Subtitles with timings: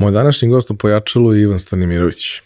[0.00, 2.40] Moj današnji gost u Pojačalu je Ivan Stanimirović.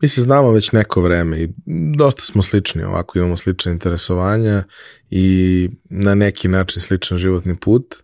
[0.00, 1.48] Mi se znamo već neko vreme i
[1.96, 4.64] dosta smo slični, ovako imamo slične interesovanja
[5.10, 7.94] i na neki način sličan životni put,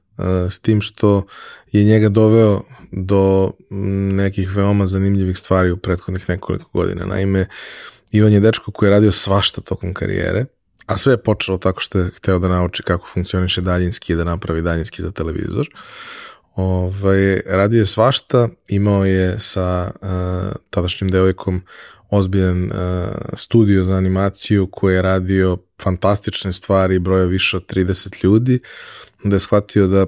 [0.50, 1.26] s tim što
[1.72, 3.52] je njega doveo do
[4.14, 7.04] nekih veoma zanimljivih stvari u prethodnih nekoliko godina.
[7.04, 7.46] Naime,
[8.10, 10.44] Ivan je dečko koji je radio svašta tokom karijere,
[10.86, 14.24] a sve je počelo tako što je hteo da nauči kako funkcioniše daljinski i da
[14.24, 15.68] napravi daljinski za televizor.
[16.54, 20.08] Ovaj, radio je svašta, imao je sa uh,
[20.70, 21.62] tadašnjim devojkom
[22.10, 22.70] ozbiljan uh,
[23.34, 28.60] studio za animaciju koji je radio fantastične stvari, broja više od 30 ljudi,
[29.24, 30.06] da je shvatio da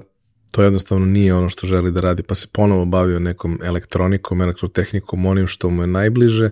[0.51, 5.25] to jednostavno nije ono što želi da radi, pa se ponovo bavio nekom elektronikom, elektrotehnikom,
[5.25, 6.49] onim što mu je najbliže,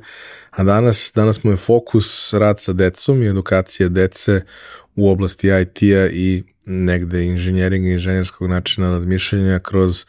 [0.51, 4.41] a danas, danas mu je fokus rad sa decom i edukacija dece
[4.95, 10.05] u oblasti IT-a i negde inženjeringa i inženjerskog načina razmišljanja kroz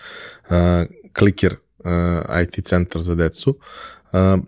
[0.49, 0.57] uh,
[1.13, 1.91] kliker uh,
[2.43, 3.59] IT centar za decu.
[4.13, 4.45] Uh,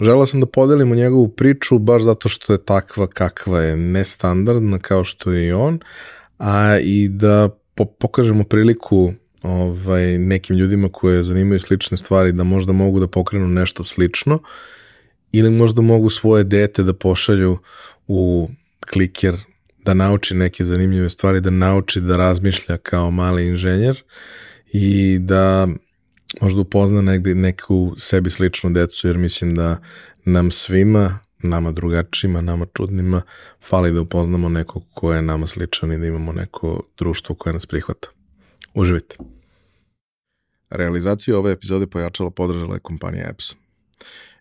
[0.00, 5.04] Želao sam da podelimo njegovu priču baš zato što je takva kakva je, nestandardna kao
[5.04, 5.78] što je i on,
[6.38, 12.72] a i da po pokažemo priliku ovaj, nekim ljudima koje zanimaju slične stvari da možda
[12.72, 14.38] mogu da pokrenu nešto slično
[15.32, 17.58] ili možda mogu svoje dete da pošalju
[18.06, 18.48] u
[18.92, 19.34] kliker
[19.84, 24.02] da nauči neke zanimljive stvari, da nauči da razmišlja kao mali inženjer
[24.72, 25.68] i da
[26.40, 29.78] možda upozna negde neku sebi sličnu decu, jer mislim da
[30.24, 33.22] nam svima, nama drugačijima, nama čudnima,
[33.68, 37.66] fali da upoznamo nekog ko je nama sličan i da imamo neko društvo koje nas
[37.66, 38.08] prihvata.
[38.74, 39.16] Uživite!
[40.70, 43.58] Realizaciju ove epizode pojačala podržala je kompanija Epson.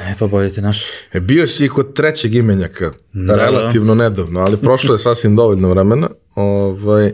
[0.00, 0.82] E pa bolje te naš.
[1.12, 4.02] E, bio si i kod trećeg imenjaka, da, relativno da.
[4.02, 6.08] nedavno, ali prošlo je sasvim dovoljno vremena.
[6.34, 7.12] Ovaj,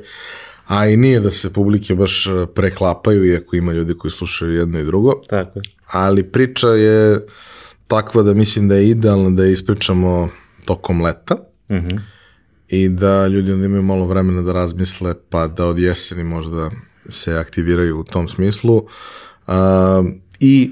[0.67, 4.81] a i nije da se publike baš e, preklapaju, iako ima ljudi koji slušaju jedno
[4.81, 5.21] i drugo.
[5.29, 5.63] Tako je.
[5.91, 7.27] Ali priča je
[7.89, 10.29] takva da mislim da je idealno da je ispričamo
[10.65, 11.37] tokom leta.
[11.71, 11.79] Mhm.
[11.79, 12.15] Mm -hmm
[12.69, 16.71] i da ljudi onda imaju malo vremena da razmisle, pa da od jeseni možda
[17.09, 18.77] se aktiviraju u tom smislu.
[19.47, 19.55] Uh,
[20.41, 20.71] I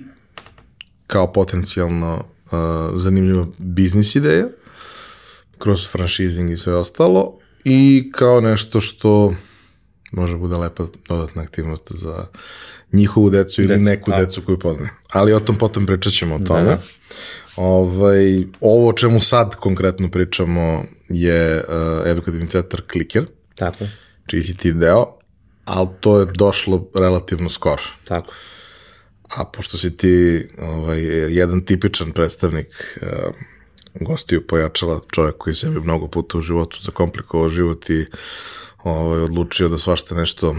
[1.13, 2.51] kao potencijalno uh,
[2.95, 4.47] zanimljiva biznis ideja,
[5.59, 9.35] kroz franšizing i sve ostalo, i kao nešto što
[10.13, 12.27] može bude lepa dodatna aktivnost za
[12.93, 14.21] njihovu decu ili decu, neku a.
[14.21, 14.91] decu koju poznaje.
[15.11, 16.65] Ali o tom potom pričat ćemo o da, tome.
[16.65, 16.79] Da.
[17.57, 23.27] Ovaj, ovo o čemu sad konkretno pričamo je uh, edukativni centar Clicker.
[23.55, 23.85] Tako.
[24.27, 25.19] Čiji si ti deo,
[25.65, 27.83] ali to je došlo relativno skoro.
[28.05, 28.33] Tako.
[29.37, 31.01] A pošto si ti ovaj,
[31.35, 33.09] jedan tipičan predstavnik uh,
[34.01, 38.07] gostiju pojačala čovjek koji sebi mnogo puta u životu zakomplikovao život i
[38.85, 40.57] ovaj, odlučio da svašta nešto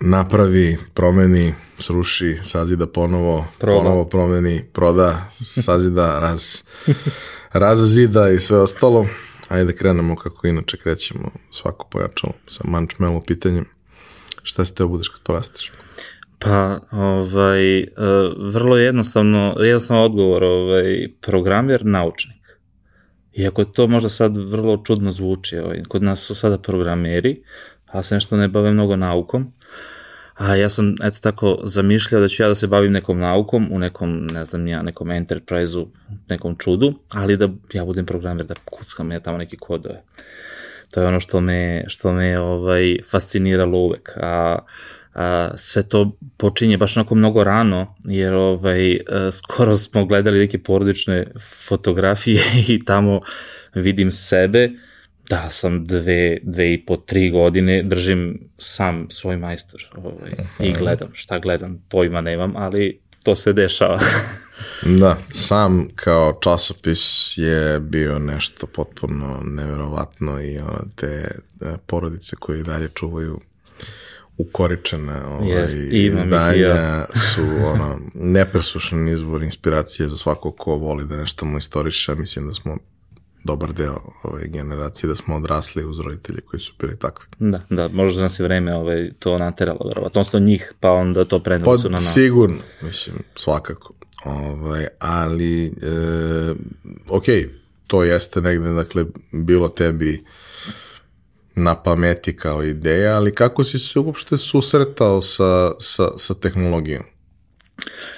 [0.00, 3.78] napravi, promeni, sruši, sazida ponovo, Proda.
[3.78, 6.62] ponovo promeni, proda, sazida, raz,
[7.52, 9.06] razzida i sve ostalo.
[9.48, 13.64] Ajde krenemo kako inače krećemo svako pojačalo sa mančmelo pitanjem.
[14.42, 15.72] Šta si teo budeš kad porasteš?
[16.38, 17.86] Pa, ovaj, uh,
[18.52, 22.58] vrlo jednostavno, jednostavno odgovor, ovaj, programer, naučnik.
[23.32, 27.42] Iako to možda sad vrlo čudno zvuči, ovaj, kod nas su sada programeri,
[27.86, 29.52] a se nešto ne bave mnogo naukom,
[30.34, 33.78] a ja sam, eto tako, zamišljao da ću ja da se bavim nekom naukom u
[33.78, 35.88] nekom, ne znam ja, nekom enterprise-u,
[36.28, 40.02] nekom čudu, ali da ja budem programer, da kuckam ja tamo neki kodove.
[40.90, 44.10] To je ono što me, što me ovaj, fasciniralo uvek.
[44.16, 44.58] A,
[45.18, 50.58] a, sve to počinje baš onako mnogo rano, jer ovaj, a, skoro smo gledali neke
[50.58, 51.26] porodične
[51.68, 53.20] fotografije i tamo
[53.74, 54.70] vidim sebe,
[55.28, 61.08] da sam dve, dve i po, tri godine, držim sam svoj majstor ovaj, i gledam,
[61.12, 63.98] šta gledam, pojma nemam, ali to se dešava.
[65.00, 72.62] Da, sam kao časopis je bio nešto potpuno neverovatno i ono, te e, porodice koje
[72.62, 73.40] dalje čuvaju
[74.38, 77.06] ukoričene ovaj, ih izdanja ja.
[77.34, 82.14] su ono, nepresušen izvor inspiracije za svako ko voli da nešto mu istoriše.
[82.14, 82.76] Mislim da smo
[83.44, 87.26] dobar deo ove generacije, da smo odrasli uz roditelje koji su bili takvi.
[87.38, 91.38] Da, da, možda nas je vreme ovaj, to nateralo, verovatno, odnosno njih, pa onda to
[91.38, 92.14] preneli Pa su na nas.
[92.14, 93.94] sigurno, mislim, svakako.
[94.24, 95.70] Ovaj, ali, e,
[97.08, 97.24] ok,
[97.86, 100.24] to jeste negde, dakle, bilo tebi
[101.58, 107.02] na pameti kao ideja, ali kako si se uopšte susretao sa, sa, sa tehnologijom?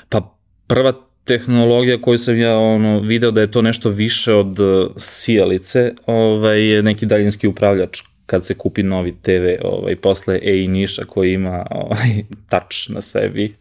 [0.09, 0.93] Pa prva
[1.25, 6.67] tehnologija koju sam ja ono video da je to nešto više od uh, sijalice, ovaj
[6.67, 11.67] je neki daljinski upravljač kad se kupi novi TV, ovaj posle EI Niša koji ima
[11.71, 13.53] ovaj touch na sebi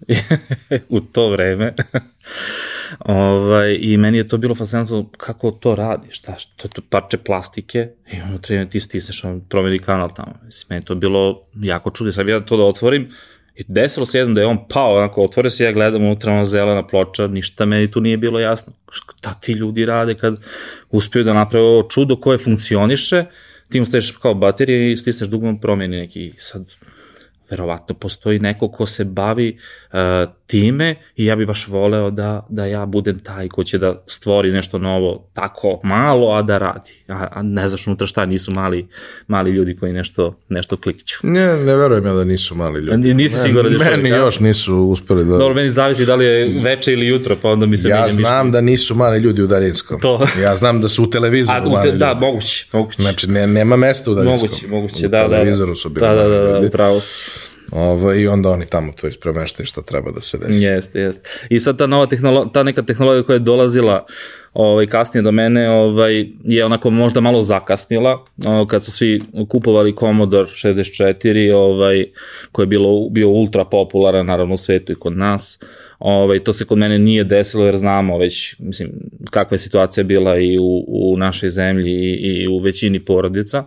[0.89, 1.73] u to vreme.
[2.99, 7.17] Ovaj i meni je to bilo fascinantno kako to radi, šta, što je to parče
[7.17, 10.33] plastike i ono treba ti stisneš, on promeni kanal tamo.
[10.45, 13.11] Mislim, meni je to bilo jako čudno, sad ja to da otvorim,
[13.59, 16.45] I desilo se jednom da je on pao, onako, otvorio se, ja gledam unutra, ona
[16.45, 18.73] zelena ploča, ništa meni tu nije bilo jasno.
[18.91, 20.39] Šta ti ljudi rade kad
[20.89, 23.25] uspiju da naprave ovo čudo koje funkcioniše,
[23.69, 26.65] ti mu staviš kao baterije i stisneš dugom promeni neki sad
[27.49, 29.57] verovatno postoji neko ko se bavi
[29.93, 29.99] uh,
[30.49, 34.51] time i ja bi baš voleo da, da ja budem taj ko će da stvori
[34.51, 36.91] nešto novo tako malo, a da radi.
[37.07, 38.87] A, a ne znaš unutra šta, nisu mali,
[39.27, 41.17] mali ljudi koji nešto, nešto klikću.
[41.23, 42.97] Ne, ne verujem ja da nisu mali ljudi.
[42.97, 44.17] Ni- nisi siguran da još Meni uvijek, a?
[44.17, 45.37] još nisu uspeli da...
[45.37, 48.51] Dobro, meni zavisi da li je veče ili jutro, pa onda mi se ja znam
[48.51, 49.99] da nisu mali ljudi u daljinskom.
[50.01, 50.25] To.
[50.41, 51.99] Ja znam da su u televizoru A, u mali te, ljudi.
[51.99, 53.01] da, moguće, moguće.
[53.01, 54.49] Znači, ne, nema mesta u daljinskom.
[54.49, 55.29] moguće, moguće, u da, da, da.
[55.29, 56.67] televizoru su bili Da, da, mali da, da, ljudi.
[56.67, 57.31] upravo si.
[57.71, 60.63] Ovo, I onda oni tamo to ispremeštaju šta treba da se desi.
[60.63, 61.29] Jeste, jeste.
[61.49, 64.05] I sad ta nova tehnologija, ta neka tehnologija koja je dolazila
[64.53, 69.95] ovaj, kasnije do mene ovaj, je onako možda malo zakasnila, o, kad su svi kupovali
[69.95, 72.05] Commodore 64, ovaj,
[72.51, 75.59] koji je bilo, bio ultra popularan naravno u svetu i kod nas.
[75.99, 78.91] Ovaj, to se kod mene nije desilo jer znamo već mislim,
[79.29, 83.63] kakva je situacija bila i u, u našoj zemlji i, i u većini porodica.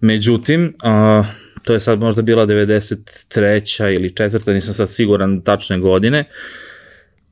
[0.00, 1.24] Međutim, a,
[1.62, 3.94] to je sad možda bila 93.
[3.94, 6.24] ili četvrta, nisam sad siguran tačne godine,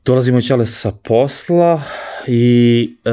[0.04, 1.83] dolazimo ćale sa posla
[2.26, 3.11] i e,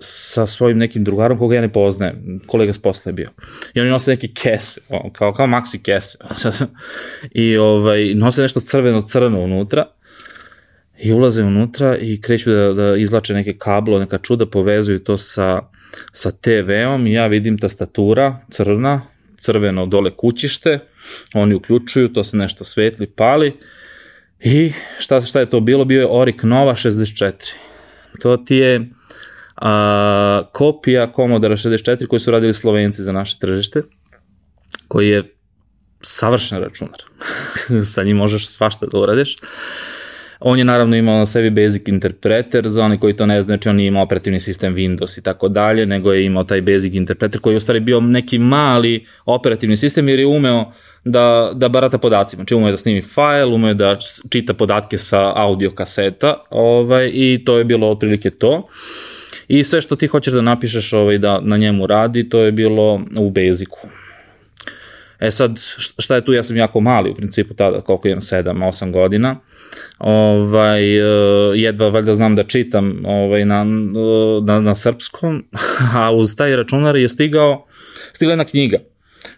[0.00, 3.30] sa svojim nekim drugarom koga ja ne poznajem, kolega s posla je bio.
[3.74, 4.80] I oni nose neke kese,
[5.12, 6.18] kao, kao maxi kese.
[7.44, 9.86] I ovaj, nose nešto crveno-crno unutra
[10.98, 15.60] i ulaze unutra i kreću da, da izlače neke kablo, neka čuda, povezuju to sa,
[16.12, 19.02] sa TV-om i ja vidim tastatura crna,
[19.38, 20.78] crveno dole kućište,
[21.34, 23.52] oni uključuju, to se nešto svetli, pali
[24.40, 25.84] i šta, šta je to bilo?
[25.84, 27.32] Bio je Orik Nova 64.
[28.20, 28.90] To ti je
[29.56, 33.82] a, kopija Commodore 64 koji su radili Slovenci za naše tržište,
[34.88, 35.34] koji je
[36.00, 37.02] savršen računar.
[37.94, 39.36] Sa njim možeš svašta da uradiš.
[40.40, 43.68] On je naravno imao na sebi basic interpreter, za one koji to ne znaju, znači
[43.68, 47.40] on nije imao operativni sistem Windows i tako dalje, nego je imao taj basic interpreter
[47.40, 50.72] koji je u stvari bio neki mali operativni sistem jer je umeo
[51.04, 52.38] da, da barata podacima.
[52.38, 53.98] Znači umeo da snimi fajl, umeo da
[54.30, 58.68] čita podatke sa audio kaseta ovaj, i to je bilo otprilike to.
[59.48, 63.00] I sve što ti hoćeš da napišeš ovaj, da na njemu radi, to je bilo
[63.18, 63.88] u Basicu.
[65.20, 65.58] E sad,
[65.98, 69.36] šta je tu, ja sam jako mali u principu tada, koliko imam, 7-8 godina,
[69.98, 70.84] ovaj,
[71.54, 73.64] jedva valjda znam da čitam ovaj, na,
[74.44, 75.44] na, na srpskom,
[75.96, 77.66] a uz taj računar je stigao,
[78.12, 78.78] stigla jedna knjiga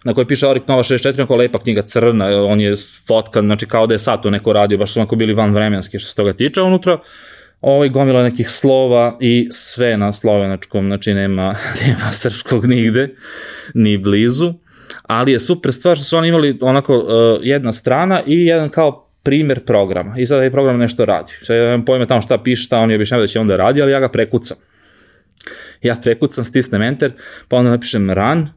[0.03, 2.73] na kojoj piše Orik Nova 64, onako lepa knjiga crna, on je
[3.07, 5.99] fotkan, znači kao da je sad to neko radio, baš su onako bili van vremenski
[5.99, 6.99] što se toga tiče, unutra.
[7.61, 13.15] Ovaj gomila nekih slova i sve na slovenačkom, znači nema, nema srpskog nigde,
[13.73, 14.53] ni blizu,
[15.03, 17.05] ali je super stvar što su oni imali onako uh,
[17.41, 20.15] jedna strana i jedan kao primer programa.
[20.17, 21.31] I sad taj program nešto radi.
[21.41, 23.91] Sad ja nemam pojma tamo šta piše, šta oni objašnjavaju da će onda radi, ali
[23.91, 24.57] ja ga prekucam.
[25.81, 27.11] Ja prekucam, stisnem enter,
[27.47, 28.49] pa onda napišem run,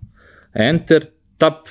[0.54, 1.06] enter,
[1.38, 1.68] tap,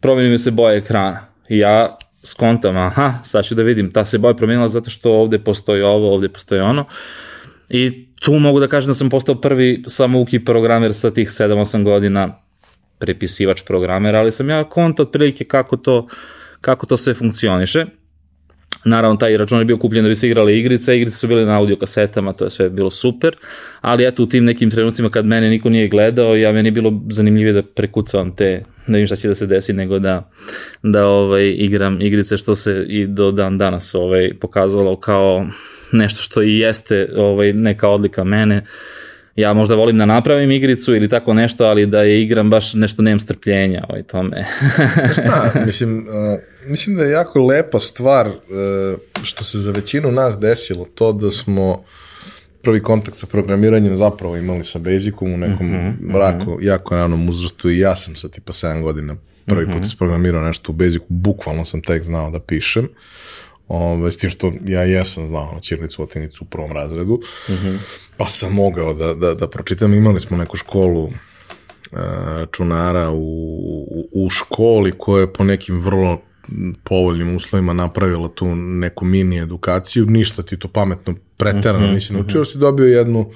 [0.00, 1.26] promeni mi se boja ekrana.
[1.48, 5.38] I ja skontam, aha, sad ću da vidim, ta se boja promenila zato što ovde
[5.38, 6.84] postoji ovo, ovde postoji ono.
[7.68, 12.34] I tu mogu da kažem da sam postao prvi samouki programer sa tih 7-8 godina
[12.98, 16.08] prepisivač programera, ali sam ja konta otprilike kako to,
[16.60, 17.86] kako to sve funkcioniše.
[18.84, 21.58] Naravno, taj račun je bio kupljen da bi se igrale igrice, igrice su bile na
[21.58, 23.36] audio kasetama, to je sve bilo super,
[23.80, 27.00] ali eto u tim nekim trenucima kad mene niko nije gledao, ja meni je bilo
[27.10, 30.30] zanimljivije da prekucavam te, da vidim šta će da se desi, nego da,
[30.82, 35.46] da ovaj, igram igrice što se i do dan danas ovaj, pokazalo kao
[35.92, 38.64] nešto što i jeste ovaj, neka odlika mene,
[39.38, 43.02] ja možda volim da napravim igricu ili tako nešto, ali da je igram baš nešto
[43.02, 44.44] nemam strpljenja ovaj tome.
[45.12, 48.34] Šta, mislim, uh, mislim da je jako lepa stvar uh,
[49.22, 51.84] što se za većinu nas desilo, to da smo
[52.62, 56.66] prvi kontakt sa programiranjem zapravo imali sa Basicom u nekom mm -hmm, braku, mm -hmm.
[56.66, 59.16] jako ranom uzrastu i ja sam sa tipa 7 godina
[59.46, 59.72] prvi mm -hmm.
[59.74, 62.84] put isprogramirao nešto u Basicu, bukvalno sam tek znao da pišem.
[62.84, 62.90] Uh,
[63.68, 67.78] Ove, s tim što ja jesam znao na Ćirlicu Otinicu u prvom razredu, mm -hmm.
[68.16, 69.94] pa sam mogao da, da, da pročitam.
[69.94, 71.10] Imali smo neku školu
[71.92, 73.22] računara u,
[73.90, 76.20] u, u školi koja je po nekim vrlo
[76.84, 82.12] povoljnim uslovima napravila tu neku mini edukaciju, ništa ti to pametno preterano mm -hmm, nisi
[82.12, 82.52] naučio, mm -hmm.
[82.52, 83.30] si dobio jednu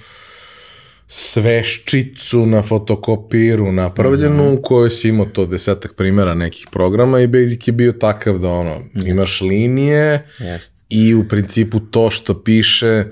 [1.15, 4.59] sveščicu na fotokopiru napravljenu, mm -hmm.
[4.59, 8.49] u kojoj si imao to desetak primjera nekih programa i Basic je bio takav da
[8.49, 9.09] ono, yes.
[9.09, 10.71] imaš linije yes.
[10.89, 13.05] i u principu to što piše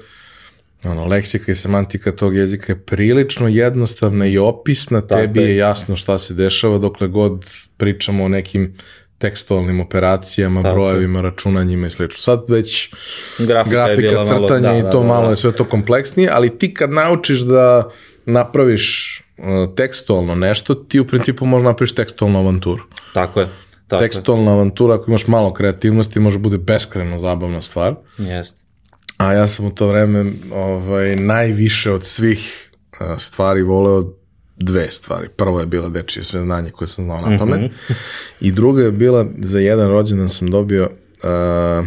[0.84, 5.96] ono, leksika i semantika tog jezika je prilično jednostavna i opisna, Tako tebi je jasno
[5.96, 8.74] šta se dešava dokle god pričamo o nekim
[9.20, 10.74] tekstualnim operacijama, Tako.
[10.74, 12.18] brojevima, računanjima i slično.
[12.18, 12.90] Sad već
[13.38, 15.30] grafika, grafika crtanja malo, da, i to da, da, malo da.
[15.30, 17.90] je sve to kompleksnije, ali ti kad naučiš da
[18.26, 22.82] napraviš uh, tekstualno nešto, ti u principu možeš napraviš tekstualnu avanturu.
[23.14, 23.48] Tako je.
[23.88, 27.94] Tako tekstualna avantura, ako imaš malo kreativnosti, može bude beskreno zabavna stvar.
[28.18, 28.62] Jeste.
[29.16, 34.19] A ja sam u to vreme ovaj, najviše od svih uh, stvari voleo
[34.60, 35.28] dve stvari.
[35.36, 37.60] Prvo je bila dečije sve znanje koje sam znao na pamet.
[37.60, 37.94] Mm -hmm.
[38.40, 41.86] I druga je bila, za jedan rođendan sam dobio uh,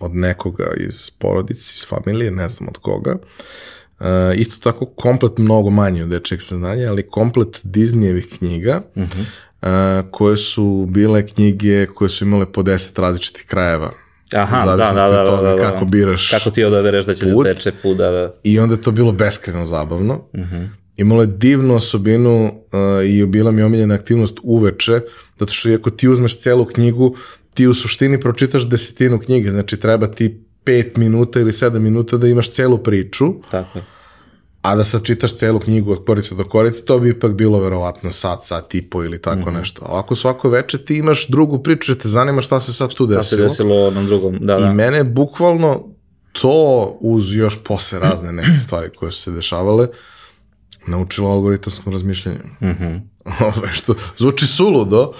[0.00, 3.16] od nekoga iz porodice, iz familije, ne znam od koga.
[4.00, 9.24] Uh, isto tako komplet mnogo manje od dečijeg saznanja, ali komplet Disneyevih knjiga, mm -hmm.
[10.00, 13.92] uh, koje su bile knjige koje su imale po deset različitih krajeva
[14.34, 17.32] Aha, da, da, da, da, da, da, kako biraš Kako ti odabereš da će da
[17.32, 17.46] put.
[17.46, 18.34] da teče put, da, da.
[18.42, 20.24] I onda je to bilo beskreno zabavno.
[20.32, 20.56] Uh mhm.
[20.56, 20.68] -huh
[21.00, 25.00] imala je divnu osobinu uh, i bila mi omiljena aktivnost uveče,
[25.38, 27.16] zato što ako ti uzmeš celu knjigu,
[27.54, 32.28] ti u suštini pročitaš desetinu knjige, znači treba ti 5 minuta ili 7 minuta da
[32.28, 33.34] imaš celu priču.
[33.50, 33.84] Tako je.
[34.62, 38.10] A da sad čitaš celu knjigu od korice do korice, to bi ipak bilo verovatno
[38.10, 39.58] sat, sat i po ili tako mm -hmm.
[39.58, 39.84] nešto.
[39.84, 43.22] Ovako svako veče ti imaš drugu priču, te zanima šta se sad tu desilo.
[43.22, 44.66] Šta se desilo na drugom, da, da.
[44.66, 45.84] I mene bukvalno
[46.32, 49.88] to uz još posle razne neke stvari koje su se dešavale,
[50.86, 52.38] naučila algoritamskom razmišljanju.
[52.60, 53.00] Mm -hmm.
[53.56, 55.12] Ove, što zvuči suludo,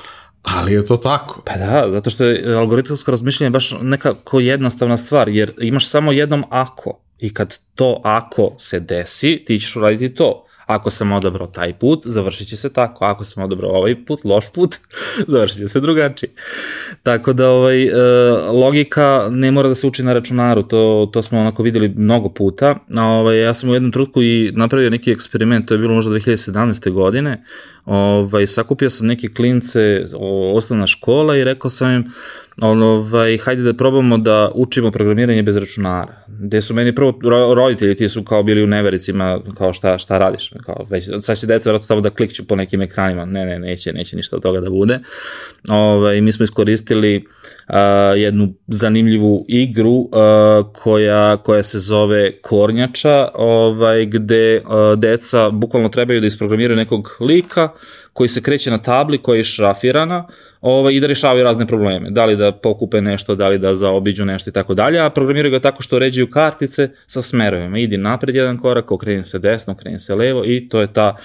[0.42, 1.42] ali je to tako.
[1.46, 6.44] Pa da, zato što je algoritamsko razmišljanje baš nekako jednostavna stvar, jer imaš samo jednom
[6.50, 10.46] ako i kad to ako se desi, ti ćeš uraditi to.
[10.70, 13.04] Ako sam odabrao taj put, završit će se tako.
[13.04, 14.76] Ako sam odabrao ovaj put, loš put,
[15.32, 16.30] završit će se drugačije.
[17.02, 17.92] Tako da ovaj, e,
[18.52, 22.78] logika ne mora da se uči na računaru, to, to smo onako videli mnogo puta.
[22.96, 26.10] A, ovaj, ja sam u jednom trutku i napravio neki eksperiment, to je bilo možda
[26.10, 26.90] 2017.
[26.90, 27.44] godine.
[27.84, 30.06] Ovaj, sakupio sam neke klince,
[30.54, 32.04] osnovna škola i rekao sam im,
[32.62, 36.14] ovaj, hajde da probamo da učimo programiranje bez računara.
[36.28, 37.18] Gde su meni prvo
[37.54, 41.46] roditelji, ti su kao bili u nevericima, kao šta, šta radiš, kao već, sad će
[41.46, 44.60] deca vratno tamo da klikću po nekim ekranima, ne, ne, neće, neće ništa od toga
[44.60, 44.98] da bude.
[45.68, 47.24] Ovaj, mi smo iskoristili
[48.16, 50.10] jednu zanimljivu igru uh,
[50.72, 57.68] koja, koja se zove Kornjača, ovaj, gde uh, deca bukvalno trebaju da isprogramiraju nekog lika
[58.12, 60.26] koji se kreće na tabli koja je šrafirana
[60.60, 62.10] ovaj, i da rešavaju razne probleme.
[62.10, 65.52] Da li da pokupe nešto, da li da zaobiđu nešto i tako dalje, a programiraju
[65.52, 67.78] ga tako što ređuju kartice sa smerovima.
[67.78, 71.16] Idi napred jedan korak, okreni se desno, okreni se levo i to je ta,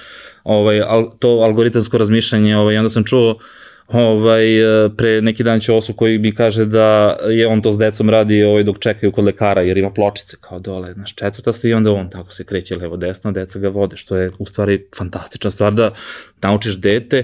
[0.43, 2.57] ovaj, al, to algoritamsko razmišljanje.
[2.57, 3.37] Ovaj, onda sam čuo
[3.87, 4.45] ovaj,
[4.97, 8.43] pre neki dan će osu koji mi kaže da je on to s decom radi
[8.43, 11.91] ovaj, dok čekaju kod lekara jer ima pločice kao dole, znaš, četvrta ste i onda
[11.91, 15.73] on tako se kreće levo desno, deca ga vode, što je u stvari fantastična stvar
[15.73, 15.91] da
[16.41, 17.23] naučiš dete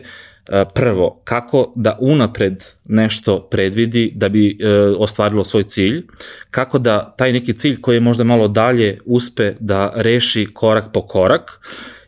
[0.74, 6.06] prvo, kako da unapred nešto predvidi da bi e, ostvarilo svoj cilj,
[6.50, 11.02] kako da taj neki cilj koji je možda malo dalje uspe da reši korak po
[11.02, 11.60] korak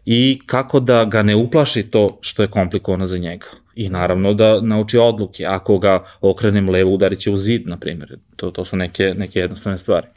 [0.06, 3.48] i kako da ga ne uplaši to što je komplikovano za njega.
[3.76, 5.46] I naravno da nauči odluke.
[5.46, 8.18] Ako ga okrenem levo, udarit će u zid, na primjer.
[8.36, 10.08] To, to su neke, neke jednostavne stvari.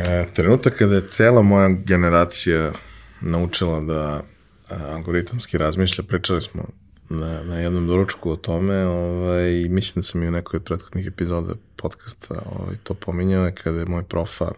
[0.00, 2.72] E, trenutak kada je cela moja generacija
[3.20, 4.22] naučila da
[4.70, 6.64] a, algoritamski razmišlja, pričali smo
[7.08, 10.64] na, na jednom doručku o tome ovaj, i mislim da sam i u nekoj od
[10.64, 14.52] prethodnih epizoda podcasta ovaj, to pominjao kada je moj profa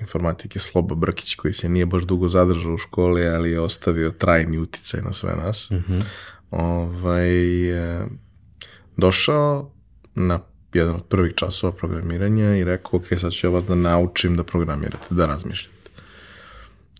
[0.00, 4.58] informatike Sloba Brkić koji se nije baš dugo zadržao u školi, ali je ostavio trajni
[4.58, 5.70] uticaj na sve nas.
[5.70, 6.02] Mm -hmm.
[6.50, 8.06] Ovaj, e,
[8.96, 9.70] došao
[10.14, 10.40] na
[10.72, 14.44] jedan od prvih časova programiranja i rekao, ok, sad ću ja vas da naučim da
[14.44, 15.76] programirate, da razmišljate.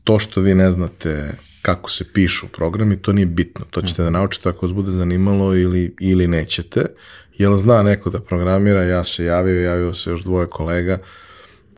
[0.04, 3.64] To što vi ne znate kako se pišu programi, to nije bitno.
[3.70, 6.86] To ćete da naučite ako vas bude zanimalo ili, ili nećete.
[7.38, 10.98] Jel zna neko da programira, ja se javio, javio se još dvoje kolega,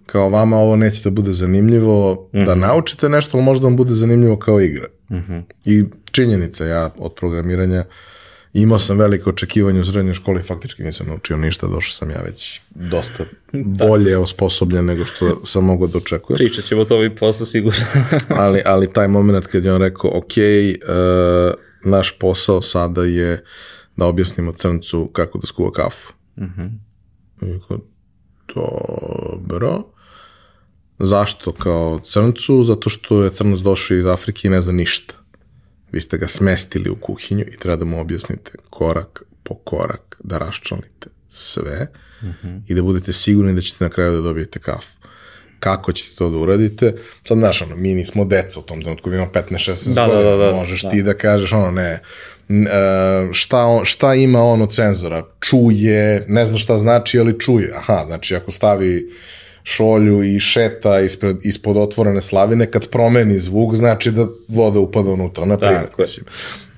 [0.07, 2.47] kao vama ovo neće da bude zanimljivo mm -hmm.
[2.47, 2.61] da mhm.
[2.61, 4.87] naučite nešto, ali možda vam bude zanimljivo kao igra.
[5.11, 5.43] Mm -hmm.
[5.65, 7.85] I činjenica, ja od programiranja
[8.53, 12.61] imao sam velike očekivanje u srednjoj školi, faktički nisam naučio ništa, došao sam ja već
[12.71, 13.87] dosta da.
[13.87, 16.37] bolje osposobljen nego što sam mogao da očekujem.
[16.37, 17.81] Pričat ćemo to i posle sigurno.
[18.43, 23.45] ali, ali taj moment kad je on rekao, ok, uh, naš posao sada je
[23.97, 26.13] da objasnimo crncu kako da skuva kafu.
[26.37, 27.81] Mm -hmm.
[28.55, 29.98] dobro.
[30.99, 32.65] Zašto kao crncu?
[32.65, 35.15] Zato što je crnac došao iz Afrike i ne zna ništa.
[35.93, 40.39] Vi ste ga smestili u kuhinju i treba da mu objasnite korak po korak da
[40.39, 41.87] raščlanite sve
[42.23, 42.61] mm -hmm.
[42.69, 44.99] i da budete sigurni da ćete na kraju da dobijete kafu.
[45.61, 46.95] Kako ćete to da uradite?
[47.25, 50.47] Sad, znaš, ono, mi nismo deca u tom trenutku, ima 15-16 da, godina, da, da,
[50.47, 50.91] da, možeš da.
[50.91, 52.03] ti da kažeš, ono, ne, e,
[53.33, 55.27] šta, on, šta ima on od cenzora?
[55.41, 57.73] Čuje, ne zna šta znači, ali čuje.
[57.77, 59.11] Aha, znači, ako stavi
[59.69, 65.45] šolju i šeta ispred, ispod otvorene slavine, kad promeni zvuk, znači da voda upada unutra,
[65.45, 65.89] na primjer.
[65.99, 66.27] Mislim,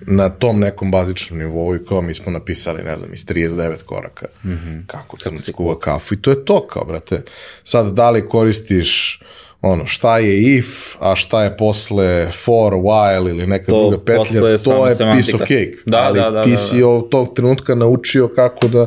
[0.01, 4.27] na tom nekom bazičnom nivou i kao mi smo napisali, ne znam, iz 39 koraka,
[4.45, 4.87] mm -hmm.
[4.87, 7.23] kako crn skuva kafu i to je to kao, brate.
[7.65, 9.21] Sad, da li koristiš
[9.63, 14.41] ono, šta je if, a šta je posle for, while ili neka to druga petlja,
[14.41, 15.13] to je semantika.
[15.13, 15.77] piece of cake.
[15.87, 16.63] Da, ali da, da, ti da, da.
[16.63, 18.87] si od tog trenutka naučio kako da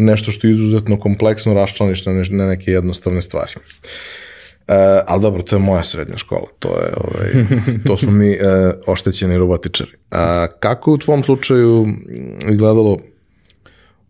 [0.00, 3.52] nešto što je izuzetno kompleksno raščlaniš na, na neke jednostavne stvari.
[3.56, 4.74] Uh,
[5.06, 7.46] ali dobro, to je moja srednja škola, to je, ovaj,
[7.86, 8.38] to smo mi uh,
[8.86, 9.90] oštećeni robotičari.
[9.90, 10.18] Uh,
[10.60, 11.86] kako je u tvom slučaju
[12.50, 12.98] izgledalo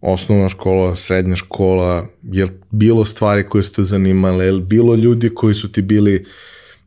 [0.00, 5.54] osnovna škola, srednja škola, je bilo stvari koje su te zanimale, je bilo ljudi koji
[5.54, 6.26] su ti bili uh,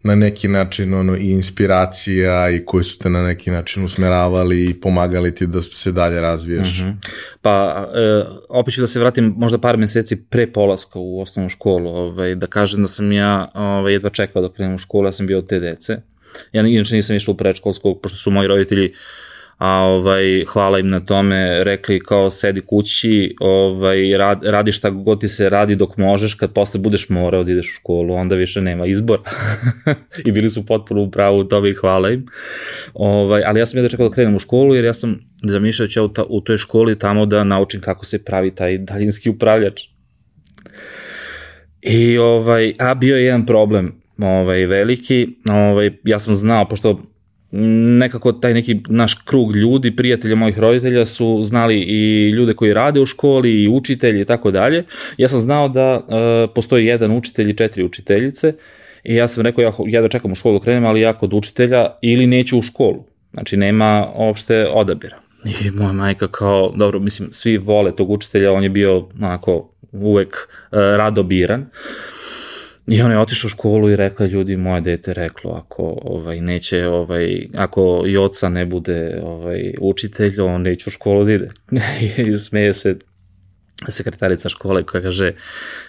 [0.04, 4.74] na neki način ono, i inspiracija i koji su te na neki način usmeravali i
[4.74, 6.80] pomagali ti da se dalje razvijaš?
[6.80, 6.96] Mm -hmm.
[7.42, 11.90] Pa, e, opet ću da se vratim možda par meseci pre polaska u osnovnu školu,
[11.90, 15.28] ovaj, da kažem da sam ja ovaj, jedva čekao da krenem u školu, ja sam
[15.28, 15.98] bio od te dece.
[16.52, 18.98] Ja inače nisam išao u predškolskog, pošto su moji roditelji uh,
[19.58, 25.22] a ovaj, hvala im na tome, rekli kao sedi kući, ovaj, rad, radi šta god
[25.22, 28.62] ti se radi dok možeš, kad posle budeš morao da ideš u školu, onda više
[28.62, 29.20] nema izbor.
[30.26, 32.26] I bili su potpuno u pravu u tome i hvala im.
[32.94, 35.88] Ovaj, ali ja sam ja da čekao da krenem u školu, jer ja sam zamišljao
[35.88, 39.30] ću ja u, ta, u toj školi tamo da naučim kako se pravi taj daljinski
[39.30, 39.82] upravljač.
[41.82, 47.13] I ovaj, a bio je jedan problem, ovaj, veliki, ovaj, ja sam znao, pošto
[47.56, 53.00] nekako taj neki naš krug ljudi, prijatelja mojih roditelja su znali i ljude koji rade
[53.00, 54.84] u školi i učitelji i tako dalje.
[55.18, 58.54] Ja sam znao da uh, postoji jedan učitelj i četiri učiteljice
[59.04, 61.34] i ja sam rekao ja, ja da čekam u školu da krenem, ali ja kod
[61.34, 63.06] učitelja ili neću u školu.
[63.34, 65.18] Znači nema uopšte odabira.
[65.62, 70.34] I moja majka kao, dobro, mislim, svi vole tog učitelja, on je bio onako uvek
[70.36, 71.62] uh, rado biran.
[71.62, 72.23] Uh,
[72.88, 76.88] I on je otišao u školu i rekla ljudi, moje dete reklo, ako ovaj, neće,
[76.88, 81.50] ovaj, ako i oca ne bude ovaj, učitelj, on neće u školu da ide.
[82.34, 82.96] I smeje se
[83.90, 85.32] sekretarica škole koja kaže,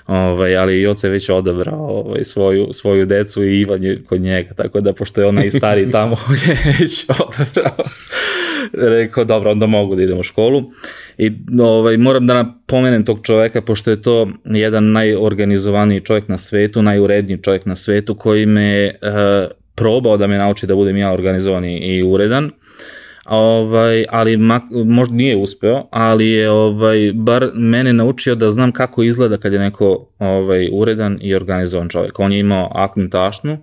[0.06, 4.54] ovaj, ali i oce već odabrao ovaj, svoju, svoju decu i Ivan je kod njega,
[4.54, 7.86] tako da pošto je ona i stari tamo, on je već odabrao.
[8.72, 10.62] Rekao, dobro, onda mogu da idem u školu.
[11.18, 16.82] I ovaj, moram da napomenem tog čoveka, pošto je to jedan najorganizovaniji čovjek na svetu,
[16.82, 21.78] najuredniji čovjek na svetu, koji me uh, probao da me nauči da budem ja organizovani
[21.78, 22.50] i uredan
[23.24, 29.02] ovaj, ali mak, možda nije uspeo, ali je ovaj, bar mene naučio da znam kako
[29.02, 32.20] izgleda kad je neko ovaj, uredan i organizovan čovjek.
[32.20, 33.58] On je imao aknu tašnu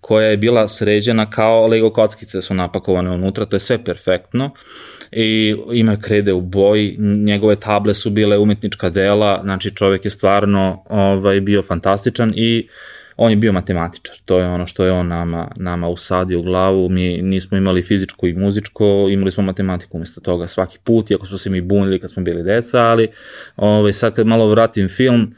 [0.00, 4.50] koja je bila sređena kao Lego kockice su napakovane unutra, to je sve perfektno
[5.12, 10.84] i ima krede u boji, njegove table su bile umetnička dela, znači čovjek je stvarno
[10.88, 15.08] ovaj, bio fantastičan i uh, on je bio matematičar, to je ono što je on
[15.08, 20.20] nama, nama usadio u glavu, mi nismo imali fizičko i muzičko, imali smo matematiku umesto
[20.20, 23.08] toga svaki put, iako smo se mi bunili kad smo bili deca, ali
[23.56, 25.34] ovaj, sad kad malo vratim film,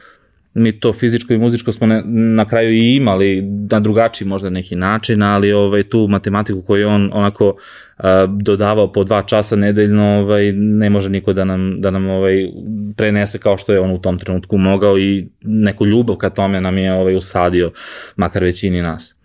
[0.57, 4.77] mi to fizičko i muzičko smo ne, na kraju i imali na drugačiji možda neki
[4.77, 8.05] način, ali ovaj, tu matematiku koju on onako uh,
[8.43, 12.49] dodavao po dva časa nedeljno, ovaj, ne može niko da nam, da nam ovaj,
[12.97, 16.79] prenese kao što je on u tom trenutku mogao i neku ljubav ka tome nam
[16.79, 17.71] je ovaj, usadio,
[18.17, 19.17] makar većini nas.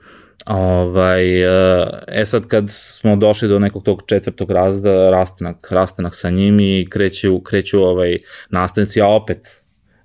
[0.45, 1.43] Ovaj,
[2.07, 6.87] e sad kad smo došli do nekog tog četvrtog razda, rastanak, rastanak sa njim i
[6.89, 8.17] kreću, kreću ovaj,
[8.49, 9.60] nastavnici, a opet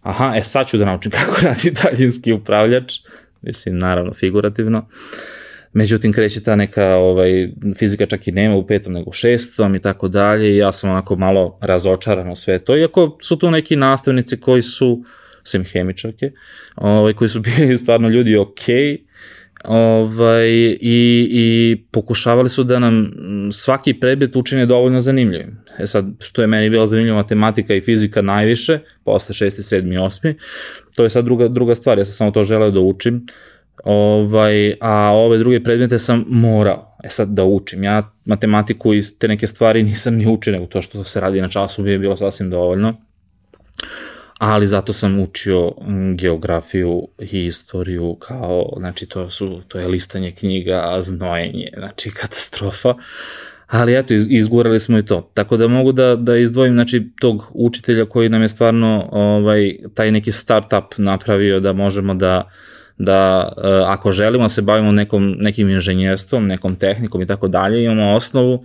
[0.07, 2.95] aha, e sad ću da naučim kako radi daljinski upravljač,
[3.43, 4.89] mislim, naravno, figurativno.
[5.73, 9.79] Međutim, kreće ta neka ovaj, fizika čak i nema u petom nego u šestom i
[9.79, 13.77] tako dalje i ja sam onako malo razočaran u sve to, iako su tu neki
[13.77, 15.05] nastavnici koji su,
[15.45, 16.31] sem hemičarke,
[16.77, 19.06] ovaj, koji su bili stvarno ljudi okej, okay,
[19.67, 20.49] ovaj,
[20.81, 23.11] i, i pokušavali su da nam
[23.53, 25.59] svaki predmet učine dovoljno zanimljivim.
[25.79, 29.77] E sad, što je meni bila zanimljiva matematika i fizika najviše, posle 6.
[29.77, 30.05] 7.
[30.05, 30.35] 8.
[30.97, 33.27] To je sad druga, druga stvar, ja sam samo to želeo da učim,
[33.85, 37.85] ovaj, a ove druge predmete sam morao e sad da učim.
[37.85, 41.49] Ja matematiku i te neke stvari nisam ni učio, nego to što se radi na
[41.49, 43.06] času mi je bilo sasvim dovoljno
[44.39, 50.31] ali zato sam učio mm, geografiju i istoriju kao, znači to, su, to je listanje
[50.31, 52.95] knjiga, znojenje, znači katastrofa.
[53.67, 55.31] Ali eto, izgurali smo i to.
[55.35, 60.11] Tako da mogu da, da izdvojim znači, tog učitelja koji nam je stvarno ovaj, taj
[60.11, 62.51] neki startup napravio da možemo da
[62.99, 67.85] da uh, ako želimo da se bavimo nekom, nekim inženjerstvom, nekom tehnikom i tako dalje,
[67.85, 68.65] imamo osnovu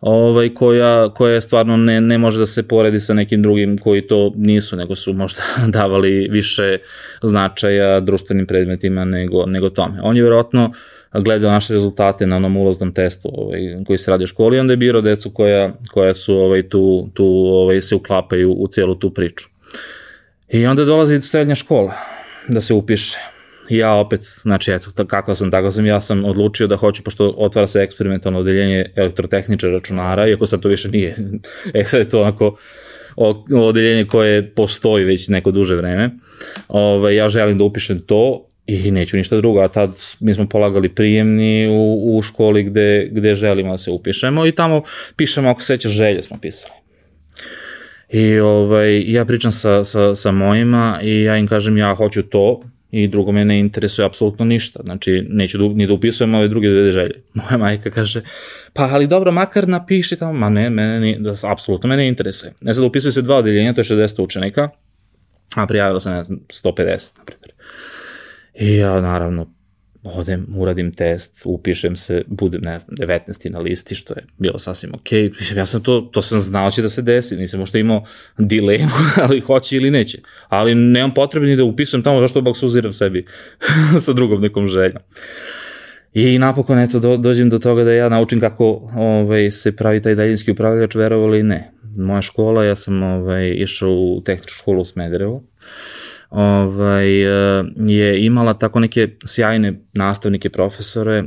[0.00, 4.32] ovaj, koja, koja stvarno ne, ne može da se poredi sa nekim drugim koji to
[4.36, 6.78] nisu, nego su možda davali više
[7.22, 10.00] značaja društvenim predmetima nego, nego tome.
[10.02, 10.72] On je verovatno
[11.12, 14.72] gledao naše rezultate na onom ulaznom testu ovaj, koji se radi u školi i onda
[14.72, 19.10] je biro decu koja, koja su ovaj, tu, tu ovaj, se uklapaju u cijelu tu
[19.10, 19.48] priču.
[20.48, 21.92] I onda dolazi srednja škola
[22.48, 23.31] da se upiše
[23.70, 27.66] ja opet, znači eto, kako sam, tako sam, ja sam odlučio da hoću, pošto otvara
[27.66, 31.16] se eksperimentalno odeljenje elektrotehniča računara, iako sad to više nije,
[31.74, 32.56] e sad je to onako
[33.54, 36.10] odeljenje koje postoji već neko duže vreme.
[36.68, 40.48] Ove, ovaj, ja želim da upišem to i neću ništa drugo, a tad mi smo
[40.48, 44.82] polagali prijemni u, u školi gde, gde želimo da se upišemo i tamo
[45.16, 46.72] pišemo, ako sećaš, želje smo pisali.
[48.12, 52.62] I ovaj, ja pričam sa, sa, sa mojima i ja im kažem ja hoću to,
[52.92, 54.80] i drugo me ne interesuje apsolutno ništa.
[54.82, 57.22] Znači, neću da, ni da upisujem ove druge dve želje.
[57.34, 58.22] Moja majka kaže,
[58.72, 60.32] pa ali dobro, makar napiši tamo.
[60.32, 62.52] Ma ne, mene ne, da, apsolutno me ne interesuje.
[62.60, 64.68] Ne sad upisuje se dva odeljenja, to je 60 učenika,
[65.56, 67.52] a prijavilo se, ne znam, 150, na primjer.
[68.54, 69.54] I ja, naravno,
[70.02, 73.52] odem, uradim test, upišem se, budem, ne znam, 19.
[73.52, 74.92] na listi, što je bilo sasvim.
[74.92, 75.56] Okay.
[75.56, 78.04] Ja sam to, to sam znao će da se desi, nisam možda imao
[78.38, 78.90] dilemu,
[79.22, 80.18] ali hoće ili neće.
[80.48, 83.24] Ali nemam potrebe ni da upisujem tamo, zašto bak suziram sebi
[84.04, 85.02] sa drugom nekom željom.
[86.14, 90.14] I napokon, eto, do, dođem do toga da ja naučim kako ovaj, se pravi taj
[90.14, 91.70] daljinski upravljač, verovali ne.
[91.96, 95.42] Moja škola, ja sam ovaj, išao u tehničku školu u Smederevo
[96.32, 101.24] ovaj, e, je imala tako neke sjajne nastavnike, profesore, e,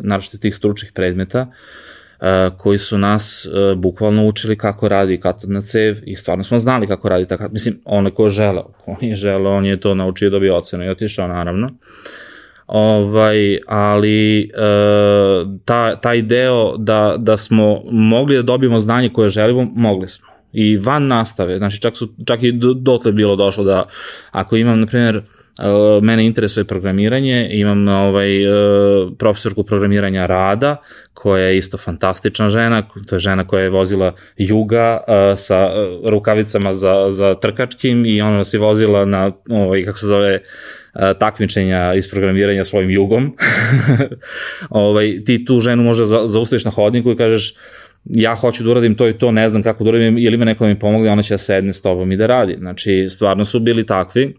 [0.00, 1.46] naravno tih stručnih predmeta,
[2.20, 3.46] e, koji su nas
[3.76, 8.04] bukvalno učili kako radi katodna cev i stvarno smo znali kako radi ta mislim, on
[8.04, 11.28] je ko je želeo, on je želeo, on je to naučio dobio ocenu i otišao
[11.28, 11.70] naravno.
[12.66, 14.48] Ovaj, ali e,
[15.64, 20.76] ta, taj deo da, da smo mogli da dobijemo znanje koje želimo, mogli smo i
[20.76, 23.86] van nastave, znači čak, su, čak i dotle bilo došlo da
[24.30, 25.22] ako imam, na primjer,
[25.58, 30.76] Uh, mene interesuje programiranje, imam ovaj, uh, profesorku programiranja Rada,
[31.12, 35.70] koja je isto fantastična žena, to je žena koja je vozila Juga uh, sa
[36.06, 40.40] rukavicama za, za trkačkim i ona je vozila na, ovaj, kako se zove,
[41.18, 43.36] takmičenja iz programiranja svojim Jugom.
[44.70, 47.54] ovaj, ti tu ženu možda za, zaustaviš na hodniku i kažeš,
[48.04, 50.64] ja hoću da uradim to i to, ne znam kako da uradim, ili me neko
[50.64, 52.56] da mi pomogne, ona će da sedne s tobom i da radi.
[52.58, 54.34] Znači, stvarno su bili takvi,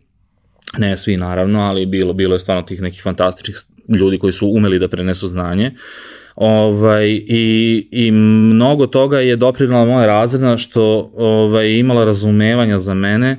[0.78, 3.56] ne svi naravno, ali bilo, bilo je stvarno tih nekih fantastičnih
[3.99, 5.71] ljudi koji su umeli da prenesu znanje.
[6.36, 13.38] Ovaj, i, I mnogo toga je doprinala moja razredna što ovaj, imala razumevanja za mene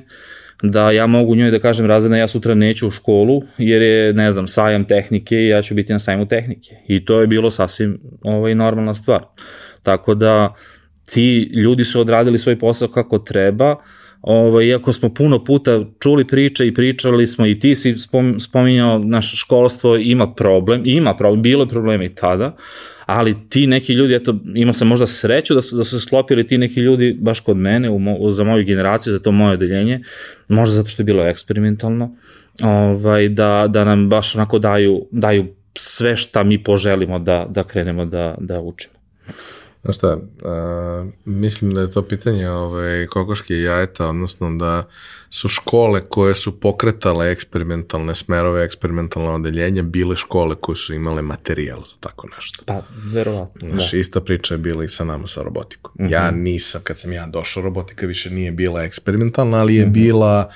[0.63, 4.31] da ja mogu njoj da kažem razredna ja sutra neću u školu jer je, ne
[4.31, 6.75] znam, sajam tehnike i ja ću biti na sajmu tehnike.
[6.87, 9.23] I to je bilo sasvim ovaj, normalna stvar.
[9.87, 10.53] Tako da
[11.05, 13.75] ti ljudi su odradili svoj posao kako treba,
[14.21, 17.95] Ovo, iako smo puno puta čuli priče i pričali smo i ti si
[18.39, 22.55] spominjao naše školstvo ima problem, ima problem, bilo je problema i tada,
[23.05, 26.57] ali ti neki ljudi, eto, imao sam možda sreću da su, da su sklopili ti
[26.57, 30.01] neki ljudi baš kod mene, u mo, za moju generaciju, za to moje odeljenje,
[30.47, 32.15] možda zato što je bilo eksperimentalno,
[32.63, 35.45] ovaj, da, da nam baš onako daju, daju
[35.77, 38.97] sve šta mi poželimo da, da krenemo da, da učimo.
[39.87, 44.87] Znaš šta, uh, mislim da je to pitanje ove, kokoške i jajeta, odnosno da
[45.29, 51.83] su škole koje su pokretale eksperimentalne smerove, eksperimentalne odeljenja, bile škole koje su imale materijal
[51.83, 52.63] za tako nešto.
[52.65, 52.81] Pa,
[53.13, 53.69] verovatno.
[53.69, 53.97] Znaš, da.
[53.97, 55.91] ista priča je bila i sa nama sa robotikom.
[55.99, 56.11] Uh -huh.
[56.11, 59.93] Ja nisam, kad sam ja došao, robotika više nije bila eksperimentalna, ali je uh -huh.
[59.93, 60.49] bila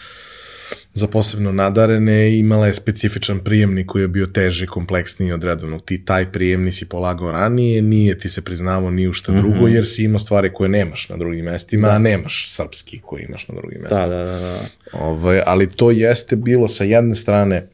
[0.93, 5.85] za posebno nadarene imala je specifičan prijemnik koji je bio teži, kompleksniji od redovnog.
[5.85, 9.59] Ti taj prijemni si polagao ranije, nije ti se priznavao ni u šta drugo, mm
[9.59, 9.75] -hmm.
[9.75, 11.93] jer si imao stvari koje nemaš na drugim mestima, da.
[11.93, 14.07] a nemaš srpski koji imaš na drugim mestima.
[14.07, 14.39] Da, da, da.
[14.39, 14.59] da.
[14.93, 17.67] Ove, ovaj, ali to jeste bilo sa jedne strane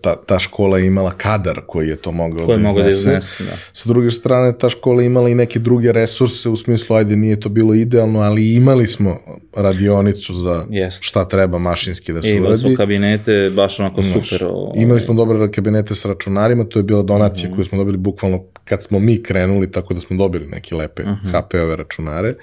[0.00, 3.10] ta, ta škola je imala kadar koji je to mogao koji da iznese.
[3.10, 3.56] Da iznese da.
[3.72, 7.48] Sa druge strane, ta škola imala i neke druge resurse, u smislu, ajde, nije to
[7.48, 9.18] bilo idealno, ali imali smo
[9.56, 11.02] radionicu za Jest.
[11.02, 12.38] šta treba mašinski da se uradi.
[12.38, 14.48] Imali smo kabinete, baš onako Znaš, super.
[14.50, 17.54] O, imali smo dobre kabinete sa računarima, to je bila donacija mm -hmm.
[17.54, 21.06] koju smo dobili bukvalno kad smo mi krenuli, tako da smo dobili neke lepe mm
[21.06, 21.30] -hmm.
[21.30, 22.34] HP-ove računare.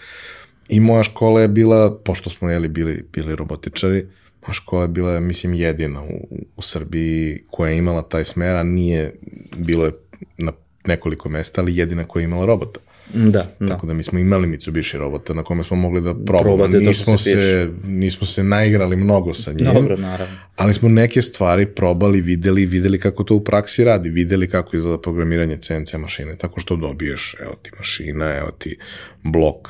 [0.69, 5.19] I moja škola je bila, pošto smo jeli, bili, bili robotičari, a škola je bila,
[5.19, 9.13] mislim, jedina u, u Srbiji koja je imala taj smer, a nije,
[9.57, 9.91] bilo je
[10.37, 10.51] na
[10.87, 12.79] nekoliko mesta, ali jedina koja je imala robota.
[13.13, 13.67] Da, da.
[13.67, 16.57] Tako da mi smo imali Mitsubishi robota na kome smo mogli da probamo.
[16.57, 19.73] Probate nismo, se, se nismo se naigrali mnogo sa njim.
[19.73, 20.35] Dobro, naravno.
[20.55, 25.01] Ali smo neke stvari probali, videli, videli kako to u praksi radi, videli kako izgleda
[25.01, 28.77] programiranje CNC mašine, tako što dobiješ, evo ti mašina, evo ti
[29.23, 29.69] blok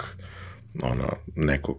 [0.82, 1.78] ono, nekog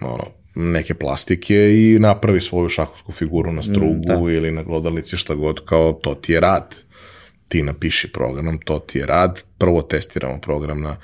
[0.00, 0.24] ono,
[0.58, 4.32] neke plastike i napravi svoju šahovsku figuru na strugu mm, da.
[4.32, 6.76] ili na glodalici šta god, kao to ti je rad.
[7.48, 9.42] Ti napiši program, to ti je rad.
[9.58, 10.96] Prvo testiramo program na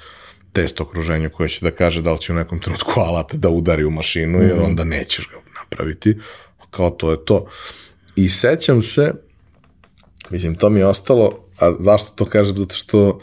[0.52, 3.84] test okruženju koje će da kaže da li će u nekom trenutku alat da udari
[3.84, 4.64] u mašinu, jer mhm.
[4.64, 6.18] onda nećeš ga napraviti.
[6.70, 7.46] Kao to je to.
[8.16, 9.12] I sećam se,
[10.30, 12.58] mislim, to mi je ostalo, a zašto to kažem?
[12.58, 13.20] Zato što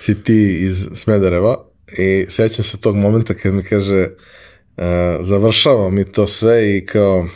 [0.00, 1.64] si ti iz Smedereva
[1.98, 4.08] i sećam se tog momenta kad mi kaže, uh,
[4.76, 7.28] e, završava mi to sve i kao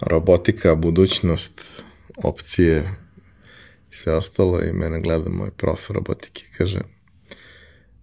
[0.00, 1.84] robotika, budućnost,
[2.16, 2.94] opcije
[3.90, 6.80] i sve ostalo i mene gleda moj prof robotike i kaže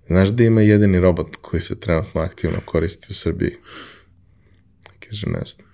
[0.07, 3.51] znaš da ima jedini robot koji se trenutno aktivno koristi u Srbiji?
[4.99, 5.67] Kaže, ne znam.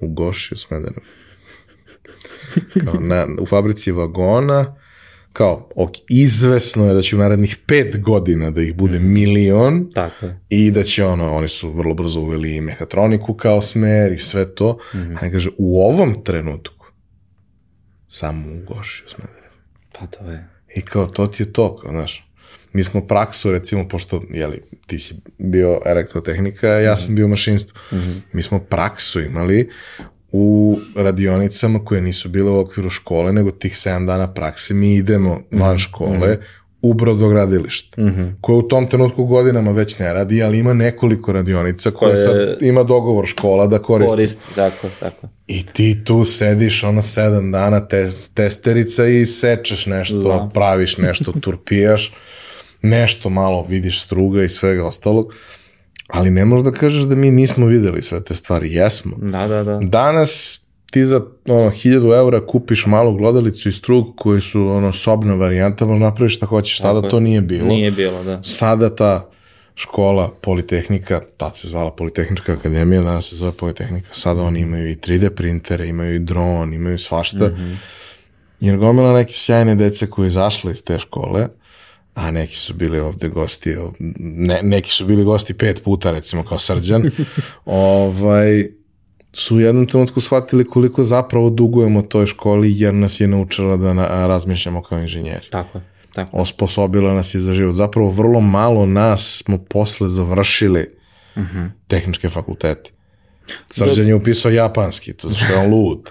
[0.00, 1.06] U Goši, u Smederevu.
[2.84, 4.76] Kao na, u fabrici vagona
[5.38, 9.12] kao, ok, izvesno je da će u narednih pet godina da ih bude mm.
[9.12, 14.12] milion Tako i da će ono, oni su vrlo brzo uveli i mehatroniku kao smer
[14.12, 15.16] i sve to, mm.
[15.16, 16.86] a kaže, u ovom trenutku
[18.08, 19.54] samo u Goši u Smederevu.
[19.98, 20.48] Pa to je.
[20.76, 22.30] I kao, to ti je to, kao, znaš,
[22.72, 27.04] mi smo praksu, recimo, pošto, jeli, ti si bio elektrotehnika, ja mm -hmm.
[27.04, 27.80] sam bio mašinstvo.
[27.92, 28.20] Mm -hmm.
[28.32, 29.70] Mi smo praksu imali
[30.32, 35.40] u radionicama koje nisu bile u okviru škole, nego tih 7 dana prakse mi idemo
[35.50, 36.38] van mhm, škole mm -hmm.
[36.82, 38.34] u brodogradilište, mm -hmm.
[38.40, 42.62] koje u tom trenutku godinama već ne radi, ali ima nekoliko radionica koje, koje sad
[42.62, 44.10] ima dogovor škola da koristi.
[44.10, 45.28] Koristi, tako, tako.
[45.46, 50.50] I ti tu sediš ono 7 dana te, testerica i sečeš nešto, da.
[50.54, 52.14] praviš nešto, turpijaš,
[52.82, 55.34] nešto malo vidiš struga i svega ostalog.
[56.08, 58.72] Ali ne možeš da kažeš da mi nismo videli sve te stvari.
[58.72, 59.16] Jesmo.
[59.16, 59.78] Da, da, da.
[59.82, 65.34] Danas ti za ono, 1000 eura kupiš malu glodalicu i strug koji su ono, sobna
[65.34, 66.78] varijanta, možeš napraviš šta hoćeš.
[66.78, 67.66] Tada to nije bilo.
[67.68, 68.42] Nije bilo, da.
[68.42, 69.30] Sada ta
[69.74, 74.96] škola, Politehnika, tad se zvala Politehnička akademija, danas se zove Politehnika, sada oni imaju i
[74.96, 77.76] 3D printere, imaju i dron, imaju svašta, mm -hmm.
[78.60, 81.48] jer gomila neke sjajne dece koje izašle iz te škole,
[82.18, 83.76] a neki su bili ovde gosti,
[84.18, 87.10] ne, neki su bili gosti pet puta, recimo, kao srđan,
[87.64, 88.68] ovaj,
[89.32, 93.94] su u jednom trenutku shvatili koliko zapravo dugujemo toj školi, jer nas je naučila da
[93.94, 95.46] na, razmišljamo kao inženjeri.
[95.50, 95.84] Tako je.
[96.14, 96.36] Tako.
[96.36, 97.74] Osposobila nas je za život.
[97.74, 100.86] Zapravo vrlo malo nas smo posle završili
[101.36, 101.58] uh mhm.
[101.58, 101.70] -huh.
[101.88, 102.90] tehničke fakultete.
[103.70, 106.08] Srđan je upisao japanski, to što je on lud.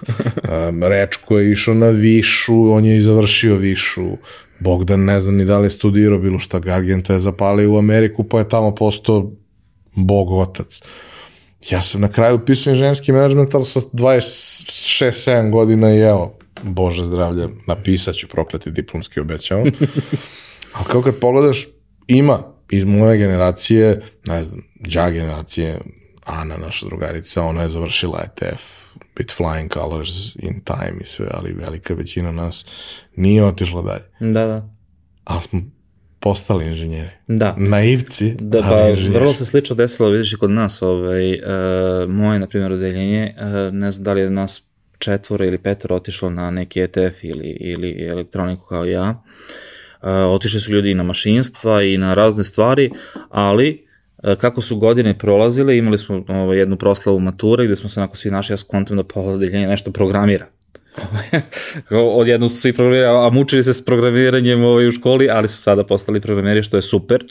[0.68, 4.16] Um, Rečko je išao na višu, on je i završio višu.
[4.60, 8.24] Bogdan ne znam ni da li je studirao bilo šta, Gargenta je zapalio u Ameriku,
[8.24, 9.30] pa je tamo postao
[9.94, 10.80] bog otac.
[11.70, 17.48] Ja sam na kraju upisao inženjerski menadžment, ali sa 26-7 godina i evo, Bože zdravlje,
[17.66, 19.64] napisat ću prokleti diplomski obećavam.
[20.74, 21.66] Ali kao kad pogledaš,
[22.06, 25.78] ima iz moje generacije, ne znam, dža generacije,
[26.24, 31.52] Ana, naša drugarica, ona je završila ETF, bit flying colors in time i sve, ali
[31.52, 32.66] velika većina nas
[33.16, 34.32] nije otišla dalje.
[34.32, 34.68] Da, da.
[35.24, 35.60] Ali smo
[36.20, 37.10] postali inženjeri.
[37.26, 37.54] Da.
[37.58, 39.18] Naivci, da, pa, ali inženjeri.
[39.18, 41.40] Vrlo se slično desilo, vidiš i kod nas, ovaj, uh,
[42.08, 44.62] moje, na primjer, odeljenje, uh, ne znam da li je nas
[44.98, 49.22] četvoro ili petoro otišlo na neki ETF ili, ili elektroniku kao ja.
[50.02, 52.90] Uh, otišli su ljudi i na mašinstva i na razne stvari,
[53.30, 53.87] ali
[54.38, 58.30] kako su godine prolazile, imali smo ovo, jednu proslavu mature gde smo se onako svi
[58.30, 60.46] našli, ja skontam da pola odeljenja nešto programira.
[61.90, 65.84] Odjedno su svi programirali, a mučili se s programiranjem ovaj, u školi, ali su sada
[65.84, 67.24] postali programeri, što je super.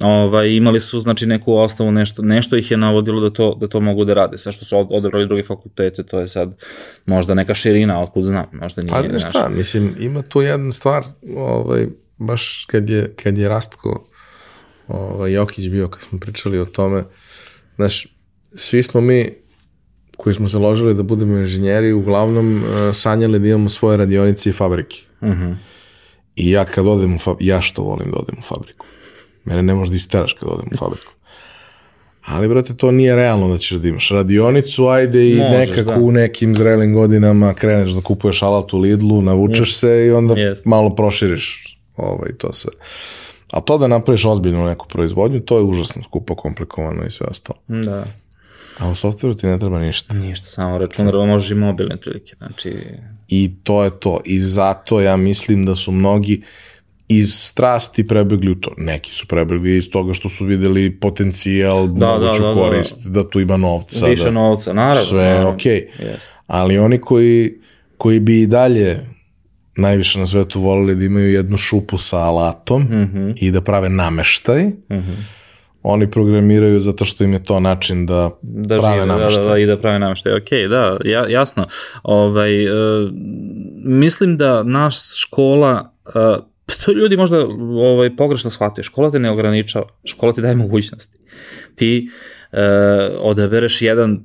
[0.00, 3.80] Ovaj, imali su znači neku ostavu, nešto, nešto ih je navodilo da to, da to
[3.80, 4.38] mogu da rade.
[4.38, 6.54] Sa što su odebrali druge fakultete, to je sad
[7.06, 9.12] možda neka širina, otkud znam, možda nije.
[9.12, 11.04] Pa šta, mislim, ima tu jedna stvar,
[11.36, 11.86] ovaj,
[12.18, 14.11] baš kad je, kad je Rastko
[14.92, 17.04] ovaj, Jokić bio, kad smo pričali o tome,
[17.76, 18.06] znaš,
[18.54, 19.28] svi smo mi
[20.16, 24.98] koji smo založili da budemo inženjeri, uglavnom uh, sanjali da imamo svoje radionice i fabrike.
[25.20, 25.42] Uh mhm.
[25.42, 25.54] -huh.
[26.36, 28.86] I ja kad odem u fabriku, ja što volim da odem u fabriku.
[29.44, 31.12] Mene ne možda isteraš kad odem u fabriku.
[32.26, 36.00] Ali, brate, to nije realno da ćeš da imaš radionicu, ajde i Možeš, nekako da.
[36.00, 39.78] u nekim zrelim godinama kreneš da kupuješ alat u Lidlu, navučeš mm.
[39.78, 40.62] se i onda yes.
[40.64, 42.72] malo proširiš ovaj, to sve.
[43.52, 47.58] A to da napraviš ozbiljnu neku proizvodnju, to je užasno skupo, komplikovano i sve ostalo.
[47.68, 48.04] Da.
[48.78, 50.14] A u softveru ti ne treba ništa.
[50.14, 52.76] Ništa, samo računar, možeš i mobilne prilike, znači...
[53.28, 54.20] I to je to.
[54.24, 56.42] I zato ja mislim da su mnogi
[57.08, 58.70] iz strasti prebegli u to.
[58.76, 63.06] Neki su prebegli iz toga što su videli potencijal, da, da moguću da, da, korist,
[63.06, 63.22] da.
[63.22, 64.06] da tu ima novca.
[64.06, 65.02] Više da, novca, naravno.
[65.02, 65.88] Sve okej.
[65.98, 66.04] Okay.
[66.04, 66.20] Yes.
[66.46, 67.54] Ali oni koji,
[67.96, 69.06] koji bi i dalje
[69.76, 73.34] najviše na svetu volili da imaju jednu šupu sa alatom mm -hmm.
[73.36, 75.22] i da prave nameštaj, mm -hmm.
[75.82, 79.42] oni programiraju zato što im je to način da, da prave žive, nameštaj.
[79.42, 80.32] Da, da, da, i da prave nameštaj.
[80.32, 81.66] Ok, da, ja, jasno.
[82.02, 83.10] Ovaj, uh,
[83.84, 86.12] mislim da naš škola uh,
[86.84, 88.84] to ljudi možda ovaj, pogrešno shvataju.
[88.84, 91.18] Škola te ne ograničava, škola ti daje mogućnosti.
[91.74, 92.08] Ti
[92.52, 92.58] uh,
[93.20, 94.20] odabereš jedan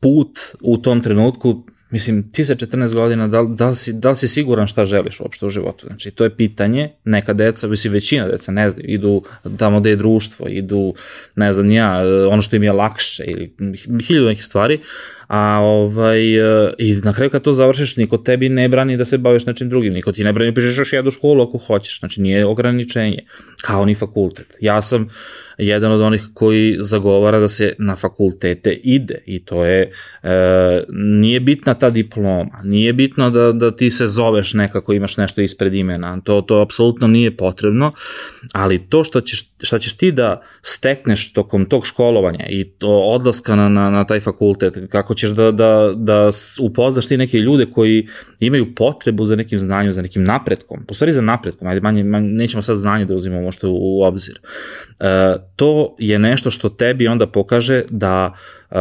[0.00, 4.16] put u tom trenutku Mislim, ti sa 14 godina, da, da, li si, da li
[4.16, 5.86] si siguran šta želiš uopšte u životu?
[5.86, 9.22] Znači, to je pitanje, neka deca, mislim, većina deca, ne znam, idu
[9.58, 10.94] tamo gde je društvo, idu,
[11.36, 13.54] ne znam, ja, ono što im je lakše ili
[14.06, 14.78] hiljadu nekih stvari,
[15.36, 16.20] a ovaj,
[16.78, 19.92] i na kraju kad to završiš, niko tebi ne brani da se baviš nečim drugim,
[19.92, 23.18] niko ti ne brani pišeš još jednu školu ako hoćeš, znači nije ograničenje,
[23.62, 24.56] kao ni fakultet.
[24.60, 25.08] Ja sam
[25.58, 29.90] jedan od onih koji zagovara da se na fakultete ide i to je,
[30.22, 35.40] e, nije bitna ta diploma, nije bitno da, da ti se zoveš nekako, imaš nešto
[35.40, 37.92] ispred imena, to, to apsolutno nije potrebno,
[38.52, 43.56] ali to što ćeš, šta ćeš ti da stekneš tokom tog školovanja i to odlaska
[43.56, 48.06] na, na, na taj fakultet, kako ćeš da, da, da upoznaš ti neke ljude koji
[48.40, 52.28] imaju potrebu za nekim znanjem, za nekim napretkom, po stvari za napretkom, ajde manje, manje
[52.28, 54.40] nećemo sad znanje da uzimamo što u, u obzir.
[55.00, 55.04] E,
[55.56, 58.32] to je nešto što tebi onda pokaže da
[58.70, 58.76] uh,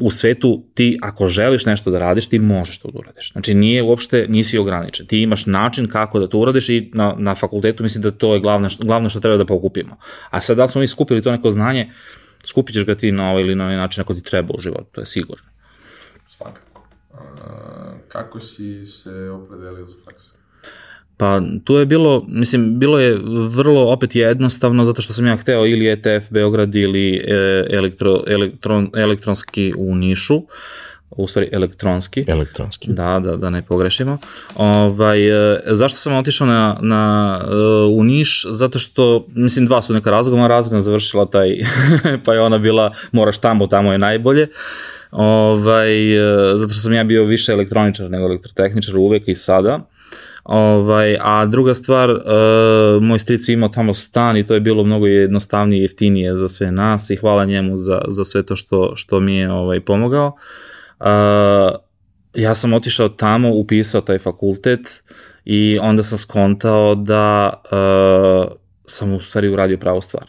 [0.00, 3.32] u svetu ti ako želiš nešto da radiš, ti možeš to da uradiš.
[3.32, 5.06] Znači nije uopšte, nisi ograničen.
[5.06, 8.40] Ti imaš način kako da to uradiš i na, na fakultetu mislim da to je
[8.40, 9.96] glavno, glavno što treba da pokupimo.
[10.30, 11.90] A sad da li smo mi skupili to neko znanje,
[12.44, 14.86] skupit ćeš ga ti na ovaj ili na ovaj način ako ti treba u životu,
[14.92, 15.44] to je sigurno.
[16.38, 16.82] Svakako.
[17.12, 17.18] Uh,
[18.08, 20.38] kako si se opredelio za faksa?
[21.16, 25.66] Pa tu je bilo, mislim, bilo je vrlo opet jednostavno zato što sam ja hteo
[25.66, 30.42] ili ETF Beograd ili e, elektro, elektron, elektronski u Nišu.
[31.10, 32.24] u stvari elektronski.
[32.26, 32.92] Elektronski.
[32.92, 34.18] Da, da, da ne pogrešimo.
[34.54, 37.54] Ovaj, e, zašto sam otišao na, na, e,
[37.90, 38.46] u Niš?
[38.50, 41.56] Zato što, mislim, dva su neka razgovora, razgovora završila taj,
[42.24, 44.48] pa je ona bila, moraš tamo, tamo je najbolje.
[45.10, 49.88] Ovaj, e, zato što sam ja bio više elektroničar nego elektrotehničar uvek i sada.
[50.48, 54.84] Ovaj, a druga stvar, uh, moj stric je imao tamo stan i to je bilo
[54.84, 58.92] mnogo jednostavnije i jeftinije za sve nas i hvala njemu za, za sve to što,
[58.96, 60.32] što mi je ovaj, pomogao.
[61.00, 61.06] Uh,
[62.34, 65.02] ja sam otišao tamo, upisao taj fakultet
[65.44, 68.52] i onda sam skontao da uh,
[68.84, 70.24] sam u stvari uradio pravu stvar.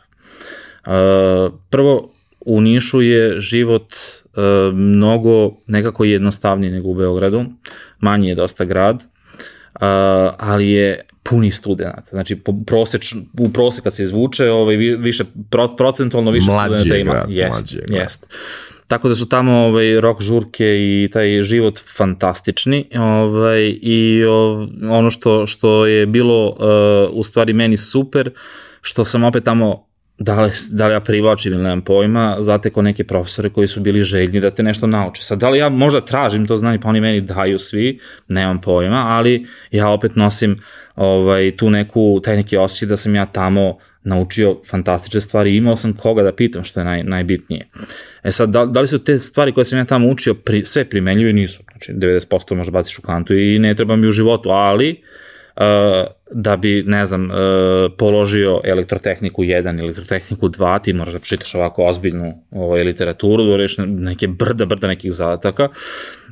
[0.87, 2.09] Uh, prvo,
[2.45, 4.41] u Nišu je život uh,
[4.73, 7.45] mnogo nekako jednostavniji nego u Beogradu,
[7.99, 9.03] manji je dosta grad,
[9.75, 9.85] Uh,
[10.37, 12.01] ali je puni studenta.
[12.09, 15.23] Znači, po proseč, u prosek kad se izvuče, ovaj, više,
[15.77, 17.13] procentualno više mlađi studenta ima.
[17.13, 18.01] Grad, jest, mlađi grad.
[18.01, 18.33] jest.
[18.87, 25.11] Tako da su tamo ovaj, rock žurke i taj život fantastični ovaj, i ov, ono
[25.11, 28.31] što, što je bilo uh, u stvari meni super,
[28.81, 29.88] što sam opet tamo
[30.19, 34.03] da li, da li ja privlačim ili nemam pojma, zateko neke profesore koji su bili
[34.03, 35.23] željni da te nešto nauče.
[35.23, 39.05] Sad, da li ja možda tražim to znanje, pa oni meni daju svi, nemam pojma,
[39.07, 40.59] ali ja opet nosim
[40.95, 45.75] ovaj, tu neku, taj neki osjećaj da sam ja tamo naučio fantastične stvari i imao
[45.75, 47.67] sam koga da pitam, što je naj, najbitnije.
[48.23, 50.85] E sad, da, da li su te stvari koje sam ja tamo učio pri, sve
[50.89, 51.33] primenljive?
[51.33, 51.63] Nisu.
[51.71, 55.28] Znači, 90% možda baciš u kantu i ne treba mi u životu, ali uh,
[56.31, 57.37] da bi, ne znam, uh,
[57.97, 63.81] položio elektrotehniku 1, elektrotehniku 2, ti moraš da čitaš ovako ozbiljnu ovaj, literaturu, da reći
[63.81, 65.69] neke brda, brda nekih zadataka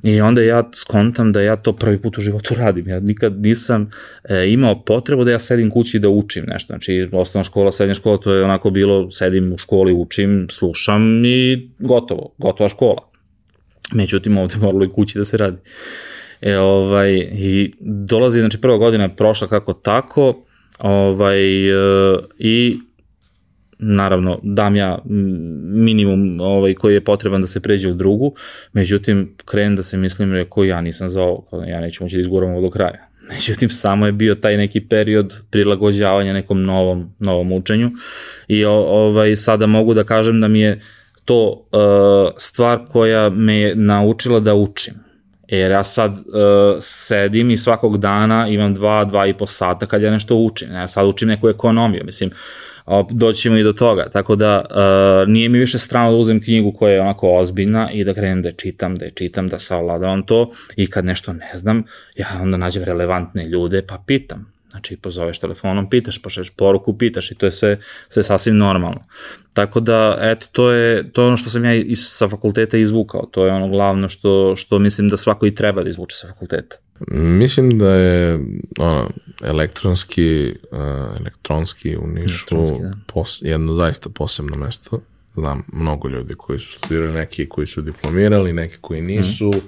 [0.03, 2.87] i onda ja skontam da ja to prvi put u životu radim.
[2.87, 3.89] Ja nikad nisam
[4.23, 6.73] e, imao potrebu da ja sedim kući da učim nešto.
[6.73, 11.69] Znači, osnovna škola, srednja škola, to je onako bilo, sedim u školi, učim, slušam i
[11.79, 13.09] gotovo, gotova škola.
[13.91, 15.57] Međutim, ovde moralo i kući da se radi.
[16.41, 20.45] E, ovaj, I dolazi, znači prva godina je prošla kako tako,
[20.79, 22.79] ovaj, e, i
[23.79, 24.99] naravno dam ja
[25.73, 28.35] minimum ovaj, koji je potreban da se pređe u drugu,
[28.73, 32.51] međutim krenem da se mislim rekao ja nisam za ovo, ja neću moći da izguram
[32.51, 33.07] ovo do kraja.
[33.33, 37.91] Međutim, samo je bio taj neki period prilagođavanja nekom novom, novom učenju
[38.47, 40.81] i ovaj, sada mogu da kažem da mi je
[41.25, 45.06] to uh, stvar koja me je naučila da učim
[45.47, 46.17] Jer ja sad uh,
[46.79, 50.67] sedim i svakog dana imam dva, dva i po sata kad ja nešto učim.
[50.73, 52.31] Ja sad učim neku ekonomiju, mislim,
[53.09, 54.09] doćemo i do toga.
[54.09, 58.03] Tako da uh, nije mi više strano da uzem knjigu koja je onako ozbiljna i
[58.03, 61.51] da krenem da je čitam, da je čitam, da savladavam to i kad nešto ne
[61.53, 61.83] znam,
[62.15, 64.56] ja onda nađem relevantne ljude pa pitam.
[64.77, 68.99] Znači, pozoveš telefonom, pitaš, pošleš poruku, pitaš i to je sve, sve sasvim normalno.
[69.53, 73.25] Tako da, eto, to je, to je ono što sam ja iz, sa fakulteta izvukao.
[73.31, 76.75] To je ono glavno što, što mislim da svako i treba da izvuče sa fakulteta.
[77.11, 78.39] Mislim da je
[78.79, 79.09] ono,
[79.43, 80.79] elektronski, uh,
[81.19, 82.91] elektronski u Nišu da.
[83.13, 85.01] pos, jedno zaista posebno mesto.
[85.35, 89.47] Znam mnogo ljudi koji su studirali, neki koji su diplomirali, neki koji nisu.
[89.47, 89.61] Mm.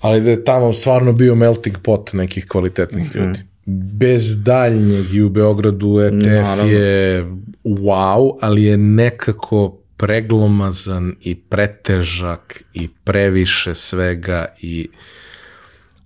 [0.00, 3.26] Ali da je tamo stvarno bio melting pot nekih kvalitetnih mm -hmm.
[3.26, 6.72] ljudi bez daljnjeg i u Beogradu ETF Naravno.
[6.72, 7.24] je
[7.64, 14.88] wow, ali je nekako preglomazan i pretežak i previše svega i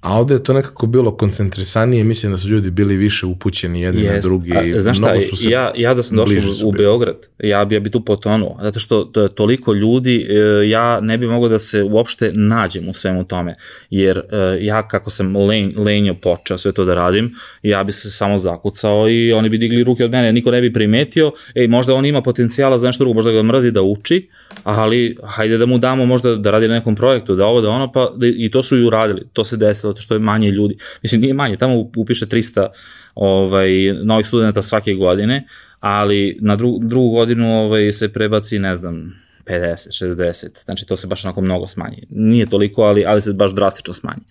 [0.02, 4.02] A ovde je to nekako bilo koncentrisanije, mislim da su ljudi bili više upućeni jedni
[4.02, 4.14] Jest.
[4.14, 4.52] na drugi.
[4.76, 7.80] A, znaš šta, su se ja, ja da sam došao u, Beograd, ja bi, ja
[7.80, 11.58] bi tu potonuo, zato što to je toliko ljudi, e, ja ne bi mogao da
[11.58, 13.54] se uopšte nađem u svemu tome,
[13.90, 18.10] jer e, ja kako sam len, lenjo počeo sve to da radim, ja bi se
[18.10, 21.94] samo zakucao i oni bi digli ruke od mene, niko ne bi primetio, ej, možda
[21.94, 24.28] on ima potencijala za nešto drugo, možda ga mrzi da uči,
[24.64, 27.92] ali hajde da mu damo možda da radi na nekom projektu, da ovo, da ono,
[27.92, 30.76] pa da, i to su i uradili, to se desilo zato što je manje ljudi.
[31.02, 32.68] Mislim, nije manje, tamo upiše 300
[33.14, 33.70] ovaj,
[34.04, 35.46] novih studenta svake godine,
[35.80, 41.06] ali na dru, drugu godinu ovaj, se prebaci, ne znam, 50, 60, znači to se
[41.06, 42.02] baš onako mnogo smanji.
[42.10, 44.22] Nije toliko, ali, ali se baš drastično smanji.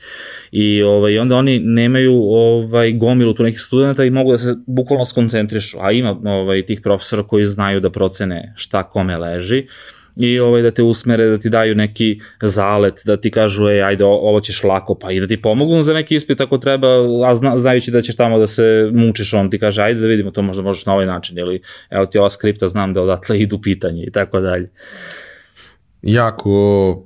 [0.51, 5.05] I ovaj, onda oni nemaju ovaj, gomilu tu nekih studenta i mogu da se bukvalno
[5.05, 9.65] skoncentrišu, a ima ovaj, tih profesora koji znaju da procene šta kome leži,
[10.17, 14.05] i ovaj, da te usmere, da ti daju neki zalet, da ti kažu, ej, ajde,
[14.05, 16.87] ovo ćeš lako, pa i da ti pomognu za neki ispit ako treba,
[17.29, 20.31] a zna, znajući da ćeš tamo da se mučiš, on ti kaže, ajde da vidimo,
[20.31, 23.61] to možda možeš na ovaj način, ili evo ti ova skripta, znam da odatle idu
[23.61, 24.69] pitanje i tako dalje.
[26.01, 27.03] Jako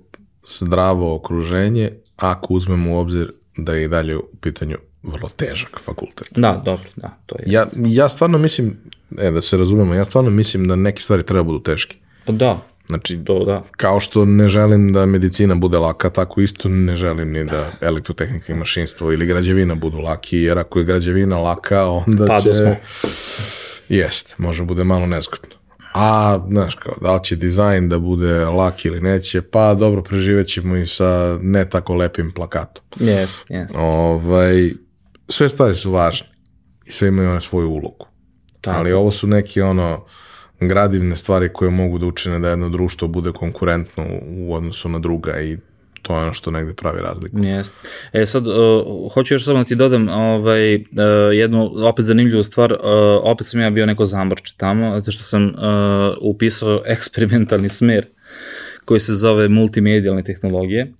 [0.47, 6.27] zdravo okruženje, ako uzmemo u obzir da je i dalje u pitanju vrlo težak fakultet.
[6.35, 7.43] Da, dobro, da, to je.
[7.47, 8.77] Ja, ja stvarno mislim,
[9.17, 11.95] e, da se razumemo, ja stvarno mislim da neke stvari treba budu teške.
[12.25, 13.63] Pa da, Znači, To da.
[13.77, 18.53] kao što ne želim da medicina bude laka, tako isto ne želim ni da elektrotehnika
[18.53, 22.55] i mašinstvo ili građevina budu laki, jer ako je građevina laka, onda Pado će...
[22.55, 22.75] smo.
[23.89, 25.55] Jeste, može bude malo nezgodno.
[25.93, 30.47] A, znaš, kao, da li će dizajn da bude lak ili neće, pa dobro, preživet
[30.47, 32.83] ćemo i sa ne tako lepim plakatom.
[32.99, 33.71] Jes, jes.
[33.75, 34.71] Ovaj,
[35.29, 36.27] sve stvari su važne
[36.85, 38.07] i sve imaju na svoju ulogu.
[38.65, 40.05] Ali ovo su neki ono
[40.59, 44.05] gradivne stvari koje mogu da učine da jedno društvo bude konkurentno
[44.37, 45.57] u odnosu na druga i
[46.01, 47.37] to je ono što negde pravi razliku.
[47.43, 47.77] Jeste.
[48.13, 48.53] E sad, uh,
[49.13, 50.81] hoću još samo da ti dodam ovaj, uh,
[51.33, 52.71] jednu opet zanimljivu stvar.
[52.73, 52.79] Uh,
[53.23, 55.53] opet sam ja bio neko zamorče tamo, zato što sam uh,
[56.21, 58.05] upisao eksperimentalni smer
[58.85, 60.93] koji se zove multimedijalne tehnologije.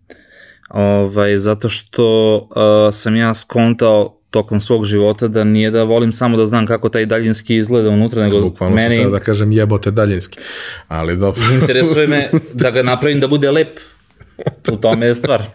[0.70, 6.38] Ovaj, zato što uh, sam ja skontao tokom svog života da nije da volim samo
[6.38, 10.39] da znam kako taj daljinski izgleda unutra, nego Bukvalno sam teo da kažem jebote daljinski.
[10.88, 11.41] Ali dobro.
[11.61, 13.79] interesuje me da ga napravim da bude lep.
[14.71, 15.43] U tome je stvar.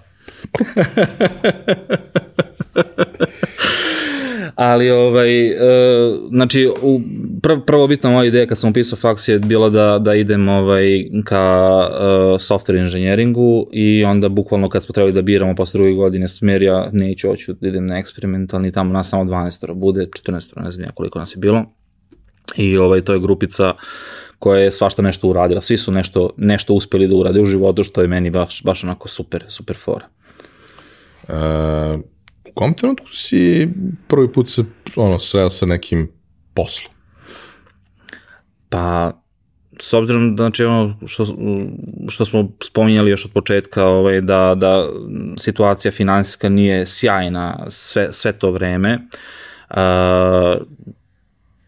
[4.54, 5.56] Ali, ovaj, e,
[6.30, 7.00] znači, u,
[7.42, 11.76] prv, prvobitna moja ideja kad sam upisao faks je bila da, da idem ovaj, ka
[11.90, 11.96] uh,
[12.40, 16.90] software inženjeringu i onda bukvalno kad smo trebali da biramo posle druge godine smer, ja
[16.92, 20.92] neću, hoću da idem na eksperimentalni, tamo nas samo 12 bude, 14 ne znam ja
[20.92, 21.64] koliko nas je bilo.
[22.56, 23.74] I ovaj, to je grupica
[24.38, 25.60] koja je svašta nešto uradila.
[25.60, 29.08] Svi su nešto, nešto uspeli da urade u životu, što je meni baš, baš onako
[29.08, 30.06] super, super fora.
[31.28, 32.00] Uh,
[32.50, 33.68] u kom trenutku si
[34.08, 34.64] prvi put se
[34.96, 36.08] ono, sreo sa nekim
[36.54, 36.94] poslom?
[38.68, 39.12] Pa,
[39.80, 41.26] s obzirom da znači ono što,
[42.08, 44.88] što smo spominjali još od početka ovaj, da, da
[45.38, 48.98] situacija finansijska nije sjajna sve, sve to vreme
[49.70, 49.76] uh,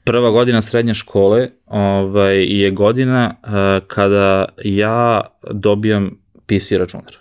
[0.05, 5.21] prva godina srednje škole ovaj, je godina uh, kada ja
[5.51, 6.11] dobijam
[6.47, 7.17] PC računar.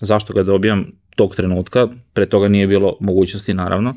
[0.00, 1.88] Zašto ga dobijam tog trenutka?
[2.12, 3.94] Pre toga nije bilo mogućnosti, naravno.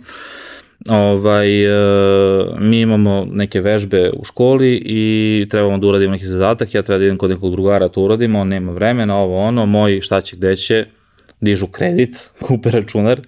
[0.89, 6.81] Ovaj, uh, mi imamo neke vežbe u školi i trebamo da uradimo neki zadatak, ja
[6.81, 10.21] treba da idem kod nekog drugara to uradimo, on nema vremena, ovo ono, moji šta
[10.21, 10.85] će gde će,
[11.41, 13.19] dižu kredit, kupe računar.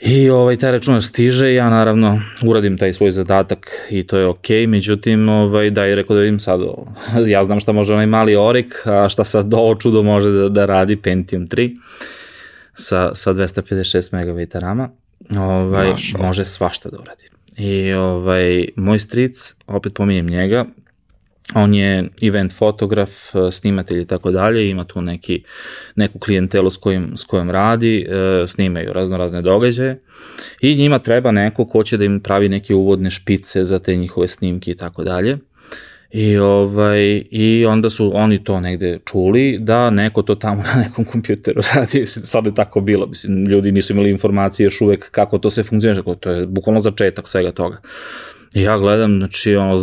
[0.00, 4.62] I ovaj, taj računar stiže, ja naravno uradim taj svoj zadatak i to je okej,
[4.62, 4.66] okay.
[4.66, 6.60] međutim, ovaj, da je rekao da vidim sad,
[7.26, 10.66] ja znam šta može onaj mali Orik, a šta sad ovo čudo može da, da
[10.66, 11.76] radi Pentium 3
[12.80, 14.90] sa, sa 256 MB rama,
[15.38, 17.24] ovaj, može svašta da uradi.
[17.56, 20.66] I ovaj, moj stric, opet pominjem njega,
[21.54, 23.10] on je event fotograf,
[23.52, 25.42] snimatelj i tako dalje, ima tu neki,
[25.96, 30.00] neku klijentelu s kojim, s kojom radi, e, snimaju razno razne događaje
[30.60, 34.28] i njima treba neko ko će da im pravi neke uvodne špice za te njihove
[34.28, 35.38] snimke i tako dalje.
[36.10, 41.04] I, ovaj, I onda su oni to negde čuli da neko to tamo na nekom
[41.04, 45.50] kompjuteru radi, sad je tako bilo, mislim, ljudi nisu imali informacije još uvek kako to
[45.50, 47.80] sve funkcioniše, to je bukvalno začetak svega toga.
[48.54, 49.78] I ja gledam, znači, ono,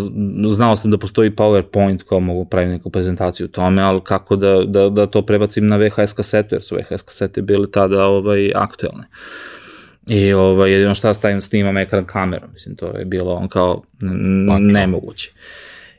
[0.49, 4.63] znao sam da postoji PowerPoint kao mogu praviti neku prezentaciju o tome, ali kako da,
[4.65, 9.03] da, da to prebacim na VHS kasetu, jer su VHS kasete bile tada ovaj, aktuelne.
[10.07, 13.82] I ovaj, jedino šta stavim, snimam ekran kamerom, mislim, to je bilo on kao
[14.59, 15.32] nemoguće.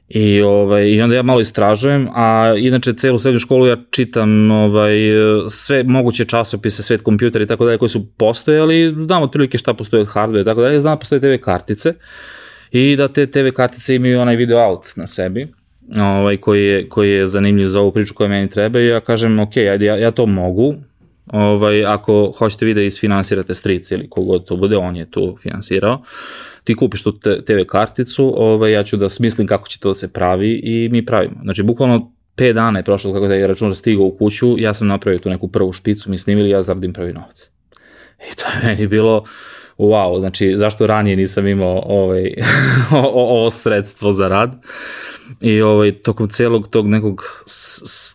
[0.09, 4.95] I, ovaj, I onda ja malo istražujem, a inače celu srednju školu ja čitam ovaj,
[5.49, 10.03] sve moguće časopise, svet kompjuter i tako dalje koji su postojali, znam otprilike šta postoje
[10.03, 11.95] od hardware i tako dalje, znam da postoje TV kartice
[12.73, 15.49] i da te TV kartice imaju onaj video out na sebi
[15.97, 18.81] ovaj, koji, je, koji je zanimljiv za ovu priču koja meni treba.
[18.81, 20.75] I ja kažem ok, ajde ja, ja to mogu,
[21.33, 26.03] ovaj, ako hoćete vi da isfinansirate stric ili kogod to bude, on je tu finansirao,
[26.69, 30.13] ti kupiš tu TV karticu, ovaj, ja ću da smislim kako će to da se
[30.13, 31.41] pravi i mi pravimo.
[31.43, 35.19] Znači, bukvalno 5 dana je prošlo kako taj računar stigao u kuću, ja sam napravio
[35.19, 37.51] tu neku prvu špicu, mi snimili, ja zaradim prvi novac.
[38.33, 39.25] I to je meni bilo,
[39.79, 42.35] wow, znači zašto ranije nisam imao ovaj,
[43.15, 44.53] ovo sredstvo za rad.
[45.41, 47.45] I ovaj, tokom celog tog nekog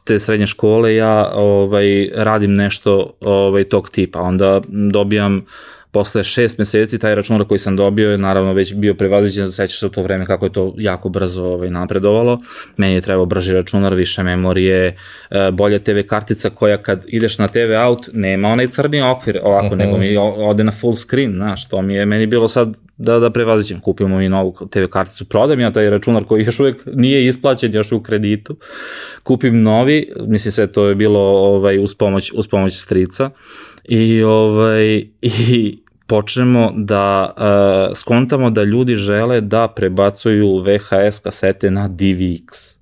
[0.05, 4.21] te srednje škole ja ovaj, radim nešto ovaj, tog tipa.
[4.21, 5.45] Onda dobijam
[5.93, 9.85] posle šest meseci taj računar koji sam dobio je naravno već bio prevaziđen, sećaš se
[9.85, 12.39] u to vreme kako je to jako brzo ovaj, napredovalo.
[12.77, 14.95] Meni je trebao brži računar, više memorije,
[15.51, 19.71] bolja TV kartica koja kad ideš na TV out nema onaj crni okvir ovako, uh
[19.71, 19.77] -huh.
[19.77, 23.29] nego mi ode na full screen, znaš, to mi je meni bilo sad da, da
[23.29, 27.73] prevaziđem, kupimo mi novu TV karticu, prodam ja taj računar koji još uvek nije isplaćen,
[27.73, 28.57] još u kreditu,
[29.23, 33.29] kupim novi, mislim sve to je bilo ovaj, uz, pomoć, uz pomoć strica
[33.83, 41.89] i, ovaj, i počnemo da uh, skontamo da ljudi žele da prebacuju VHS kasete na
[41.89, 42.77] DVX.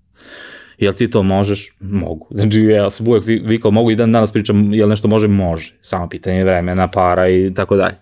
[0.78, 1.70] jel ti to možeš?
[1.80, 2.28] Mogu.
[2.32, 5.28] Znači, ja sam uvek vikao, mogu i dan danas pričam, jel nešto može?
[5.28, 5.74] Može.
[5.82, 7.96] Samo pitanje vremena, para i tako dalje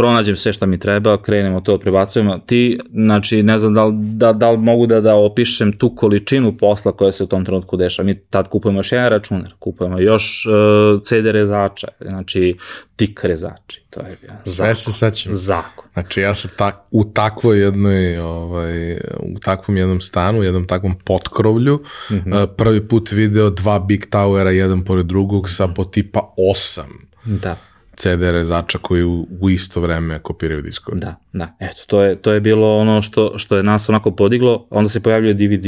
[0.00, 2.38] pronađem sve šta mi treba, krenemo to, prebacujemo.
[2.46, 6.56] Ti, znači, ne znam da li, da, da li mogu da, da opišem tu količinu
[6.56, 8.06] posla koja se u tom trenutku dešava.
[8.06, 12.56] Mi tad kupujemo još jedan računar, kupujemo još uh, CD rezača, znači
[12.96, 13.82] tik rezači.
[13.90, 14.52] To je zakon.
[14.52, 15.34] Sve se sećam.
[15.34, 15.84] Zakon.
[15.92, 20.94] Znači ja sam tak, u takvoj jednoj, ovaj, u takvom jednom stanu, u jednom takvom
[21.04, 21.76] potkrovlju,
[22.10, 22.42] mm -hmm.
[22.42, 27.08] uh, prvi put video dva Big Towera jedan pored drugog sa po tipa osam.
[27.24, 27.56] Da
[28.00, 30.98] CD rezača koji u, u isto vreme kopiraju diskove.
[31.00, 31.56] Da, da.
[31.60, 35.00] Eto, to je, to je bilo ono što, što je nas onako podiglo, onda se
[35.00, 35.66] pojavljuje DVD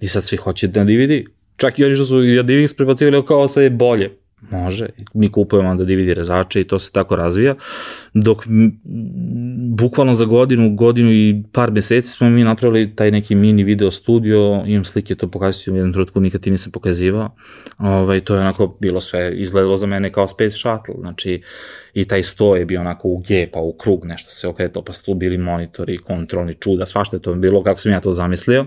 [0.00, 1.28] i sad svi hoće na DVD.
[1.56, 4.10] Čak i oni što su i DVD prebacivali kao sad je bolje.
[4.50, 7.54] Može, mi kupujemo onda DVD rezače i to se tako razvija,
[8.14, 8.44] dok
[9.70, 14.62] bukvalno za godinu, godinu i par meseci smo mi napravili taj neki mini video studio,
[14.66, 17.30] imam slike, to pokazujem u jednom trenutku, nikad ti nisam pokazivao,
[17.78, 21.42] ovaj, to je onako bilo sve, izgledalo za mene kao Space Shuttle, znači
[21.94, 24.92] i taj sto je bio onako u G, pa u krug nešto se okretao, pa
[24.92, 28.66] su tu bili monitori, kontrolni čuda, svašta je to bilo, kako sam ja to zamislio,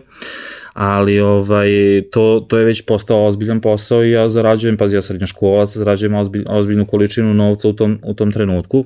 [0.73, 1.69] ali ovaj,
[2.11, 6.43] to, to je već postao ozbiljan posao i ja zarađujem, pazi, ja srednjoškolac, zarađujem ozbilj,
[6.49, 8.85] ozbiljnu količinu novca u tom, u tom trenutku.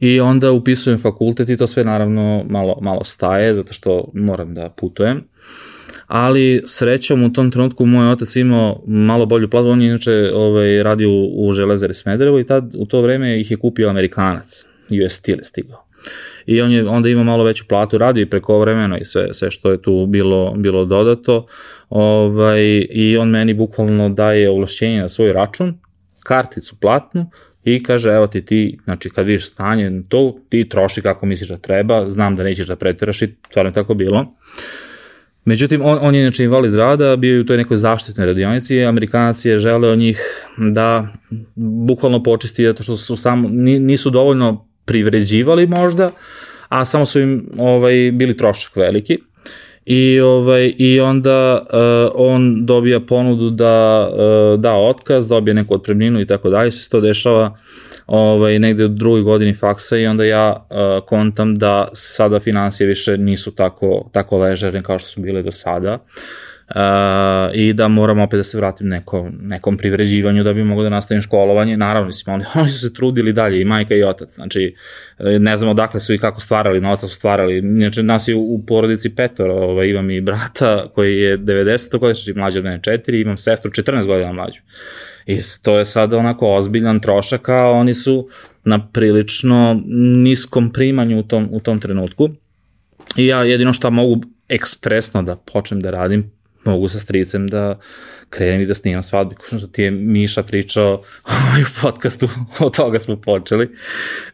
[0.00, 4.70] I onda upisujem fakultet i to sve naravno malo, malo staje, zato što moram da
[4.76, 5.24] putujem.
[6.06, 10.82] Ali srećom u tom trenutku moj otac imao malo bolju platu, on je inače ovaj,
[10.82, 14.64] radio u, Železari Smederevo i tad u to vreme ih je kupio Amerikanac,
[15.06, 15.84] US Steel je stigao.
[16.46, 19.70] I on je onda ima malo veću platu, radi preko vremena i sve, sve što
[19.70, 21.46] je tu bilo, bilo dodato.
[21.88, 25.78] Ovaj, i on meni bukvalno daje ovlašćenje na svoj račun,
[26.22, 27.30] karticu platnu
[27.64, 31.58] i kaže evo ti ti, znači kad vidiš stanje to, ti troši kako misliš da
[31.58, 34.34] treba, znam da nećeš da pretiraš i stvarno je tako bilo.
[35.44, 38.84] Međutim, on, on je inače invalid rada, bio je u toj nekoj zaštitnoj radionici i
[38.84, 40.20] Amerikanac je želeo njih
[40.56, 41.08] da
[41.86, 43.48] bukvalno počisti zato što su samo,
[43.80, 46.10] nisu dovoljno privređivali možda,
[46.68, 49.18] a samo su im ovaj, bili trošak veliki.
[49.84, 56.20] I, ovaj, i onda uh, on dobija ponudu da uh, da otkaz, dobije neku otpremninu
[56.20, 57.56] i tako dalje, sve se to dešava
[58.06, 63.18] ovaj, negde u drugoj godini faksa i onda ja uh, kontam da sada financije više
[63.18, 65.94] nisu tako, tako ležerne kao što su bile do sada.
[65.94, 70.82] Uh, uh, i da moram opet da se vratim neko, nekom privređivanju da bi mogo
[70.82, 71.76] da nastavim školovanje.
[71.76, 74.34] Naravno, mislim, oni, oni su se trudili dalje, i majka i otac.
[74.34, 74.74] Znači,
[75.18, 77.60] ne znam odakle su i kako stvarali, novaca su stvarali.
[77.60, 81.98] Znači, nas je u porodici petor, ovaj, imam i brata koji je 90.
[81.98, 84.60] godina, znači mlađe od mene 4, imam sestru 14 godina mlađu.
[85.26, 88.28] I to je sada onako ozbiljan trošak, a oni su
[88.64, 89.82] na prilično
[90.22, 92.28] niskom primanju u tom, u tom trenutku.
[93.16, 96.30] I ja jedino što mogu ekspresno da počnem da radim,
[96.64, 97.78] mogu sa stricem da
[98.30, 102.28] krenem i da snimam svadbu, kao što ti je Miša pričao ovaj, u podcastu,
[102.66, 103.70] od toga smo počeli.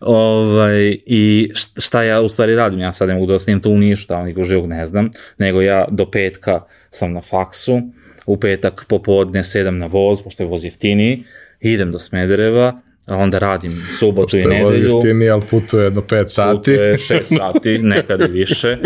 [0.01, 2.81] Ovaj, I šta ja u stvari radim?
[2.81, 5.61] Ja sad ne mogu da snimam to u Nišu, tamo nikog živog ne znam, nego
[5.61, 7.81] ja do petka sam na faksu,
[8.27, 11.25] u petak popodne sedam na voz, pošto je voz jeftiniji,
[11.61, 14.65] idem do Smedereva, onda radim subotu Pošto i nedelju.
[14.65, 16.57] Pošto je voz jeftiniji, ali putuje do 5 sati.
[16.57, 18.79] Putuje 6 sati, nekada i više.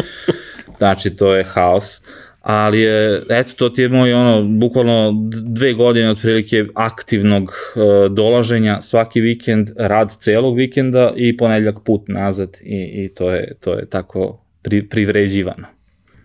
[0.78, 2.02] Znači, to je haos
[2.42, 5.12] ali je, eto, to ti je moj, ono, bukvalno
[5.42, 12.56] dve godine otprilike aktivnog uh, dolaženja svaki vikend, rad celog vikenda i ponedljak put nazad
[12.62, 15.66] i, i to, je, to je tako pri, privređivano.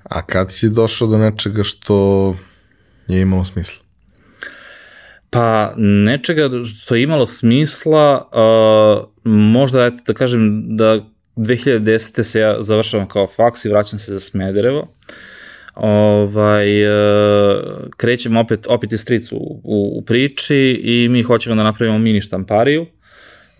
[0.03, 2.36] A kad si došao do nečega što
[3.07, 3.84] je imalo smisla?
[5.30, 11.05] Pa nečega što je imalo smisla, uh, možda, eto, da kažem da
[11.36, 12.24] 2010.
[12.24, 14.80] se ja završavam kao faks i vraćam se za Smederevo.
[14.82, 14.88] Uh,
[15.80, 17.59] ovaj, e,
[17.97, 19.61] krećemo opet, opet iz stricu u,
[19.97, 22.86] u, priči i mi hoćemo da napravimo mini štampariju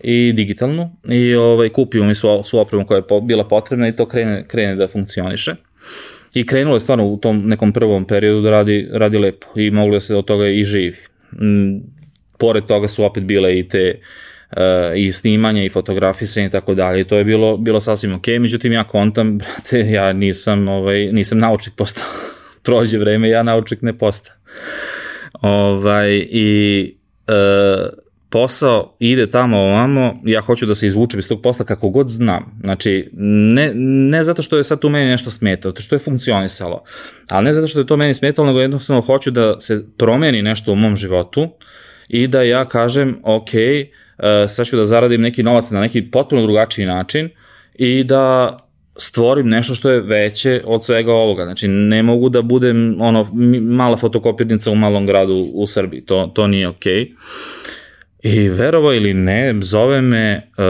[0.00, 3.96] i digitalnu i ovaj, kupimo mi svu, svu opremu koja je po, bila potrebna i
[3.96, 5.54] to krene, krene da funkcioniše.
[6.34, 9.94] I krenulo je stvarno u tom nekom prvom periodu da radi, radi lepo i moglo
[9.94, 10.96] da se od toga i živi.
[11.32, 11.78] Mm,
[12.38, 14.27] pored toga su opet bile i te uh,
[14.96, 17.04] i snimanje i fotografisanje i tako dalje.
[17.04, 21.74] To je bilo bilo sasvim ok, međutim ja kontam, brate, ja nisam ovaj nisam naučnik
[21.76, 22.06] postao.
[22.64, 24.34] Prođe vreme, ja naučnik ne postao.
[25.42, 26.96] Ovaj i
[27.26, 27.32] e,
[28.30, 32.60] posao ide tamo ovamo, ja hoću da se izvučem iz tog posla kako god znam.
[32.60, 33.72] Znači, ne,
[34.10, 36.82] ne zato što je sad tu meni nešto smetalo, to što je funkcionisalo,
[37.28, 40.72] ali ne zato što je to meni smetalo, nego jednostavno hoću da se promeni nešto
[40.72, 41.48] u mom životu
[42.08, 44.07] i da ja kažem, ok, uh,
[44.48, 47.30] sad ću da zaradim neki novac na neki potpuno drugačiji način
[47.74, 48.56] i da
[48.98, 51.44] stvorim nešto što je veće od svega ovoga.
[51.44, 53.26] Znači, ne mogu da budem ono,
[53.60, 56.00] mala fotokopirnica u malom gradu u Srbiji.
[56.00, 56.94] To, to nije okej.
[56.94, 57.14] Okay.
[58.22, 60.64] I verovo ili ne, zove me uh,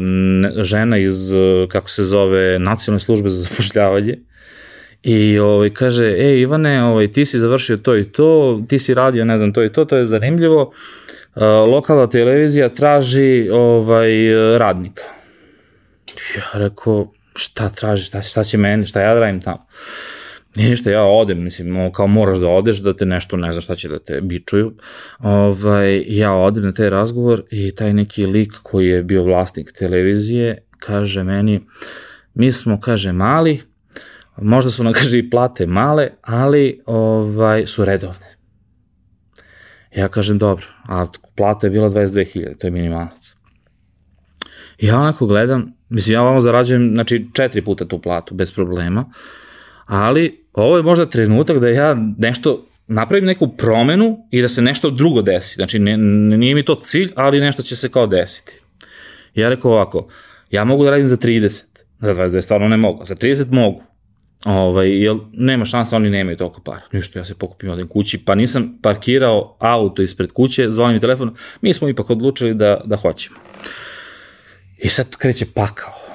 [0.00, 4.18] ne, žena iz, uh, kako se zove, nacionalne službe za zapošljavanje
[5.02, 9.24] i ovaj, kaže, e Ivane, ovaj, ti si završio to i to, ti si radio,
[9.24, 10.74] ne znam, to i to, to je zanimljivo, uh,
[11.44, 14.10] lokalna televizija traži ovaj,
[14.58, 15.02] radnika.
[16.36, 19.66] Ja rekao, šta traži, šta, šta će meni, šta ja da radim tamo?
[20.56, 23.76] I ništa, ja odem, mislim, kao moraš da odeš, da te nešto, ne znam šta
[23.76, 24.72] će da te bičuju.
[25.18, 30.66] Ovaj, ja odem na taj razgovor i taj neki lik koji je bio vlasnik televizije
[30.78, 31.60] kaže meni,
[32.34, 33.60] mi smo, kaže, mali,
[34.36, 38.35] možda su nam, kaže, i plate male, ali ovaj, su redovne.
[39.96, 43.34] Ja kažem, dobro, a plata je bila 22.000, to je minimalac.
[44.78, 49.04] Ja onako gledam, mislim, ja ovamo zarađujem, znači, četiri puta tu platu, bez problema,
[49.86, 54.90] ali ovo je možda trenutak da ja nešto napravim neku promenu i da se nešto
[54.90, 55.54] drugo desi.
[55.54, 55.96] Znači, ne,
[56.36, 58.52] nije mi to cilj, ali nešto će se kao desiti.
[59.34, 60.08] Ja rekao ovako,
[60.50, 61.64] ja mogu da radim za 30,
[62.00, 63.82] za 22 stvarno ne mogu, za 30 mogu.
[64.46, 66.82] Ovaj, jer nema šansa, oni nemaju toliko para.
[66.92, 71.34] Ništa, ja se pokupim odem kući, pa nisam parkirao auto ispred kuće, zvali mi telefon,
[71.60, 73.36] mi smo ipak odlučili da, da hoćemo.
[74.78, 76.06] I sad kreće pakao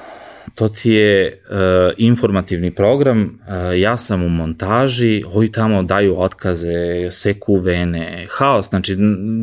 [0.56, 1.58] to ti je uh,
[1.98, 8.98] informativni program, uh, ja sam u montaži, ovi tamo daju otkaze, seku vene, haos, znači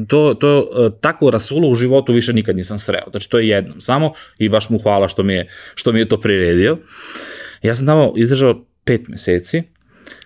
[0.08, 3.80] to, to uh, takvo rasulu u životu više nikad nisam sreo, znači to je jednom
[3.80, 6.78] samo i baš mu hvala što mi je, što mi je to priredio.
[7.62, 9.62] Ja sam tamo izdržao pet meseci,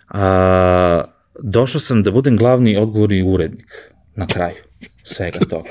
[0.09, 1.05] a,
[1.43, 4.63] došao sam da budem glavni odgovorni urednik na kraju
[5.03, 5.71] svega toga.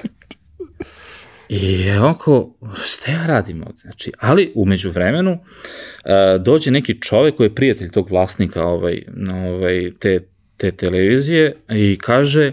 [1.49, 3.77] I onako, šta ja radim ovde?
[3.81, 9.91] Znači, ali umeđu vremenu uh, dođe neki čovek koji je prijatelj tog vlasnika ovaj, ovaj,
[9.99, 10.19] te,
[10.57, 12.51] te televizije i kaže,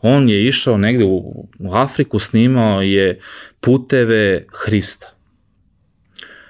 [0.00, 3.20] on je išao negde u, u Afriku, snimao je
[3.60, 5.14] puteve Hrista.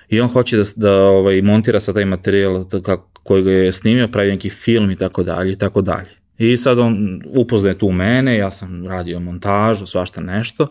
[0.08, 4.08] I on hoće da, da ovaj, montira sa taj materijal kako, koji ga je snimio,
[4.08, 6.10] pravi neki film i tako dalje i tako dalje.
[6.38, 10.66] I sad on upoznaje tu mene, ja sam radio montažu, svašta nešto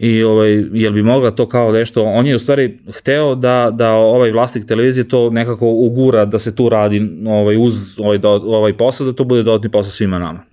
[0.00, 3.92] i ovaj, jel bi mogla to kao nešto, on je u stvari hteo da, da
[3.92, 8.76] ovaj vlasnik televizije to nekako ugura da se tu radi ovaj, uz ovaj, do, ovaj
[8.76, 10.44] posao, da to bude dodatni posao svima nama.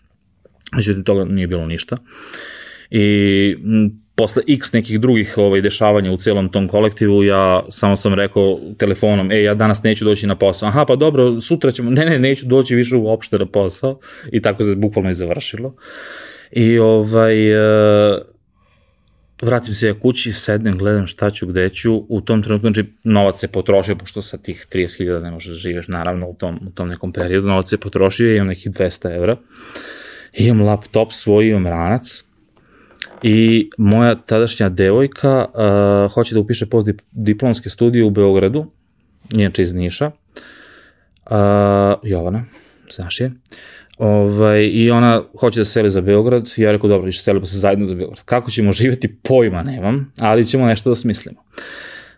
[0.76, 1.98] Međutim, toga nije bilo ništa.
[2.90, 3.58] I
[4.18, 9.32] posle x nekih drugih ovaj, dešavanja u celom tom kolektivu, ja samo sam rekao telefonom,
[9.32, 10.70] ej, ja danas neću doći na posao.
[10.70, 14.00] Aha, pa dobro, sutra ćemo, ne, ne, neću doći više uopšte na posao.
[14.32, 15.76] I tako se bukvalno i završilo.
[16.52, 18.22] I ovaj, uh,
[19.42, 23.40] vratim se ja kući, sednem, gledam šta ću, gde ću, u tom trenutku, znači, novac
[23.40, 26.90] se potrošio, pošto sa tih 30.000 ne možeš da živiš, naravno, u tom, u tom
[26.90, 29.38] nekom periodu, novac se potrošio, imam nekih 200 evra,
[30.34, 32.27] imam laptop svoj, imam ranac,
[33.24, 38.66] i moja tadašnja devojka uh, hoće da upiše post diplomske studije u Beogradu,
[39.34, 40.12] inače iz Niša,
[41.26, 41.34] uh,
[42.04, 42.46] Jovana,
[42.90, 43.32] znaš je,
[43.98, 47.58] Ovaj, I ona hoće da se seli za Beograd, ja rekao, dobro, više selimo se
[47.60, 48.24] zajedno za Beograd.
[48.26, 51.44] Kako ćemo živeti, pojma nemam, ali ćemo nešto da smislimo.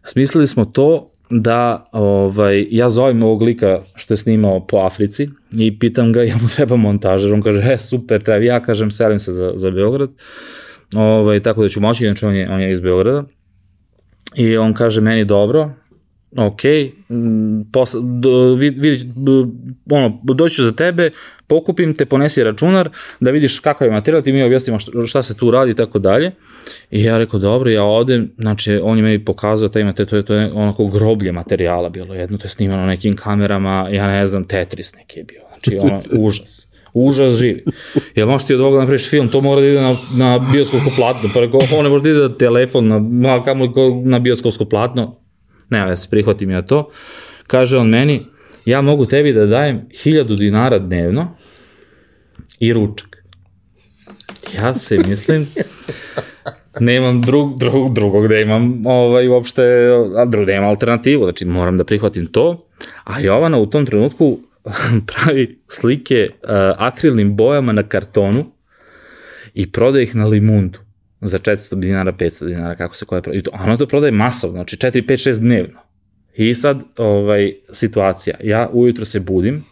[0.03, 5.79] Smislili smo to da ovaj, ja zovem ovog lika što je snimao po Africi i
[5.79, 9.31] pitam ga, ja mu treba montažer, on kaže, he, super, treba, ja kažem, selim se
[9.31, 10.09] za, za Beograd,
[10.95, 13.23] ovaj, tako da ću moći, inače on je, on je iz Beograda.
[14.35, 15.71] I on kaže meni, dobro,
[16.37, 16.61] ok,
[17.73, 19.11] posla, do, vidi,
[19.91, 21.09] ono, doću za tebe,
[21.47, 25.37] pokupim te, ponesi računar, da vidiš kakav je materijal, ti mi objasnimo šta, šta se
[25.37, 26.31] tu radi i tako dalje.
[26.91, 30.25] I ja rekao, dobro, ja odem, znači, on je meni pokazao taj materijal, to je,
[30.25, 34.43] to je onako groblje materijala bilo jedno, to je snimano nekim kamerama, ja ne znam,
[34.43, 37.63] Tetris neki je bio, znači, ono, užas užas živi.
[38.15, 41.29] Jel možeš ti od ovoga napraviš film, to mora da ide na, na bioskopsko platno,
[41.33, 41.39] pa
[41.73, 42.87] ovo ne može da ide na telefon,
[43.21, 43.73] na, kamo
[44.03, 45.19] na bioskopsko platno,
[45.69, 46.89] nema ja se prihvatim ja to.
[47.47, 48.25] Kaže on meni,
[48.65, 51.27] ja mogu tebi da dajem hiljadu dinara dnevno
[52.59, 53.23] i ručak.
[54.55, 55.47] Ja se mislim,
[56.79, 59.63] nemam drug, drug, drugog da imam ovaj, uopšte,
[60.17, 62.65] a drug, da imam alternativu, znači moram da prihvatim to.
[63.03, 64.39] A Jovana u tom trenutku
[65.11, 68.45] pravi slike uh, akrilnim bojama na kartonu
[69.53, 70.79] i prodaje ih na limundu
[71.21, 73.43] za 400 dinara, 500 dinara, kako se koja prodaje.
[73.53, 75.79] Ona to prodaje masovno, znači 4, 5, 6 dnevno.
[76.35, 79.63] I sad, ovaj, situacija, ja ujutro se budim,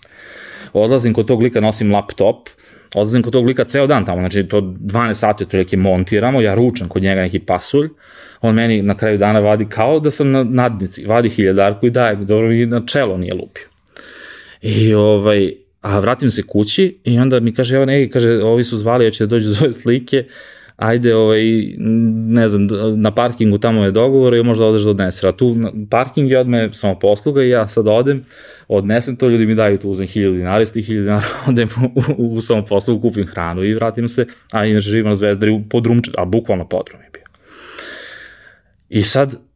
[0.74, 2.50] odlazim kod tog lika, nosim laptop,
[2.96, 6.90] odlazim kod tog lika ceo dan tamo, znači to 12 sati otprilike montiramo, ja ručam
[6.90, 7.90] kod njega neki pasulj,
[8.42, 12.16] on meni na kraju dana vadi kao da sam na nadnici, vadi hiljadarku i daje
[12.16, 13.77] mi, dobro i na čelo nije lupio.
[14.68, 15.52] I ovaj,
[15.82, 19.12] a vratim se kući i onda mi kaže, evo neki, kaže, ovi su zvali, ja
[19.12, 20.26] će da dođu zove slike,
[20.76, 21.44] ajde, ovaj,
[22.28, 25.28] ne znam, na parkingu tamo je dogovor i možda odeš da odnesi.
[25.28, 25.56] A tu
[25.90, 28.26] parking je od me samo posluga i ja sad odem,
[28.68, 32.02] odnesem to, ljudi mi daju tu, uzem 1000 dinara, iz tih 1000 dinara odem u,
[32.18, 35.86] u, u samo poslugu, kupim hranu i vratim se, a inače živim na Zvezdari pod
[35.86, 37.24] Rumče, a bukvalno podrum je bio.
[38.90, 39.47] I sad,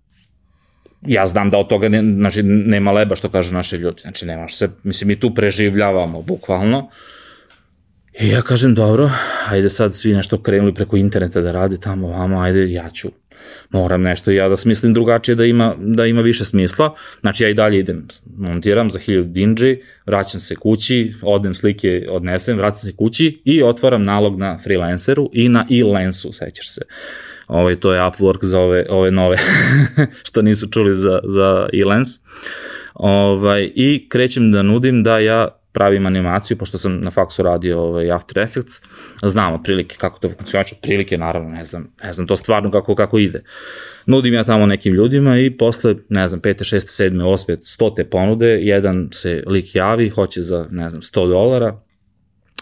[1.07, 4.57] ja znam da od toga ne, znači, nema leba što kažu naše ljudi, znači nemaš
[4.57, 6.89] se, mislim mi tu preživljavamo bukvalno,
[8.19, 9.09] I ja kažem, dobro,
[9.47, 13.11] ajde sad svi nešto krenuli preko interneta da rade tamo, vamo, ajde, ja ću,
[13.69, 16.95] moram nešto ja da smislim drugačije da ima, da ima više smisla.
[17.21, 22.57] Znači ja i dalje idem, montiram za 1000 dinđi, vraćam se kući, odem slike, odnesem,
[22.57, 26.81] vraćam se kući i otvaram nalog na freelanceru i na e-lensu, sećaš se.
[27.51, 29.37] Ovaj, to je Upwork za ove, ove nove
[30.27, 32.09] što nisu čuli za, za e-lens.
[32.93, 38.11] Ovaj, I krećem da nudim da ja pravim animaciju, pošto sam na faksu radio ovaj,
[38.11, 38.81] After Effects,
[39.23, 43.17] znam otprilike kako to funkcioniče, otprilike naravno, ne znam, ne znam to stvarno kako, kako
[43.19, 43.43] ide.
[44.05, 46.75] Nudim ja tamo nekim ljudima i posle, ne znam, 5.
[46.75, 47.11] 6.
[47.11, 47.21] 7.
[47.23, 47.57] 8.
[47.79, 51.79] 100 te ponude, jedan se lik javi, hoće za, ne znam, 100 dolara,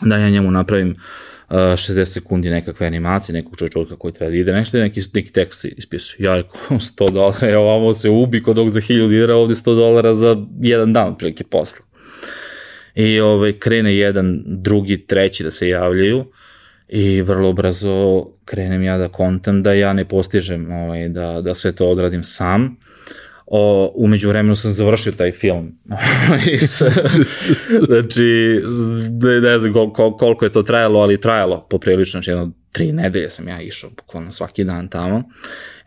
[0.01, 4.53] da ja njemu napravim uh, 60 sekundi nekakve animacije, nekog čovječka koji treba da ide
[4.53, 6.25] nešto i neki, neki tekst ispisuje.
[6.25, 9.75] Ja rekao, 100 dolara, evo ovamo se ubi kod ovog za 1000 dinara, ovde 100
[9.75, 11.89] dolara za jedan dan, otprilike posla
[12.95, 16.25] i ovaj, krene jedan, drugi, treći da se javljaju
[16.89, 21.71] i vrlo brzo krenem ja da kontam da ja ne postižem ovaj, da, da sve
[21.71, 22.77] to odradim sam.
[23.51, 25.79] O, umeđu vremenu sam završio taj film.
[27.87, 28.61] znači,
[29.41, 33.29] ne znam kol, kol, koliko je to trajalo, ali trajalo poprilično, znači jedno tri nedelje
[33.29, 35.23] sam ja išao bukvalno svaki dan tamo.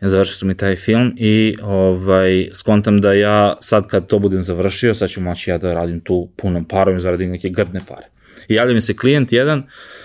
[0.01, 4.93] Završio su mi taj film i ovaj, skontam da ja sad kad to budem završio,
[4.93, 8.07] sad ću moći ja da radim tu punom parom i zaradim neke grdne pare.
[8.47, 10.02] I javlja mi se klijent jedan, Uh,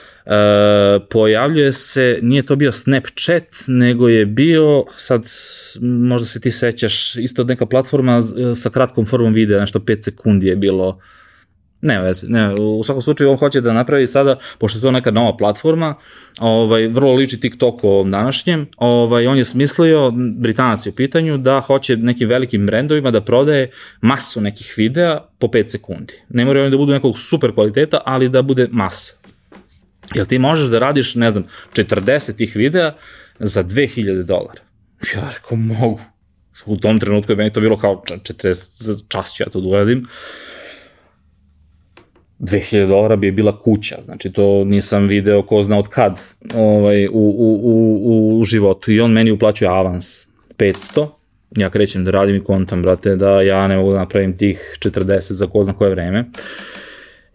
[1.11, 5.27] pojavljuje se, nije to bio Snapchat, nego je bio, sad
[5.81, 8.23] možda se ti sećaš, isto neka platforma
[8.55, 11.01] sa kratkom formom videa, nešto 5 sekundi je bilo
[11.81, 15.11] Ne veze, ne, u svakom slučaju on hoće da napravi sada, pošto je to neka
[15.11, 15.95] nova platforma,
[16.41, 21.61] ovaj, vrlo liči TikTok o današnjem, ovaj, on je smislio, Britanac je u pitanju, da
[21.61, 23.71] hoće nekim velikim brendovima da prodaje
[24.01, 26.15] masu nekih videa po 5 sekundi.
[26.29, 29.28] Ne moraju oni da budu nekog super kvaliteta, ali da bude masa.
[30.15, 31.45] Jel ti možeš da radiš, ne znam,
[31.75, 32.95] 40 tih videa
[33.39, 34.61] za 2000 dolara?
[35.15, 36.01] Ja rekao, mogu.
[36.67, 40.07] U tom trenutku je meni to bilo kao 40 čas ću ja to da uradim.
[42.39, 46.21] 2000 dolara bi je bila kuća, znači to nisam video ko zna od kad
[46.55, 50.27] ovaj, u, u, u, u životu i on meni uplaćuje avans
[50.59, 51.09] 500,
[51.57, 55.33] ja krećem da radim i kontam, brate, da ja ne mogu da napravim tih 40
[55.33, 56.25] za ko zna koje vreme.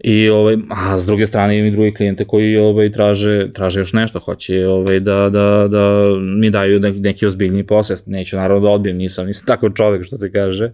[0.06, 3.92] I ovaj, a s druge strane imam i drugi klijente koji ovaj, traže, traže još
[3.92, 8.72] nešto, hoće ovaj, da, da, da mi daju neki, neki ozbiljni posao, neću naravno da
[8.72, 10.72] odbijem, nisam, nisam takav čovek što se kaže.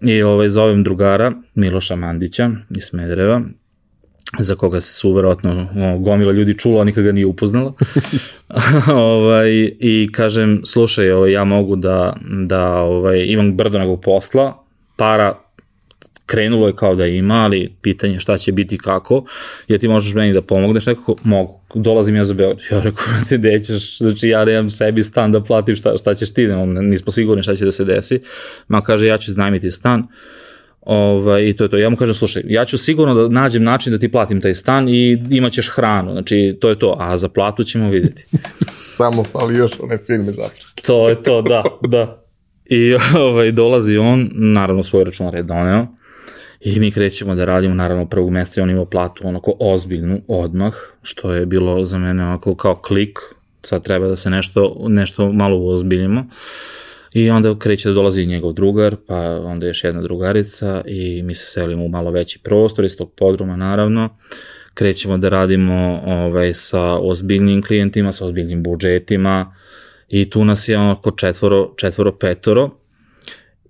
[0.00, 3.40] I ovaj, zovem drugara, Miloša Mandića iz Smedreva,
[4.38, 5.66] za koga su verovatno
[5.98, 7.72] gomila ljudi čulo, a nikada nije upoznala.
[9.14, 14.64] ovaj, I kažem, slušaj, ovaj, ja mogu da, da ovaj, imam brdo nego posla,
[14.96, 15.38] para
[16.32, 19.24] krenulo je kao da ima, ali pitanje šta će biti kako,
[19.68, 23.38] jer ti možeš meni da pomogneš nekako, mogu, dolazim ja za Beograd, ja rekao, ti
[23.38, 27.42] gde ćeš, znači ja nemam sebi stan da platim, šta, šta ćeš ti, nismo sigurni
[27.42, 28.20] šta će da se desi,
[28.68, 30.06] ma kaže, ja ću znajmiti stan,
[30.82, 31.78] Ovaj, I to je to.
[31.78, 34.88] Ja mu kažem, slušaj, ja ću sigurno da nađem način da ti platim taj stan
[34.88, 36.12] i imaćeš hranu.
[36.12, 36.96] Znači, to je to.
[36.98, 38.26] A za platu ćemo videti.
[38.96, 40.42] Samo fali još one filme za
[40.86, 42.24] To je to, da, da.
[42.66, 45.86] I ovaj, dolazi on, naravno svoj računar je doneo,
[46.64, 51.32] I mi krećemo da radimo, naravno prvog mesta on imao platu onako ozbiljnu odmah, što
[51.34, 53.18] je bilo za mene onako kao klik,
[53.62, 56.26] sad treba da se nešto, nešto malo uozbiljimo.
[57.14, 61.46] I onda kreće da dolazi njegov drugar, pa onda još jedna drugarica i mi se
[61.46, 64.16] selimo u malo veći prostor iz tog podruma naravno.
[64.74, 69.54] Krećemo da radimo ovaj, sa ozbiljnim klijentima, sa ozbiljnim budžetima
[70.08, 72.70] i tu nas je onako četvoro, četvoro, petoro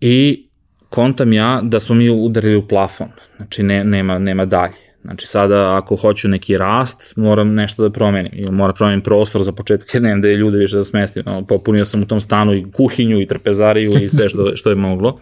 [0.00, 0.46] i
[0.92, 4.92] kontam ja da smo mi udarili u plafon, znači ne, nema, nema dalje.
[5.02, 8.32] Znači sada ako hoću neki rast, moram nešto da promenim.
[8.34, 11.22] Ili moram promenim prostor za početak, jer nemam da je ljude više da smestim.
[11.26, 14.76] No, popunio sam u tom stanu i kuhinju i trpezariju i sve što, što je
[14.76, 15.20] moglo.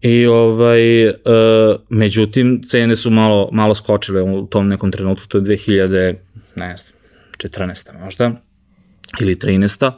[0.00, 1.14] I ovaj, uh,
[1.88, 6.14] međutim, cene su malo, malo skočile u tom nekom trenutku, to je 2000,
[6.56, 6.98] ne znam,
[7.38, 8.04] 14.
[8.04, 8.32] možda,
[9.20, 9.92] ili 13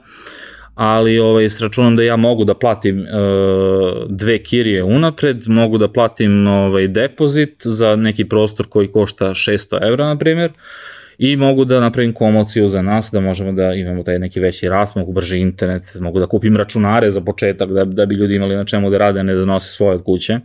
[0.75, 3.07] ali ovaj, s računom da ja mogu da platim uh,
[4.09, 10.07] dve kirije unapred, mogu da platim ovaj, depozit za neki prostor koji košta 600 evra,
[10.07, 10.51] na primjer,
[11.19, 14.97] i mogu da napravim komociju za nas, da možemo da imamo taj neki veći rast,
[14.97, 18.65] mogu brži internet, mogu da kupim računare za početak, da, da bi ljudi imali na
[18.65, 20.39] čemu da rade, ne da nose svoje od kuće.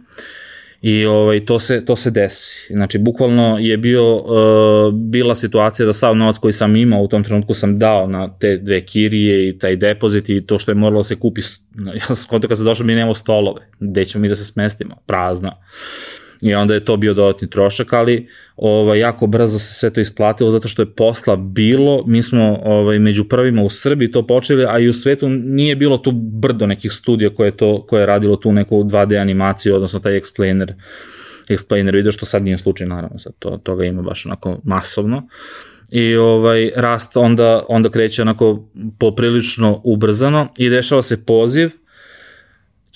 [0.82, 2.74] I ovaj, to, se, to se desi.
[2.74, 7.24] Znači, bukvalno je bio, uh, bila situacija da sav novac koji sam imao u tom
[7.24, 11.00] trenutku sam dao na te dve kirije i taj depozit i to što je moralo
[11.00, 11.42] da se kupi,
[12.00, 14.96] ja sam skontao kad se došao mi nemamo stolove, gde ćemo mi da se smestimo,
[15.06, 15.52] prazno.
[16.42, 20.52] I onda je to bio dodatni trošak, ali ovaj, jako brzo se sve to isplatilo
[20.52, 24.80] zato što je posla bilo, mi smo ovaj, među prvima u Srbiji to počeli, a
[24.80, 28.52] i u svetu nije bilo tu brdo nekih studija koje, to, koje je radilo tu
[28.52, 30.74] neku 2D animaciju, odnosno taj explainer,
[31.50, 35.28] explainer video, što sad nije slučaj, naravno, sad to, toga ima baš onako masovno.
[35.92, 38.70] I ovaj rast onda onda kreće onako
[39.00, 41.70] poprilično ubrzano i dešava se poziv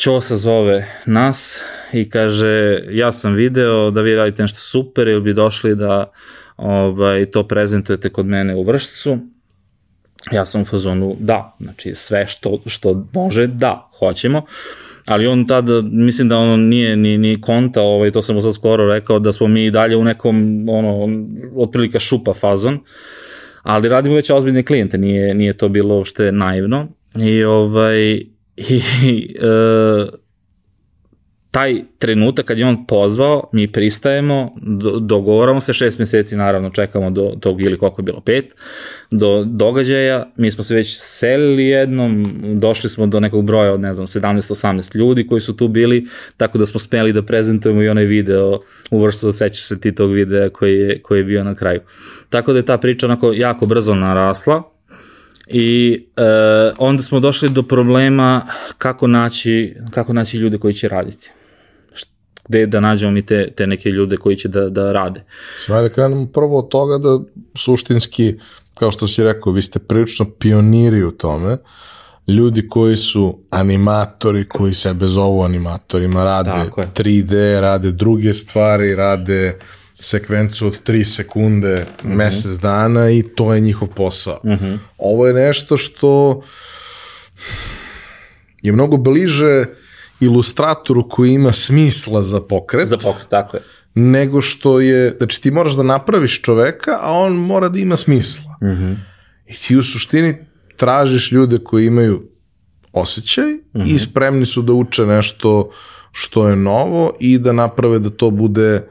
[0.01, 1.59] Ćosa zove nas
[1.93, 6.11] i kaže ja sam video da vi radite nešto super ili bi došli da
[6.57, 9.17] ovaj, to prezentujete kod mene u vršcu.
[10.31, 14.45] Ja sam u fazonu da, znači sve što, što može da, hoćemo.
[15.05, 18.55] Ali on tada, mislim da ono nije ni, ni konta, ovaj, to sam mu sad
[18.55, 21.07] skoro rekao, da smo mi dalje u nekom, ono,
[21.55, 22.79] otprilika šupa fazon,
[23.63, 26.87] ali radimo već ozbiljne klijente, nije, nije to bilo uopšte naivno.
[27.19, 28.81] I ovaj, I
[29.39, 30.21] e,
[31.51, 37.09] taj trenutak kad je on pozvao, mi pristajemo, do, dogovoramo se, šest meseci naravno čekamo
[37.09, 38.45] do tog ili koliko je bilo, pet,
[39.11, 43.93] do događaja, mi smo se već selili jednom, došli smo do nekog broja od ne
[43.93, 48.05] znam 17-18 ljudi koji su tu bili, tako da smo smeli da prezentujemo i onaj
[48.05, 48.59] video
[48.91, 51.79] u vrstu, sećaš se ti tog videa koji je, koji je bio na kraju.
[52.29, 54.70] Tako da je ta priča onako jako brzo narasla,
[55.47, 56.21] I e,
[56.77, 58.41] onda smo došli do problema
[58.77, 61.31] kako naći, kako naći ljude koji će raditi.
[62.49, 65.23] Gde da nađemo mi te, te neke ljude koji će da, da rade.
[65.65, 67.19] Sve da krenemo prvo od toga da
[67.55, 68.35] suštinski,
[68.73, 71.57] kao što si rekao, vi ste prilično pioniri u tome,
[72.27, 79.59] ljudi koji su animatori, koji sebe zovu animatorima, rade 3D, rade druge stvari, rade
[80.01, 82.15] sekvencu od 3 sekunde, mm -hmm.
[82.15, 84.39] mesec dana i to je njihov posao.
[84.43, 84.77] Mm -hmm.
[84.97, 86.41] Ovo je nešto što
[88.61, 89.65] je mnogo bliže
[90.19, 92.87] ilustratoru koji ima smisla za pokret.
[92.87, 93.63] Za pokret, tako je.
[93.95, 98.57] Nego što je, znači ti moraš da napraviš čoveka, a on mora da ima smisla.
[98.61, 98.95] Mm -hmm.
[99.47, 100.37] I ti u suštini
[100.77, 102.23] tražiš ljude koji imaju
[102.93, 103.89] osjećaj mm -hmm.
[103.89, 103.97] i mhm.
[103.97, 105.71] spremni su da uče nešto
[106.11, 108.81] što je novo i da naprave da to bude uh,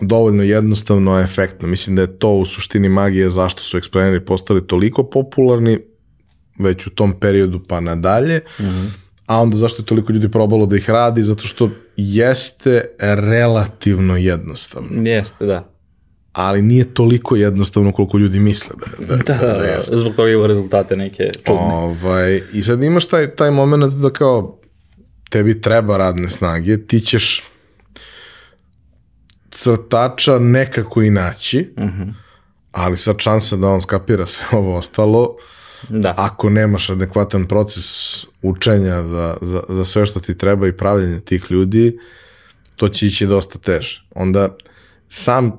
[0.00, 1.68] dovoljno jednostavno efektno.
[1.68, 5.78] Mislim da je to u suštini magije zašto su eksplaneri postali toliko popularni
[6.58, 8.88] već u tom periodu pa nadalje, mm -hmm.
[9.26, 15.08] a onda zašto je toliko ljudi probalo da ih radi, zato što jeste relativno jednostavno.
[15.08, 15.70] Jeste, da.
[16.32, 20.30] Ali nije toliko jednostavno koliko ljudi misle da, da, da, da, da, da zbog toga
[20.30, 21.62] ima rezultate neke čudne.
[21.62, 24.60] Ovaj, I sad imaš taj, taj moment da kao
[25.30, 27.42] tebi treba radne snage, ti ćeš
[29.60, 32.02] crtača nekako i naći, uh mhm.
[32.02, 32.12] -huh.
[32.72, 35.36] ali sad šansa da on skapira sve ovo ostalo,
[35.88, 36.14] da.
[36.16, 37.84] ako nemaš adekvatan proces
[38.42, 41.98] učenja za, za, za sve što ti treba i pravljenje tih ljudi,
[42.76, 44.02] to će ići dosta teže.
[44.14, 44.56] Onda
[45.08, 45.52] sam,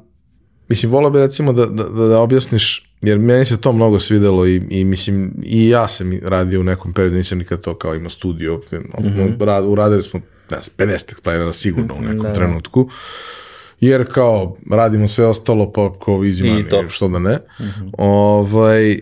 [0.70, 4.62] mislim, volao bi recimo da, da, da objasniš, jer meni se to mnogo svidelo i,
[4.70, 8.56] i mislim, i ja sam radio u nekom periodu, nisam nikad to kao ima studio,
[8.58, 9.68] mm -hmm.
[9.68, 10.22] uradili smo
[10.52, 12.34] ne znam, 50 eksplanera sigurno u nekom da, da.
[12.34, 12.84] trenutku.
[12.84, 12.92] Da
[13.82, 17.36] jer kao radimo sve ostalo pa easy money, što da ne.
[17.36, 17.92] Mm -hmm.
[17.98, 19.00] ovaj, e,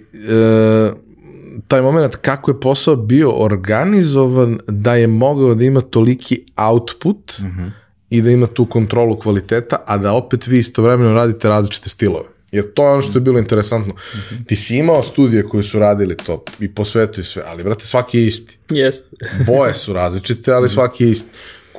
[1.68, 7.46] taj moment kako je posao bio organizovan da je mogao da ima toliki output mm
[7.46, 7.72] -hmm.
[8.10, 12.26] i da ima tu kontrolu kvaliteta, a da opet vi istovremeno radite različite stilove.
[12.52, 13.94] Jer to je ono što je bilo interesantno.
[13.94, 14.46] Mm -hmm.
[14.46, 17.86] Ti si imao studije koji su radili to i po svetu i sve, ali brate,
[17.86, 18.58] svaki je isti.
[18.70, 19.08] Jeste.
[19.48, 21.30] Boje su različite, ali svaki je isti.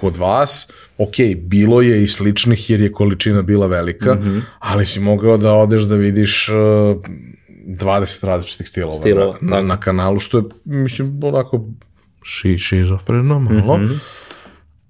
[0.00, 4.40] Kod vas, ok, bilo je i sličnih jer je količina bila velika, mm -hmm.
[4.58, 6.56] ali si mogao da odeš da vidiš uh,
[7.66, 11.66] 20 različitih stilova, stilova na, na, na kanalu, što je, mislim, onako
[12.22, 13.98] ši, šizofreno malo, mm -hmm.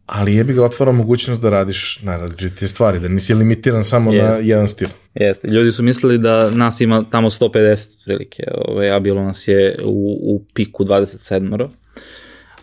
[0.06, 4.12] ali je bi ga otvara mogućnost da radiš na različitije stvari, da nisi limitiran samo
[4.12, 4.40] Jest.
[4.40, 4.88] na jedan stil.
[5.14, 9.78] Jeste, ljudi su mislili da nas ima tamo 150 prilike, ovaj, a bilo nas je
[9.84, 11.70] u, u piku 27 Uh,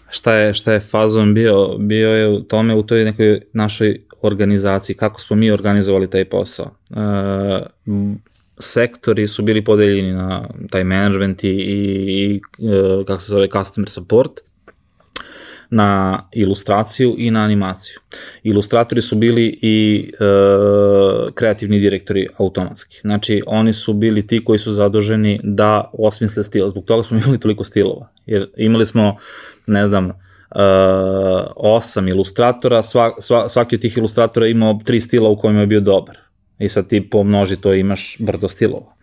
[0.10, 1.78] šta je, šta je fazon bio?
[1.78, 6.72] Bio je u tome u toj nekoj našoj organizaciji, kako smo mi organizovali taj posao.
[6.91, 6.95] E,
[8.60, 11.53] sektori su bili podeljeni na taj management i, i,
[12.18, 14.32] i e, kako se zove customer support
[15.70, 17.99] na ilustraciju i na animaciju.
[18.43, 20.24] Ilustratori su bili i e,
[21.34, 22.99] kreativni direktori automatski.
[23.01, 26.70] Znači, oni su bili ti koji su zaduženi da osmisle stil.
[26.70, 28.07] Zbog toga smo imali toliko stilova.
[28.26, 29.15] Jer imali smo,
[29.68, 30.61] ne znam, uh,
[31.55, 35.80] osam ilustratora, sva, sva, svaki od tih ilustratora imao tri stila u kojima je bio
[35.80, 36.18] dobar.
[36.60, 38.93] I sad ti pomnoži to imaš brdo stilova.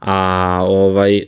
[0.00, 1.24] A ovaj, e,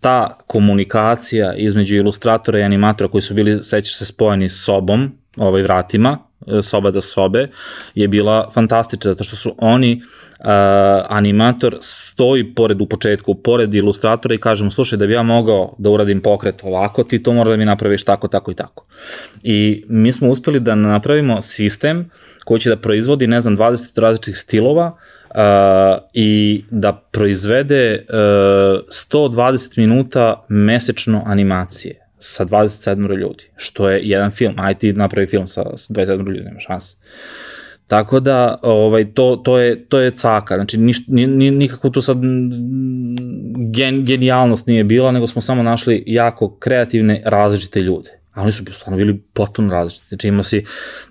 [0.00, 5.62] ta komunikacija između ilustratora i animatora koji su bili, sećaš se, spojeni s sobom, ovaj
[5.62, 7.48] vratima, e, soba do sobe,
[7.94, 10.02] je bila fantastična, zato što su oni,
[10.44, 15.22] uh, animator stoji pored u početku, pored ilustratora i kaže mu, slušaj, da bi ja
[15.22, 18.86] mogao da uradim pokret ovako, ti to mora da mi napraviš tako, tako i tako.
[19.42, 22.10] I mi smo uspeli da napravimo sistem
[22.44, 24.86] koji će da proizvodi, ne znam, 20 različitih stilova
[25.30, 25.36] uh,
[26.12, 28.16] i da proizvede uh,
[29.12, 35.46] 120 minuta mesečno animacije sa 27 ljudi, što je jedan film, aj ti napravi film
[35.46, 36.96] sa 27 ljudi, nema šanse.
[37.86, 40.54] Tako da ovaj to to je to je caka.
[40.54, 42.18] Znači niš, ni, ni, nikako tu sad
[43.72, 48.64] gen, genijalnost nije bila, nego smo samo našli jako kreativne različite ljude a oni su
[48.72, 50.08] stvarno bili potpuno različiti.
[50.08, 50.64] Znači ima si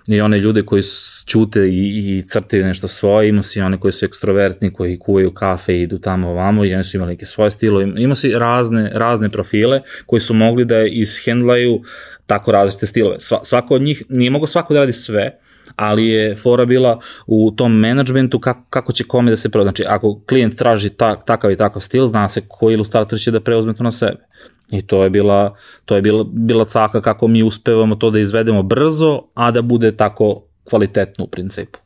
[0.08, 0.82] i one ljude koji
[1.26, 5.74] ćute i, i crtaju nešto svoje, ima si one koji su ekstrovertni, koji kuvaju kafe
[5.74, 7.80] i idu tamo ovamo i oni su imali neke svoje stilo.
[7.80, 11.82] Ima si razne, razne profile koji su mogli da ishendlaju
[12.26, 13.20] tako različite stilove.
[13.20, 15.38] Sva, svako od njih, nije mogo svako da radi sve,
[15.76, 19.64] ali je fora bila u tom menadžmentu kako, kako će kome da se proda.
[19.64, 23.40] Znači, ako klijent traži ta, takav i takav stil, zna se koji ilustrator će da
[23.40, 24.26] preuzme to na sebe.
[24.70, 28.62] I to je bila, to je bila, bila caka kako mi uspevamo to da izvedemo
[28.62, 31.78] brzo, a da bude tako kvalitetno u principu.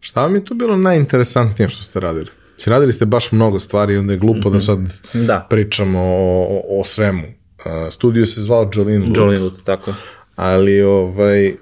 [0.00, 2.26] Šta vam je tu bilo najinteresantnije što ste radili?
[2.56, 4.52] Si radili ste baš mnogo stvari i onda je glupo mm -hmm.
[4.52, 4.78] da sad
[5.14, 5.46] da.
[5.50, 7.22] pričamo o, o, o svemu.
[7.22, 9.16] Uh, studio se zvao Jolene Lut.
[9.16, 9.94] Jolene Lut, tako.
[10.36, 11.54] Ali ovaj,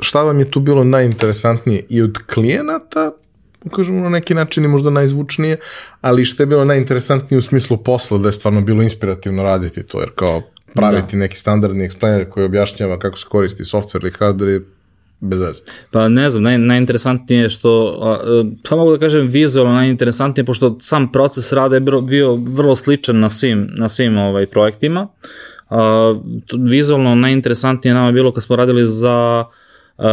[0.00, 3.12] šta vam je tu bilo najinteresantnije i od klijenata
[3.68, 5.56] kažemo na neki način i možda najzvučnije,
[6.00, 10.00] ali što je bilo najinteresantnije u smislu posla, da je stvarno bilo inspirativno raditi to,
[10.00, 10.42] jer kao
[10.74, 11.20] praviti da.
[11.20, 14.60] neki standardni explainer koji objašnjava kako se koristi software ili hardware je
[15.20, 15.62] bez veze.
[15.90, 17.98] Pa ne znam, naj, najinteresantnije je što,
[18.68, 23.28] pa mogu da kažem vizualno najinteresantnije, pošto sam proces rada je bio vrlo sličan na
[23.28, 25.08] svim, na svim ovaj, projektima.
[25.70, 25.78] Uh,
[26.58, 29.44] vizualno najinteresantnije nama je bilo kad smo radili za
[29.98, 30.04] uh,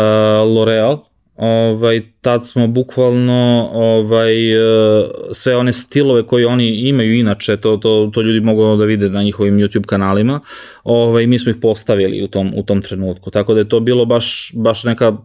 [0.45, 0.99] L'Oreal,
[1.35, 8.09] ovaj, tad smo bukvalno ovaj, e, sve one stilove koje oni imaju inače, to, to,
[8.13, 10.39] to ljudi mogu da vide na njihovim YouTube kanalima,
[10.83, 14.05] ovaj, mi smo ih postavili u tom, u tom trenutku, tako da je to bilo
[14.05, 15.17] baš, baš neka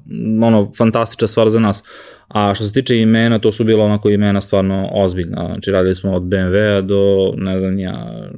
[0.42, 1.82] ono, fantastična stvar za nas.
[2.28, 5.46] A što se tiče imena, to su bilo onako imena stvarno ozbiljna.
[5.46, 8.28] Znači radili smo od BMW-a do, ne znam ja,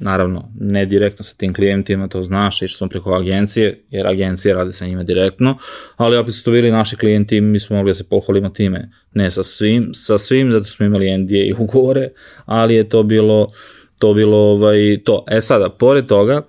[0.00, 4.72] naravno, ne direktno sa tim klijentima, to znaš, išli smo preko agencije, jer agencije rade
[4.72, 5.58] sa njima direktno,
[5.96, 9.30] ali opet su to bili naši klijenti, mi smo mogli da se pohvalimo time, ne
[9.30, 12.08] sa svim, sa svim, zato smo imali NDA i ugovore,
[12.44, 13.50] ali je to bilo,
[13.98, 15.24] to bilo ovaj, to.
[15.30, 16.42] E sada, pored toga,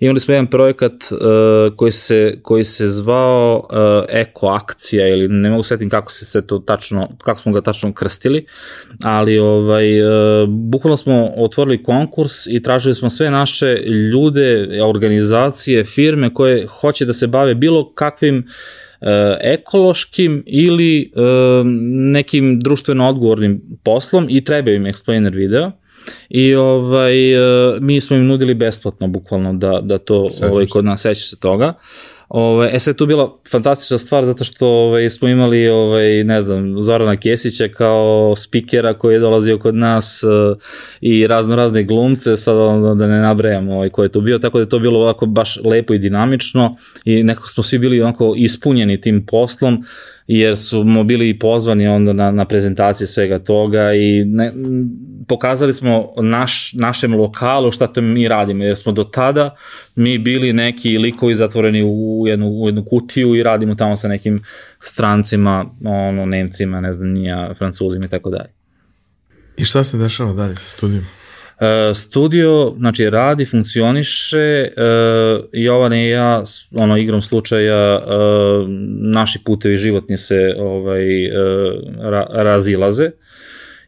[0.00, 5.50] imali smo jedan projekat uh, koji, se, koji se zvao uh, Eko akcija ili ne
[5.50, 8.46] mogu setim kako se sve to tačno, kako smo ga tačno krstili,
[9.02, 13.76] ali ovaj, uh, bukvalno smo otvorili konkurs i tražili smo sve naše
[14.12, 18.46] ljude, organizacije, firme koje hoće da se bave bilo kakvim
[19.40, 21.12] ekološkim ili
[22.12, 25.72] nekim društveno odgovornim poslom i treba im explainer video
[26.28, 31.00] i ovaj, e, mi smo im nudili besplatno bukvalno da, da to ovaj, kod nas
[31.00, 31.74] seća se toga.
[32.28, 36.82] Ove, e sad tu bila fantastična stvar zato što ovaj, smo imali, ovaj, ne znam,
[36.82, 40.58] Zorana Kesića kao spikera koji je dolazio kod nas uh,
[41.00, 44.58] i razno razne glumce, sad da, da ne nabrajam ovaj, ko je to bio, tako
[44.58, 48.34] da je to bilo ovako baš lepo i dinamično i nekako smo svi bili onako
[48.36, 49.84] ispunjeni tim poslom
[50.28, 54.52] jer smo bili pozvani onda na, na prezentacije svega toga i ne,
[55.28, 59.56] pokazali smo naš, našem lokalu šta to mi radimo, jer smo do tada
[59.94, 64.42] mi bili neki likovi zatvoreni u jednu, u jednu kutiju i radimo tamo sa nekim
[64.80, 68.50] strancima, ono, Nemcima, ne znam, nija, Francuzima i tako dalje.
[69.56, 71.04] I šta se dešava dalje sa studijom?
[71.60, 76.42] Uh, studio, znači, radi, funkcioniše, uh, Jovan i ja,
[76.74, 78.68] ono, igrom slučaja, uh,
[79.00, 81.32] naši putevi životni se ovaj, uh,
[82.00, 83.10] ra, razilaze.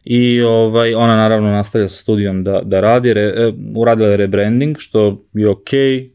[0.05, 5.25] I ovaj, ona naravno nastavlja sa studijom da, da radi, re, uradila je rebranding, što
[5.33, 6.09] je okej, okay,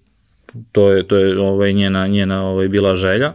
[0.72, 3.32] to je, to je ovaj, njena, njena ovaj, bila želja.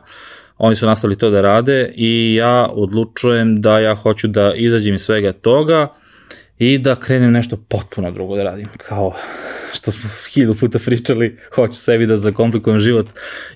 [0.57, 5.01] Oni su nastavili to da rade i ja odlučujem da ja hoću da izađem iz
[5.01, 5.87] svega toga
[6.61, 8.67] i da krenem nešto potpuno drugo da radim.
[8.77, 9.13] Kao
[9.73, 13.07] što smo hiljadu puta pričali, hoću sebi da zakomplikujem život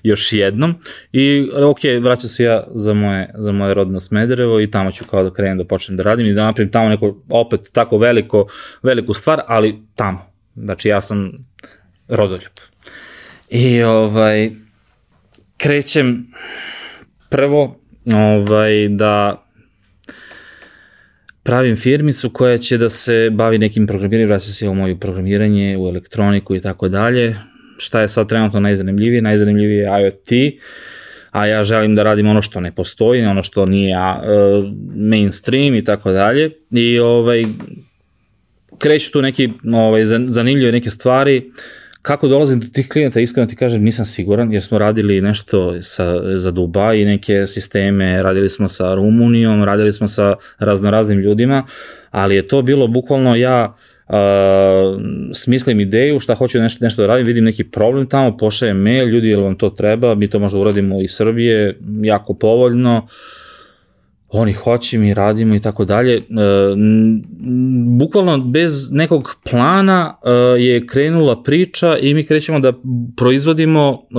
[0.02, 0.74] još jednom.
[1.12, 5.22] I ok, vraćam se ja za moje, za moje rodno Smederevo i tamo ću kao
[5.22, 8.46] da krenem da počnem da radim i da napravim tamo neko opet tako veliko,
[8.82, 10.26] veliku stvar, ali tamo.
[10.54, 11.32] Znači ja sam
[12.08, 12.52] rodoljub.
[13.48, 14.50] I ovaj,
[15.56, 16.26] krećem
[17.28, 17.80] prvo
[18.14, 19.45] ovaj, da
[21.46, 25.88] pravim firmicu koja će da se bavi nekim programiranjem, vraća se u moju programiranje, u
[25.88, 27.36] elektroniku i tako dalje.
[27.78, 29.22] Šta je sad trenutno najzanimljivije?
[29.22, 30.58] Najzanimljivije je IoT,
[31.30, 34.64] a ja želim da radim ono što ne postoji, ono što nije uh,
[34.96, 36.50] mainstream i tako dalje.
[36.70, 37.44] I ovaj,
[38.78, 41.36] kreću tu neki ovaj, zanimljive neke stvari.
[41.38, 45.82] Uh, Kako dolazim do tih klijenta, iskreno ti kažem, nisam siguran, jer smo radili nešto
[45.82, 51.64] sa, za Dubaj, neke sisteme, radili smo sa Rumunijom, radili smo sa raznoraznim ljudima,
[52.10, 53.76] ali je to bilo bukvalno ja
[54.08, 54.14] uh,
[55.34, 59.28] smislim ideju šta hoću nešto, nešto da radim, vidim neki problem tamo, pošajem mail, ljudi,
[59.28, 63.10] jel vam to treba, mi to možda uradimo iz Srbije, jako povoljno, uh,
[64.28, 66.16] oni hoće, mi radimo i tako dalje.
[66.16, 66.20] E,
[67.98, 70.30] bukvalno bez nekog plana e,
[70.62, 72.72] je krenula priča i mi krećemo da
[73.16, 74.16] proizvodimo e,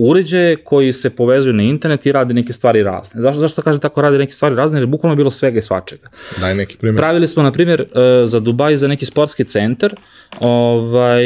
[0.00, 3.20] uređaje koji se povezuju na internet i rade neke stvari razne.
[3.20, 4.76] Zašto, zašto kažem tako rade neke stvari razne?
[4.76, 6.08] Jer je bukvalno bilo svega i svačega.
[6.40, 6.96] Daj neki primjer.
[6.96, 7.84] Pravili smo, na primjer,
[8.24, 9.94] za Dubaj, za neki sportski centar,
[10.40, 11.24] ovaj,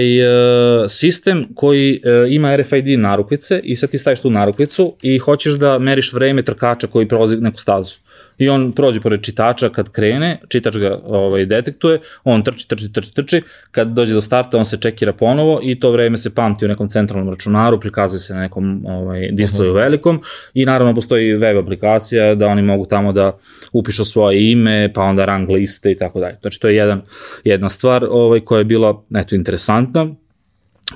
[0.89, 6.13] sistem koji ima RFID narukvice i sad ti staviš tu narukvicu i hoćeš da meriš
[6.13, 8.03] vreme trkača koji prolazi neku stazu.
[8.39, 13.15] I on prođe pored čitača kad krene, čitač ga ovaj, detektuje, on trči, trči, trči,
[13.15, 16.69] trči, kad dođe do starta on se čekira ponovo i to vreme se pamti u
[16.69, 19.83] nekom centralnom računaru, prikazuje se na nekom ovaj, displeju uh -huh.
[19.83, 20.21] velikom
[20.55, 23.39] i naravno postoji web aplikacija da oni mogu tamo da
[23.73, 26.37] upišu svoje ime, pa onda rang liste i tako dalje.
[26.41, 27.03] Znači to je jedan,
[27.45, 30.09] jedna stvar ovaj, koja je bila eto, interesantna,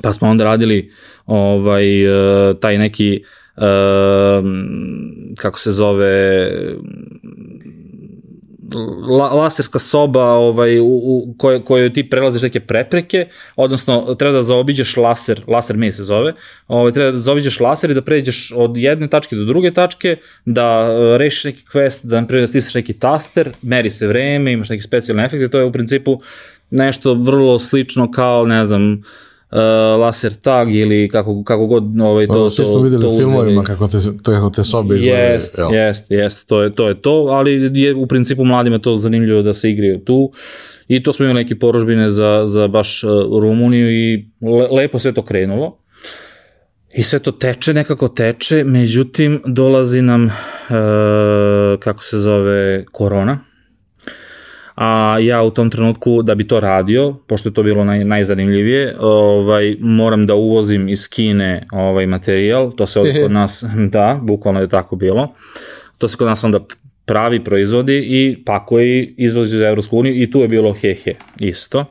[0.02, 0.90] pa smo onda radili
[1.26, 3.45] ovaj, eh, taj neki uh,
[5.36, 6.50] kako se zove
[9.08, 13.26] la, laserska soba ovaj, u, u kojoj, kojoj ti prelaziš neke prepreke,
[13.56, 16.32] odnosno treba da zaobiđeš laser, laser me se zove,
[16.68, 20.88] ovaj, treba da zaobiđeš laser i da pređeš od jedne tačke do druge tačke, da
[20.90, 24.82] e, rešiš neki quest, da naprijed da stisneš neki taster, meri se vreme, imaš neki
[24.82, 26.20] specijalne efekte, to je u principu
[26.70, 28.98] nešto vrlo slično kao, ne znam, uh,
[29.98, 33.88] laser tag ili kako, kako god ovaj, to, to, Svi smo videli u filmovima kako
[33.88, 35.32] te, kako te sobe izgledaju.
[35.32, 39.42] Jest, jest, jest, to je, to je to, ali je u principu mladima to zanimljivo
[39.42, 40.32] da se igraju tu
[40.88, 43.10] i to smo imali neke porožbine za, za baš uh,
[43.40, 45.78] Rumuniju i le, lepo sve to krenulo.
[46.94, 50.30] I sve to teče, nekako teče, međutim dolazi nam, uh,
[51.78, 53.40] kako se zove, korona
[54.76, 58.96] a ja u tom trenutku da bi to radio, pošto je to bilo naj, najzanimljivije,
[59.00, 64.60] ovaj, moram da uvozim iz Kine ovaj materijal, to se od, kod nas, da, bukvalno
[64.60, 65.32] je tako bilo,
[65.98, 66.60] to se kod nas onda
[67.04, 71.84] pravi proizvodi i pakuje i izvozi za Evropsku uniju i tu je bilo hehe isto.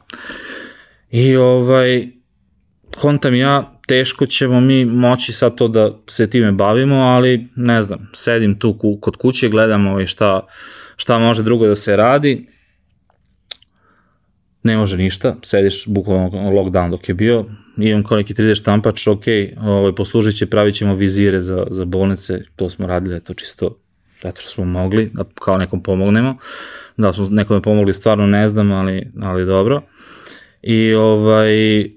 [1.11, 2.07] I ovaj,
[3.01, 8.09] kontam ja, teško ćemo mi moći sad to da se time bavimo, ali ne znam,
[8.13, 10.47] sedim tu kod kuće, gledam ovaj šta,
[10.95, 12.54] šta može drugo da se radi
[14.65, 17.45] ne može ništa, sediš bukvalno lockdown dok je bio,
[17.77, 19.23] imam kao neki 3D štampač, ok,
[19.61, 23.77] ovaj, poslužit će, pravit ćemo vizire za, za bolnice, to smo radili, to čisto
[24.23, 26.37] zato što smo mogli, da kao nekom pomognemo,
[26.97, 29.81] da smo nekome pomogli stvarno ne znam, ali, ali dobro.
[30.61, 31.87] I ovaj, e,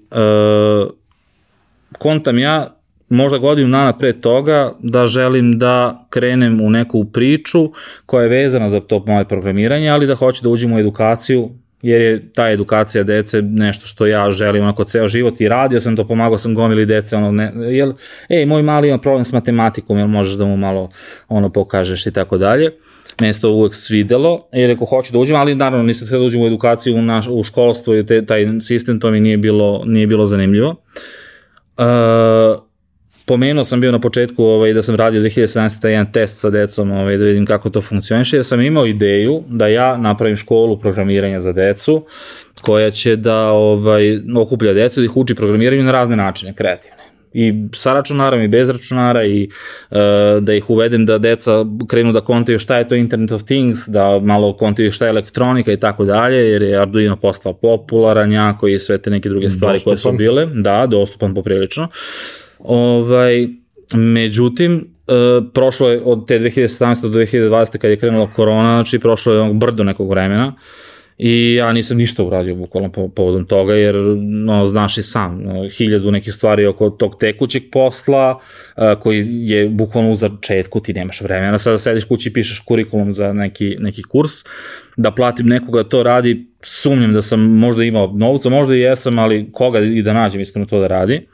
[1.97, 2.75] kontam ja,
[3.09, 7.71] možda godinu dana pre toga da želim da krenem u neku priču
[8.05, 11.49] koja je vezana za to moje programiranje, ali da hoću da uđem u edukaciju
[11.81, 15.95] jer je ta edukacija dece nešto što ja želim onako ceo život i radio sam
[15.95, 17.93] to, pomagao sam gomili dece, ono, ne, jel,
[18.29, 20.89] ej, moj mali ima problem s matematikom, jel možeš da mu malo
[21.27, 22.71] ono pokažeš i tako dalje.
[23.21, 26.25] Mene se to uvek svidelo, jer ako hoću da uđem, ali naravno nisam htio da
[26.25, 29.83] uđem u edukaciju u, naš, u školstvo i te, taj sistem, to mi nije bilo,
[29.85, 30.75] nije bilo zanimljivo.
[31.77, 32.68] Uh,
[33.29, 35.81] pomenuo sam bio na početku ovaj, da sam radio 2017.
[35.81, 39.43] taj jedan test sa decom ovaj, da vidim kako to funkcioniše, da sam imao ideju
[39.47, 42.05] da ja napravim školu programiranja za decu
[42.61, 46.97] koja će da ovaj, okuplja decu da ih uči programiranju na razne načine, kreativne.
[47.33, 49.49] i sa računarom i bez računara i
[49.91, 49.97] uh,
[50.41, 54.19] da ih uvedem da deca krenu da kontaju šta je to Internet of Things, da
[54.19, 58.79] malo kontaju šta je elektronika i tako dalje, jer je Arduino postao popularan jako i
[58.79, 59.91] sve te neke druge stvari dostupan.
[59.91, 61.87] koje su bile, da, dostupan poprilično.
[62.59, 63.47] Ovaj,
[63.93, 67.01] međutim, Uh, prošlo je od te 2017.
[67.01, 67.77] do 2020.
[67.77, 70.53] kad je krenula korona, znači prošlo je brdo nekog vremena
[71.19, 75.69] i ja nisam ništa uradio bukvalno po, povodom toga, jer no, znaš i sam, no,
[75.69, 78.39] hiljadu nekih stvari oko tog tekućeg posla,
[78.77, 83.13] uh, koji je bukvalno u začetku, ti nemaš vremena, sada sediš kući i pišeš kurikulum
[83.13, 84.31] za neki, neki kurs,
[84.97, 89.49] da platim nekoga to radi, sumnjam da sam možda imao novca, možda i jesam, ali
[89.51, 91.27] koga i da nađem iskreno to da radi.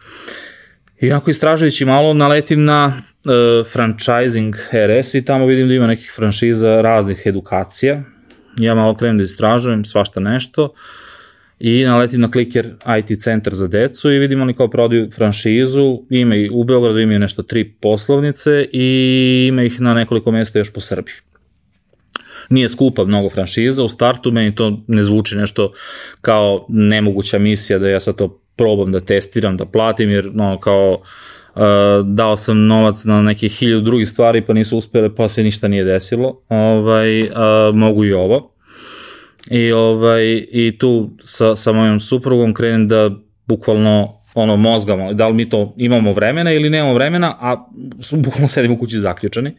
[1.02, 6.14] I ako istražujući malo naletim na uh, franchising RS i tamo vidim da ima nekih
[6.16, 8.04] franšiza raznih edukacija.
[8.58, 10.74] Ja malo krenem da istražujem svašta nešto
[11.60, 16.36] i naletim na kliker IT centar za decu i vidim oni kao prodaju franšizu, ima
[16.36, 20.82] i u Beogradu imaju nešto tri poslovnice i ima ih na nekoliko mesta još po
[20.82, 21.16] Srbiji.
[22.50, 25.72] Nije skupa mnogo franšiza, u startu meni to ne zvuči nešto
[26.22, 31.02] kao nemoguća misija da ja sad to probam da testiram, da platim, jer no, kao
[31.56, 31.62] uh,
[32.06, 35.84] dao sam novac na neke hiljadu drugih stvari pa nisu uspele pa se ništa nije
[35.84, 36.42] desilo.
[36.50, 37.28] Ovaj, uh,
[37.74, 38.52] mogu i ovo.
[39.50, 43.12] I, ovaj, i tu sa, sa mojom suprugom krenem da
[43.48, 47.68] bukvalno ono mozgamo, da li mi to imamo vremena ili nemamo vremena, a
[48.12, 49.58] bukvalno sedimo u kući zaključani.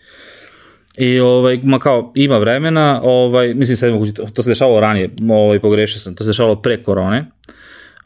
[0.99, 5.11] I ovaj, ma kao, ima vremena, ovaj, mislim sedimo u kući, to se dešavalo ranije,
[5.31, 7.19] ovaj, pogrešio sam, to se dešavalo pre korone.
[7.19, 7.55] Uh,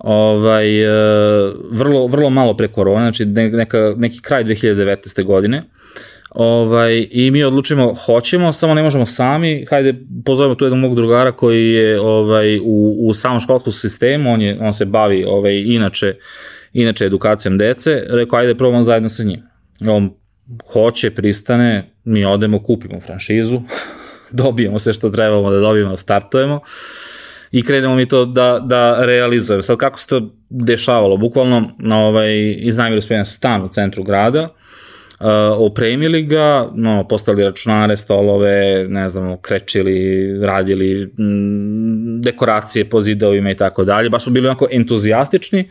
[0.01, 5.25] ovaj, e, vrlo, vrlo malo pre korona, znači neka, neki kraj 2019.
[5.25, 5.63] godine.
[6.31, 9.95] Ovaj, I mi odlučimo, hoćemo, samo ne možemo sami, hajde
[10.25, 14.59] pozovemo tu jednog mog drugara koji je ovaj, u, u samom školskom sistemu, on, je,
[14.61, 16.15] on se bavi ovaj, inače,
[16.73, 19.43] inače edukacijom dece, rekao ajde probamo zajedno sa njim.
[19.89, 20.11] On
[20.73, 23.61] hoće, pristane, mi odemo, kupimo franšizu,
[24.43, 26.61] dobijemo sve što trebamo da dobijemo, startujemo
[27.53, 29.63] i krenemo mi to da, da realizujemo.
[29.63, 31.17] Sad kako se to dešavalo?
[31.17, 35.27] Bukvalno ovaj, iznajmili smo jedan stan u centru grada, uh,
[35.59, 43.57] opremili ga, no, postali računare, stolove, ne znam, krečili, radili m, dekoracije po zidovima i
[43.57, 44.09] tako dalje.
[44.09, 45.69] Baš su bili onako entuzijastični,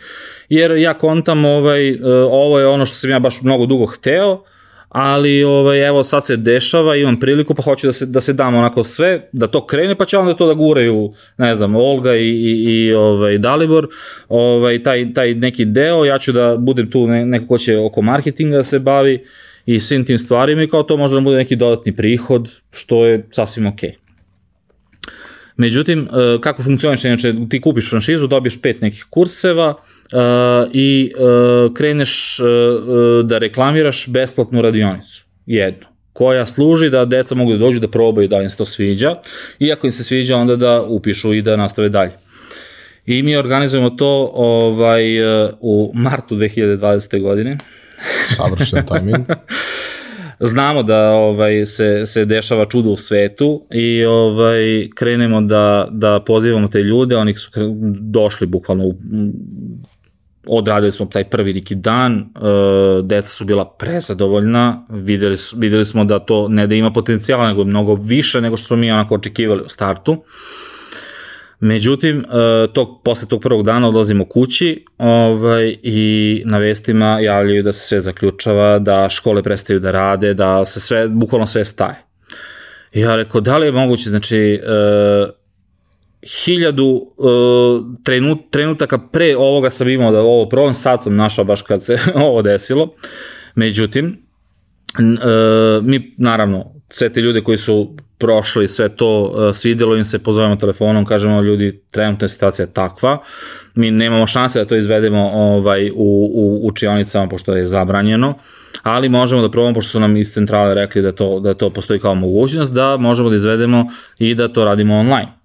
[0.50, 2.00] jer ja kontam ovaj, uh,
[2.32, 4.44] ovo je ono što sam ja baš mnogo dugo hteo,
[4.90, 8.56] ali ovaj, evo sad se dešava, imam priliku pa hoću da se, da se dam
[8.56, 12.30] onako sve, da to krene pa će onda to da guraju, ne znam, Olga i,
[12.30, 13.88] i, i ovaj, Dalibor,
[14.30, 18.02] ovaj, taj, taj neki deo, ja ću da budem tu ne, neko ko će oko
[18.02, 19.24] marketinga da se bavi
[19.66, 23.28] i svim tim stvarima i kao to može da bude neki dodatni prihod, što je
[23.32, 23.90] sasvim okej.
[23.90, 23.94] Okay.
[25.58, 29.99] Međutim, e, kako funkcioniše, znači ti kupiš franšizu, dobiješ pet nekih kurseva uh,
[30.74, 37.58] i uh, kreneš uh, da reklamiraš besplatnu radionicu, jednu koja služi da deca mogu da
[37.58, 39.16] dođu da probaju da im se to sviđa
[39.60, 42.12] i ako im se sviđa onda da upišu i da nastave dalje.
[43.06, 45.04] I mi organizujemo to ovaj,
[45.60, 47.22] u martu 2020.
[47.22, 47.58] godine.
[48.36, 49.26] Savršen tajmin.
[50.40, 56.68] znamo da ovaj se se dešava čudo u svetu i ovaj krenemo da da pozivamo
[56.68, 57.52] te ljude, oni su
[58.00, 58.96] došli bukvalno u
[60.50, 66.20] odradili smo taj prvi neki dan, uh, deca su bila prezadovoljna, videli, videli smo da
[66.20, 69.70] to ne da ima potencijala, nego mnogo više nego što smo mi onako očekivali u
[69.70, 70.24] startu.
[71.60, 77.74] Međutim, e, tog, posle tog prvog dana odlazimo kući ovaj, i na vestima javljaju da
[77.74, 82.04] se sve zaključava, da škole prestaju da rade, da se sve, bukvalno sve staje.
[82.94, 85.30] I ja rekao, da li je moguće, znači, uh,
[86.24, 86.86] hiljadu
[87.18, 91.84] uh, trenut, trenutaka pre ovoga sam imao da ovo problem, sad sam našao baš kad
[91.84, 92.94] se ovo desilo.
[93.56, 94.18] Međutim,
[95.00, 100.20] uh, mi naravno sve te ljude koji su prošli sve to, uh, svidelo im se,
[100.20, 103.18] pozovemo telefonom, kažemo ljudi, trenutna situacija je takva,
[103.76, 108.34] mi nemamo šanse da to izvedemo ovaj, u, u učionicama, pošto je zabranjeno,
[108.84, 112.00] ali možemo da probamo, pošto su nam iz centrale rekli da to, da to postoji
[112.00, 113.86] kao mogućnost, da možemo da izvedemo
[114.18, 115.39] i da to radimo online.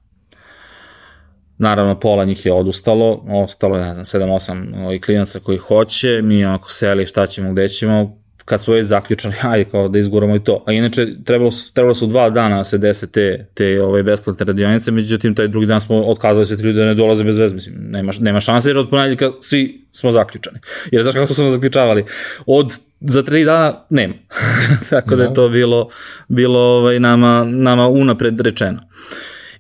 [1.59, 6.45] Naravno, pola njih je odustalo, ostalo je, ne znam, 7-8 ovaj, klijenca koji hoće, mi
[6.45, 10.45] onako seli šta ćemo, gde ćemo, kad smo već zaključali, ajde kao da izguramo i
[10.45, 10.65] to.
[10.67, 14.45] A inače, trebalo su, trebalo su dva dana da se dese te, te ove besplatne
[14.45, 17.55] radionice, međutim, taj drugi dan smo otkazali sve tri ljudi da ne dolaze bez veze,
[17.55, 20.59] mislim, nema, nema šanse, jer od ponedljika svi smo zaključani.
[20.93, 22.05] Jer znaš kako smo zaključavali?
[22.47, 24.15] Od za tri dana nema.
[24.91, 25.35] Tako da je da.
[25.35, 25.89] to bilo,
[26.29, 28.81] bilo ovaj, nama, nama unapred rečeno.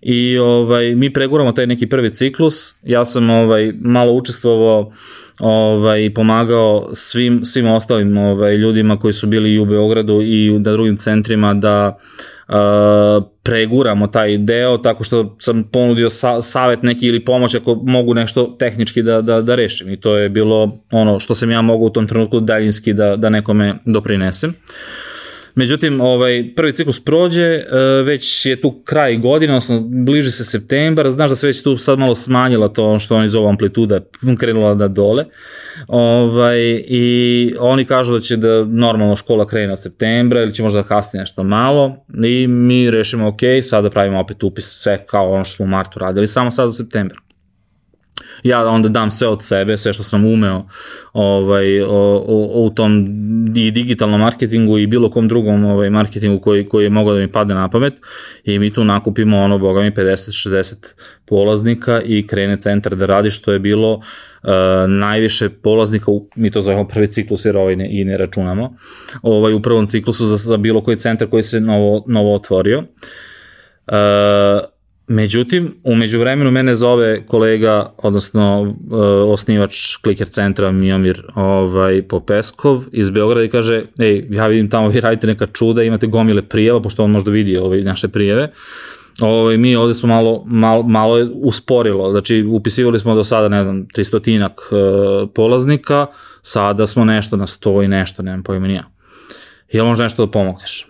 [0.04, 4.92] I ovaj, mi preguramo taj neki prvi ciklus, ja sam ovaj, malo učestvovao
[5.40, 10.72] ovaj, pomagao svim, svim ostalim ovaj, ljudima koji su bili i u Beogradu i na
[10.72, 11.98] drugim centrima da
[12.48, 12.54] uh,
[13.42, 18.56] preguramo taj deo tako što sam ponudio sa, savet neki ili pomoć ako mogu nešto
[18.58, 21.90] tehnički da, da, da rešim i to je bilo ono što sam ja mogu u
[21.90, 24.50] tom trenutku daljinski da, da nekome doprinesem.
[24.50, 25.13] Uh,
[25.54, 27.62] Međutim, ovaj, prvi ciklus prođe, e,
[28.04, 31.98] već je tu kraj godine, odnosno bliži se septembar, znaš da se već tu sad
[31.98, 34.00] malo smanjila to što oni zovu amplituda,
[34.38, 35.24] krenula da dole.
[35.88, 40.82] Ovaj, I oni kažu da će da normalno škola krene od septembra ili će možda
[40.82, 45.44] da kasnije nešto malo i mi rešimo ok, sada pravimo opet upis sve kao ono
[45.44, 47.23] što smo u martu radili, samo sada za septembar
[48.42, 50.62] ja onda dam sve od sebe, sve što sam umeo
[51.12, 53.06] ovaj, o, o, u tom
[53.56, 57.32] i digitalnom marketingu i bilo kom drugom ovaj, marketingu koji, koji je mogao da mi
[57.32, 57.94] padne na pamet
[58.44, 60.74] i mi tu nakupimo ono, boga mi, 50-60
[61.26, 64.02] polaznika i krene centar da radi što je bilo uh,
[64.88, 68.76] najviše polaznika, u, mi to zovemo prvi ciklus jer ovaj ne, i ne računamo,
[69.22, 72.78] ovaj, u prvom ciklusu za, za bilo koji centar koji se novo, novo otvorio.
[72.78, 74.73] Uh,
[75.06, 78.72] Međutim, umeđu vremenu mene zove kolega, odnosno uh,
[79.32, 85.00] osnivač Kliker centra Miomir ovaj, Popeskov iz Beograda i kaže, ej, ja vidim tamo vi
[85.00, 88.50] radite neka čuda, imate gomile prijeva, pošto on možda vidi ovaj, naše prijeve.
[89.20, 93.64] Ovaj, mi ovde smo malo, malo, malo je usporilo, znači upisivali smo do sada, ne
[93.64, 96.06] znam, 300 uh, polaznika,
[96.42, 98.84] sada smo nešto na 100 i nešto, nemam pojma nija.
[99.72, 100.86] Jel možda nešto da pomogneš?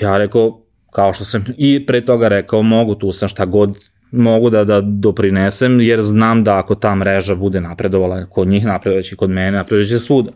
[0.00, 0.61] Ja rekao,
[0.92, 3.78] kao što sam i pre toga rekao, mogu tu sam šta god
[4.12, 9.16] mogu da, da doprinesem, jer znam da ako ta mreža bude napredovala kod njih, napredovaći
[9.16, 10.32] kod mene, napredovaći svuda.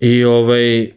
[0.00, 0.92] I ovaj,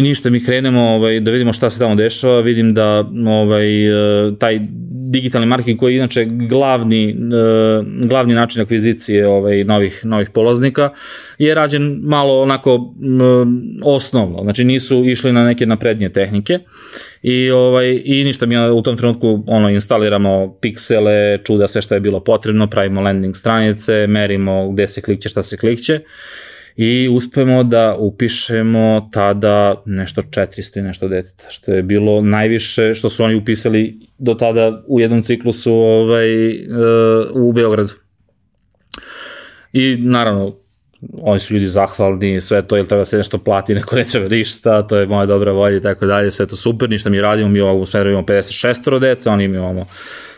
[0.00, 4.36] I ništa, mi krenemo ovaj, da vidimo šta se tamo dešava, vidim da ovaj, e,
[4.38, 4.60] taj
[5.10, 7.14] digitalni marketing koji je inače glavni, e,
[8.08, 10.88] glavni način akvizicije ovaj, novih, novih polaznika
[11.38, 12.94] je rađen malo onako
[13.84, 16.58] osnovno, znači nisu išli na neke naprednije tehnike.
[17.22, 22.00] I, ovaj, i ništa, mi u tom trenutku ono, instaliramo piksele, čuda sve što je
[22.00, 26.00] bilo potrebno, pravimo landing stranice, merimo gde se klikće, šta se klikće
[26.76, 33.08] i uspemo da upišemo tada nešto 400 i nešto deteta, što je bilo najviše što
[33.08, 36.66] su oni upisali do tada u jednom ciklusu ovaj, uh,
[37.34, 37.92] u Beogradu.
[39.72, 40.56] I naravno,
[41.22, 44.86] oni su ljudi zahvalni, sve to, ili treba se nešto plati, neko ne treba ništa,
[44.86, 47.60] to je moja dobra volja i tako dalje, sve to super, ništa mi radimo, mi
[47.60, 49.86] ovog smeru imamo 56 deca, oni imamo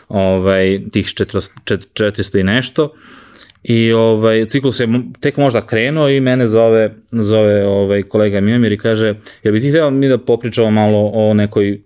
[0.07, 2.83] ovaj, tih 400, 400 i nešto.
[2.83, 3.22] Uh,
[3.63, 4.87] I ovaj, ciklus je
[5.19, 9.69] tek možda krenuo i mene zove, zove ovaj, kolega Mijomir i kaže, jel bi ti
[9.69, 11.81] htio mi da popričamo malo o nekoj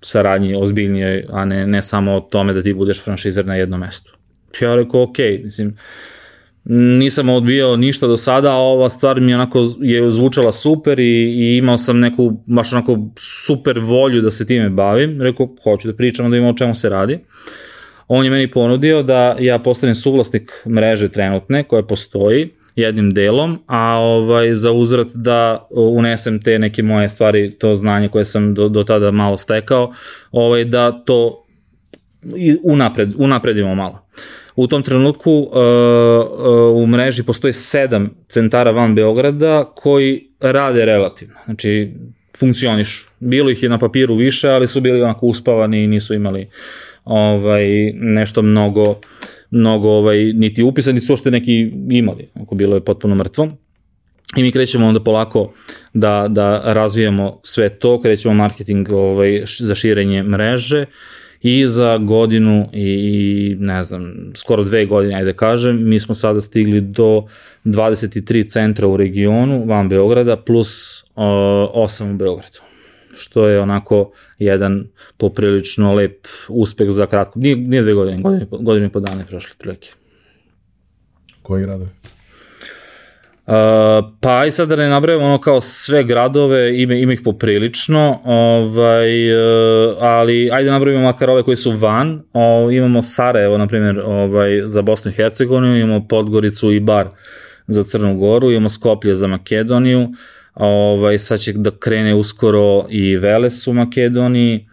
[0.00, 4.16] saradnji ozbiljnijoj, a ne, ne samo o tome da ti budeš franšizer na jednom mestu.
[4.60, 5.76] Ja rekao, ok, mislim,
[6.98, 11.56] nisam odbijao ništa do sada, a ova stvar mi onako je zvučala super i, i
[11.56, 15.22] imao sam neku baš onako super volju da se time bavim.
[15.22, 17.14] Rekao, hoću da pričamo da imamo o čemu se radi.
[17.14, 17.20] Uh,
[18.08, 23.98] On je meni ponudio da ja postanem suvlasnik mreže trenutne koja postoji jednim delom, a
[23.98, 28.84] ovaj za uzvrat da unesem te neke moje stvari, to znanje koje sam do, do
[28.84, 29.92] tada malo stekao,
[30.32, 31.44] ovaj da to
[32.62, 34.06] unapred, unapredimo malo.
[34.56, 41.34] U tom trenutku uh, uh, u mreži postoji sedam centara van Beograda koji rade relativno.
[41.44, 41.92] Znači,
[42.38, 43.10] funkcionišu.
[43.20, 46.48] Bilo ih je na papiru više, ali su bili onako uspavani i nisu imali
[47.04, 48.94] ovaj, nešto mnogo,
[49.50, 53.48] mnogo ovaj, niti upisani, su ošte neki imali, ako bilo je potpuno mrtvo.
[54.36, 55.52] I mi krećemo onda polako
[55.94, 60.86] da, da razvijamo sve to, krećemo marketing ovaj, za širenje mreže.
[61.46, 66.80] I za godinu i ne znam, skoro dve godine, ajde kažem, mi smo sada stigli
[66.80, 67.24] do
[67.64, 72.73] 23 centra u regionu van Beograda plus o, 8 u Beogradu
[73.14, 74.86] što je onako jedan
[75.16, 77.38] poprilično lep uspeh za kratko.
[77.38, 79.90] Nije, nije dve godine, godine, godine i po dana je prošle prilike.
[81.42, 81.90] Koji gradovi?
[83.46, 83.52] Uh,
[84.20, 89.32] pa aj sad da ne nabrajamo ono kao sve gradove, ima, ima ih poprilično, ovaj,
[89.32, 94.00] uh, ali ajde da nabrajamo makar ove koji su van, o, imamo Sarajevo, na primjer,
[94.04, 97.08] ovaj, za Bosnu i Hercegovinu, imamo Podgoricu i Bar
[97.66, 100.08] za Crnu Goru, imamo Skoplje za Makedoniju, uh,
[100.54, 104.66] Ovaj, sad će da krene uskoro i Veles u Makedoniji.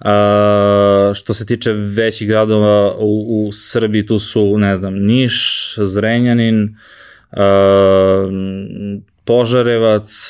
[0.00, 6.76] A, što se tiče većih gradova u, u Srbiji, tu su, ne znam, Niš, Zrenjanin,
[7.30, 8.28] a,
[9.24, 10.28] Požarevac,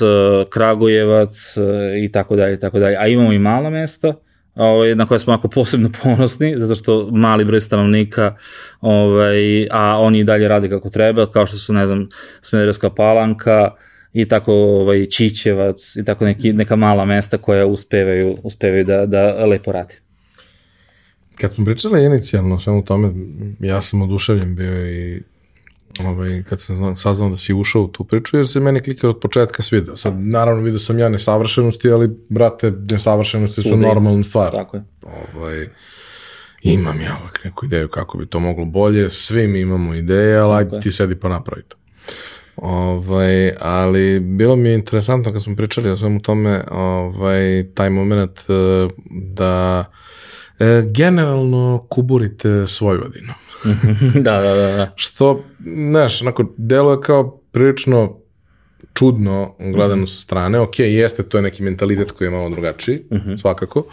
[0.51, 1.55] Kragujevac
[2.03, 2.97] i tako dalje, tako dalje.
[2.97, 4.15] A imamo i mala mesta,
[4.55, 8.37] ovaj, na koje smo onako posebno ponosni, zato što mali broj stanovnika,
[8.81, 12.09] ovaj, a oni i dalje rade kako treba, kao što su, ne znam,
[12.41, 13.71] Smederevska palanka,
[14.13, 19.47] i tako ovaj, Čićevac i tako neki, neka mala mesta koja uspevaju, uspevaju da, da
[19.47, 19.95] lepo radi.
[21.35, 23.13] Kad smo pričali inicijalno o svemu tome,
[23.61, 25.23] ja sam oduševljen bio i
[26.01, 29.21] ovaj, kad sam saznao da si ušao u tu priču, jer se meni klika od
[29.21, 29.97] početka svidao.
[29.97, 33.69] Sad, naravno, vidio sam ja nesavršenosti, ali, brate, nesavršenosti Sudi.
[33.69, 34.53] su normalna stvar.
[34.53, 34.85] Tako je.
[35.03, 35.67] Ovaj,
[36.63, 40.55] imam ja ovak neku ideju kako bi to moglo bolje, svi mi imamo ideje, ali
[40.55, 41.77] ajde ti sedi pa napravi to.
[42.63, 48.41] Ovaj, ali bilo mi je interesantno kad smo pričali o svemu tome, ovaj, taj moment
[48.49, 49.85] eh, da
[50.59, 53.33] e, generalno kuburite Svojvodinu.
[54.25, 54.93] da, da, da, da.
[54.97, 55.45] Što,
[55.91, 58.19] znaš, onako, delo je kao prilično
[58.95, 60.61] čudno gledano mm sa strane.
[60.61, 63.39] Ok, jeste, to je neki mentalitet koji je malo drugačiji, mm -hmm.
[63.39, 63.85] svakako.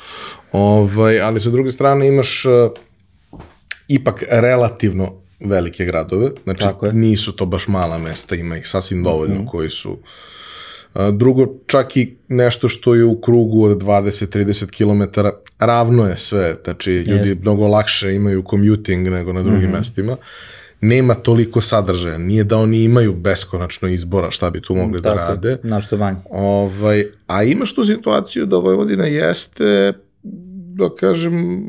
[0.51, 2.71] Ovaj, ali sa druge strane imaš uh,
[3.87, 6.31] ipak relativno velike gradove.
[6.43, 9.51] Znači, nisu to baš mala mesta, ima ih sasvim dovoljno mm -hmm.
[9.51, 9.97] koji su
[11.11, 15.21] Drugo, čak i nešto što je u krugu od 20-30 km,
[15.59, 17.41] ravno je sve, znači ljudi Jest.
[17.41, 19.77] mnogo lakše imaju commuting nego na drugim mm -hmm.
[19.77, 20.17] mestima.
[20.81, 25.17] Nema toliko sadržaja, nije da oni imaju beskonačno izbora šta bi tu mogli da Tako,
[25.17, 25.57] da rade.
[25.63, 26.17] Našto vanje.
[26.29, 29.93] Ovaj, a imaš tu situaciju da Vojvodina jeste,
[30.75, 31.65] da kažem,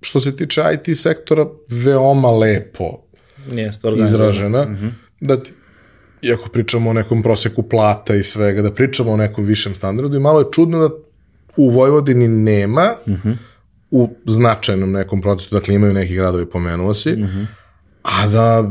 [0.00, 3.02] što se tiče IT sektora, veoma lepo
[3.52, 4.64] Jeste, izražena.
[4.64, 4.90] Mm -hmm.
[5.20, 5.52] Da ti
[6.22, 10.20] iako pričamo o nekom proseku plata i svega, da pričamo o nekom višem standardu i
[10.20, 10.94] malo je čudno da
[11.56, 13.28] u Vojvodini nema uh mhm.
[13.28, 13.36] -huh.
[13.90, 17.26] u značajnom nekom procesu, dakle imaju neki gradovi, pomenuo si, uh mhm.
[17.26, 17.46] -huh.
[18.02, 18.62] a da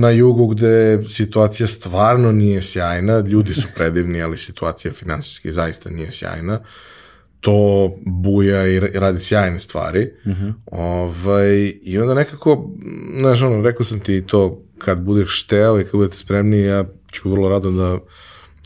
[0.00, 6.12] na jugu gde situacija stvarno nije sjajna, ljudi su predivni, ali situacija finansijski zaista nije
[6.12, 6.60] sjajna,
[7.40, 10.10] to buja i radi sjajne stvari.
[10.24, 10.46] Uh mhm.
[10.46, 10.52] -huh.
[10.66, 12.70] ovaj, I onda nekako,
[13.18, 17.30] znaš ono, rekao sam ti to kad budeš šteo i kad budete spremni, ja ću
[17.30, 17.98] vrlo rado da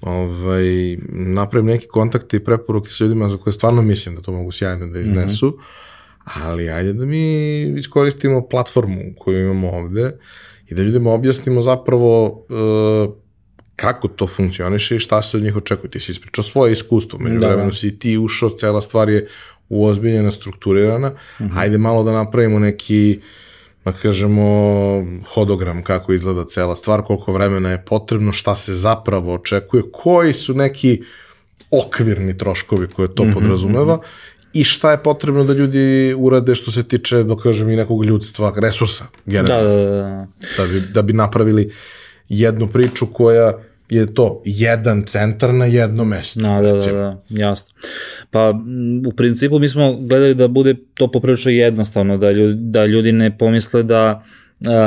[0.02, 4.52] ovaj, napravim neki kontakte i preporuke sa ljudima za koje stvarno mislim da to mogu
[4.52, 6.44] sjajno da iznesu, mm -hmm.
[6.44, 10.12] ali ajde da mi iskoristimo platformu koju imamo ovde
[10.68, 13.23] i da ljudima objasnimo zapravo uh,
[13.76, 15.90] kako to funkcioniše i šta se od njih očekuje.
[15.90, 17.76] Ti si ispričao svoje iskustvo, među da, vremenu da.
[17.76, 19.26] si ti ušao, cela stvar je
[19.68, 21.50] uozbiljena, strukturirana, mm -hmm.
[21.54, 23.24] ajde malo da napravimo neki uh,
[23.84, 24.46] da kažemo,
[25.34, 30.54] hodogram kako izgleda cela stvar, koliko vremena je potrebno, šta se zapravo očekuje, koji su
[30.54, 31.02] neki
[31.70, 33.98] okvirni troškovi koje to mm -hmm, podrazumeva
[34.52, 38.52] i šta je potrebno da ljudi urade što se tiče, da kažem, i nekog ljudstva,
[38.56, 39.68] resursa, generalno.
[39.68, 40.26] Da, da, da.
[40.56, 41.72] Da bi, da bi napravili
[42.28, 43.52] jednu priču koja
[43.90, 46.40] je to jedan centar na jedno mesto.
[46.40, 47.74] Da, da, da, da, jasno.
[48.30, 48.54] Pa
[49.06, 53.38] u principu mi smo gledali da bude to poprilično jednostavno, da ljudi, da ljudi ne
[53.38, 54.24] pomisle da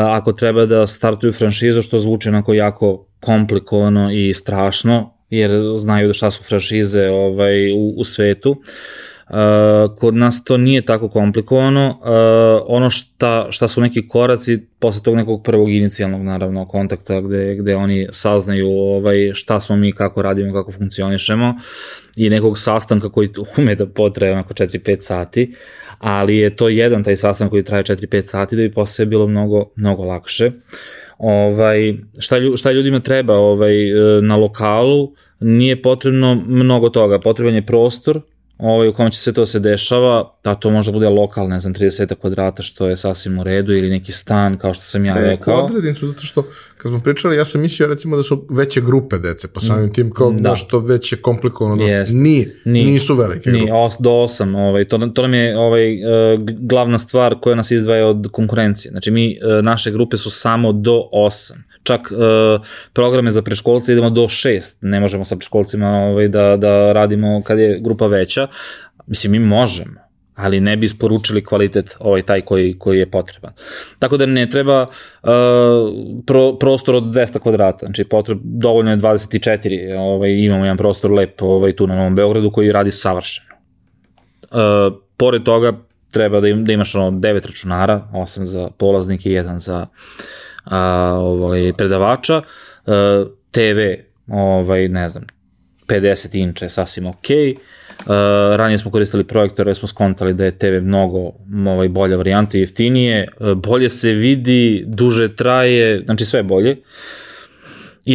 [0.07, 6.13] ako treba da startuju franšizu, što zvuči onako jako komplikovano i strašno, jer znaju da
[6.13, 8.51] šta su franšize ovaj, u, u svetu.
[8.51, 8.57] Uh,
[9.99, 11.89] kod nas to nije tako komplikovano.
[11.89, 12.07] Uh,
[12.67, 17.75] ono šta, šta su neki koraci posle tog nekog prvog inicijalnog naravno kontakta gde, gde
[17.75, 21.55] oni saznaju ovaj, šta smo mi, kako radimo, kako funkcionišemo
[22.15, 25.53] i nekog sastanka koji ume da potraje onako 4-5 sati,
[25.99, 29.65] ali je to jedan taj sastanak koji traje 4-5 sati da bi posle bilo mnogo,
[29.75, 30.51] mnogo lakše.
[31.17, 33.75] Ovaj, šta, šta ljudima treba ovaj,
[34.21, 38.21] na lokalu, nije potrebno mnogo toga, potreban je prostor,
[38.57, 41.73] ovaj, u kom će sve to se dešava, da to možda bude lokal, ne znam,
[41.73, 45.21] 30 kvadrata, što je sasvim u redu, ili neki stan, kao što sam ja ne,
[45.21, 45.63] rekao.
[45.63, 46.47] Odredim su, zato što,
[46.77, 50.11] kad smo pričali, ja sam mislio, recimo, da su veće grupe dece, pa samim tim
[50.11, 50.55] kao da.
[50.55, 51.75] što već je komplikovano.
[51.75, 52.13] Da, Jest.
[52.13, 53.73] Ni, ni, nisu velike ni, grupe.
[53.73, 58.07] Os, do osam, ovaj, to, to nam je ovaj, uh, glavna stvar koja nas izdvaja
[58.07, 58.91] od konkurencije.
[58.91, 64.09] Znači, mi, uh, naše grupe su samo do osam čak uh, programe za preškolce idemo
[64.09, 68.47] do šest, ne možemo sa preškolcima ovaj, da, da radimo kad je grupa veća,
[69.07, 69.99] mislim mi možemo,
[70.35, 73.53] ali ne bi isporučili kvalitet ovaj taj koji, koji je potreban.
[73.99, 75.29] Tako da ne treba uh,
[76.25, 81.41] pro, prostor od 200 kvadrata, znači potreb, dovoljno je 24, ovaj, imamo jedan prostor lep
[81.41, 83.47] ovaj, tu na Novom Beogradu koji radi savršeno.
[84.51, 85.73] Uh, pored toga
[86.11, 89.85] treba da, im, da imaš ono 9 računara, 8 za polaznike i 1 za
[90.69, 92.41] a, ovaj, predavača,
[92.85, 93.93] a, TV,
[94.27, 95.23] ovaj, ne znam,
[95.87, 97.57] 50 inča je sasvim okej, okay.
[97.97, 98.13] Uh,
[98.55, 101.31] ranije smo koristili projektore, smo skontali da je TV mnogo
[101.67, 106.71] ovaj, bolja varijanta i jeftinije, uh, bolje se vidi, duže traje, znači sve bolje.
[106.71, 106.81] i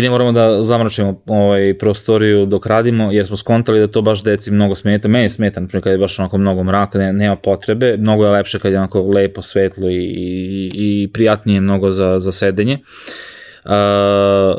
[0.00, 4.50] ne moramo da zamračimo ovaj prostoriju dok radimo, jer smo skontali da to baš deci
[4.50, 5.08] mnogo smeta.
[5.08, 8.30] Meni smeta, na primjer, kad je baš onako mnogo mraka, ne, nema potrebe, mnogo je
[8.30, 12.74] lepše kad je onako lepo, svetlo i, i, i prijatnije mnogo za, za sedenje.
[12.74, 13.31] Uh,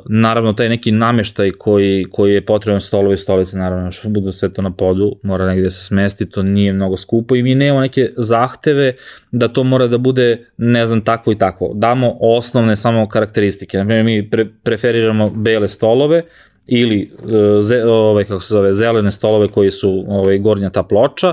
[0.05, 4.53] naravno, taj neki nameštaj koji, koji je potreban stolovi i stolice, naravno, što budu sve
[4.53, 8.09] to na podu, mora negde se smesti, to nije mnogo skupo i mi nemamo neke
[8.17, 8.93] zahteve
[9.31, 11.71] da to mora da bude, ne znam, tako i tako.
[11.75, 13.77] Damo osnovne samo karakteristike.
[13.77, 16.23] Naprimjer, mi pre, preferiramo bele stolove,
[16.67, 21.29] ili uh, ze, ovaj, kako se zove, zelene stolove koji su ovaj, gornja ta ploča,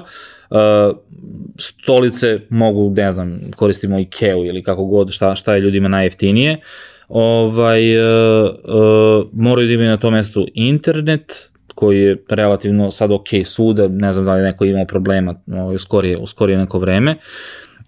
[0.50, 0.96] uh,
[1.58, 6.52] stolice mogu, ne znam, koristimo Ikeu ili kako god, šta, šta je ljudima najjeftinije.
[6.52, 6.60] Uh,
[7.10, 13.28] ovaj, uh, uh, moraju da imaju na tom mestu internet, koji je relativno sad ok
[13.44, 17.16] svuda, ne znam da li neko imao problema ovaj, u, skorije, u skorije neko vreme.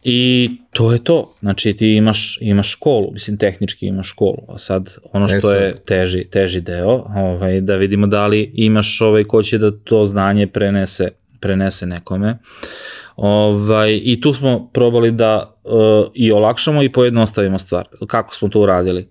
[0.05, 1.35] I to je to.
[1.41, 6.25] Znači ti imaš, imaš školu, mislim tehnički imaš školu, a sad ono što je teži,
[6.25, 11.09] teži deo, ovaj, da vidimo da li imaš ovaj ko će da to znanje prenese,
[11.41, 12.31] prenese nekome.
[12.31, 15.73] Uh, Ovaj, I tu smo probali da uh,
[16.15, 17.89] i olakšamo i pojednostavimo stvar.
[18.07, 19.09] Kako smo to uradili?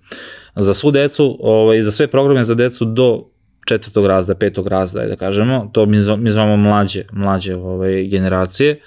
[0.55, 3.23] Za svu decu, ovaj, za sve programe za decu do
[3.67, 8.79] četvrtog razda, petog razda, da kažemo, to mi, mi zvamo mlađe, mlađe ovaj, generacije,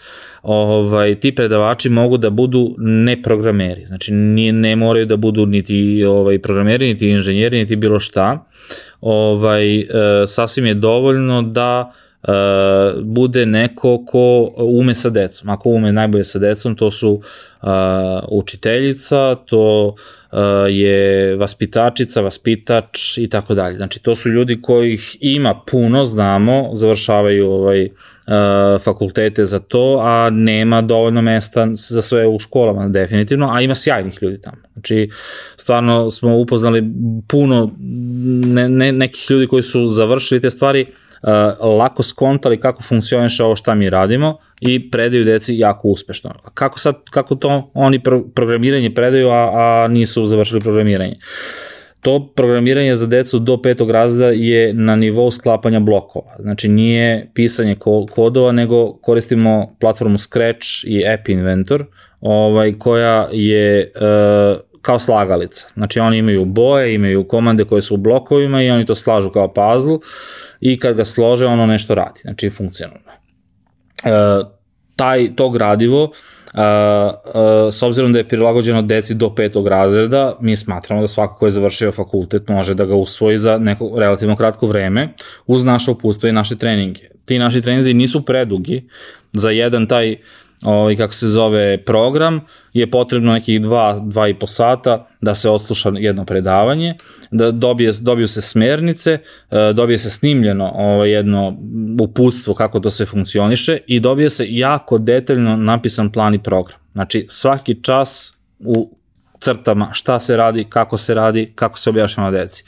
[0.43, 6.05] ovaj, ti predavači mogu da budu ne programeri, znači nije, ne moraju da budu niti
[6.05, 8.47] ovaj, programeri, niti inženjeri, niti bilo šta,
[9.01, 9.87] ovaj, e,
[10.27, 11.93] sasvim je dovoljno da
[12.29, 15.49] uh, bude neko ko ume sa decom.
[15.49, 17.69] Ako ume najbolje sa decom, to su uh,
[18.29, 19.95] učiteljica, to
[20.33, 20.39] uh,
[20.69, 23.77] je vaspitačica, vaspitač i tako dalje.
[23.77, 27.93] Znači, to su ljudi kojih ima puno, znamo, završavaju ovaj, uh,
[28.83, 34.19] fakultete za to, a nema dovoljno mesta za sve u školama, definitivno, a ima sjajnih
[34.23, 34.63] ljudi tamo.
[34.73, 35.11] Znači,
[35.57, 36.85] stvarno smo upoznali
[37.29, 37.71] puno
[38.47, 41.04] ne, ne, nekih ljudi koji su završili te stvari, uh,
[41.79, 46.35] lako skontali kako funkcioniše ovo šta mi radimo i predaju deci jako uspešno.
[46.55, 51.15] Kako sad, kako to oni pro, programiranje predaju, a, a nisu završili programiranje?
[52.01, 56.37] To programiranje za decu do petog razreda je na nivou sklapanja blokova.
[56.39, 57.77] Znači nije pisanje
[58.11, 61.85] kodova, nego koristimo platformu Scratch i App Inventor,
[62.21, 65.67] ovaj, koja je uh, kao slagalica.
[65.75, 69.55] Znači oni imaju boje, imaju komande koje su u blokovima i oni to slažu kao
[69.55, 69.99] puzzle
[70.65, 73.11] i kad ga slože ono nešto radi, znači funkcionalno.
[74.05, 74.11] E,
[74.97, 76.11] taj, to gradivo,
[76.55, 81.39] Uh, uh, s obzirom da je prilagođeno deci do petog razreda, mi smatramo da svako
[81.39, 85.09] ko je završio fakultet može da ga usvoji za neko relativno kratko vreme
[85.47, 87.01] uz naše upustvo i naše treninge.
[87.25, 88.89] Ti naši treninzi nisu predugi
[89.33, 90.19] za jedan taj uh,
[90.65, 92.41] ovaj, kako se zove program,
[92.73, 96.95] je potrebno nekih dva, dva i po sata da se odsluša jedno predavanje,
[97.31, 99.19] da dobije, dobiju se smernice,
[99.51, 101.57] e, dobije se snimljeno ovaj, jedno
[102.01, 106.79] uputstvo kako to sve funkcioniše i dobije se jako detaljno napisan plan i program.
[106.93, 108.97] Znači svaki čas u
[109.41, 112.65] crtama šta se radi, kako se radi, kako se objašnjava deci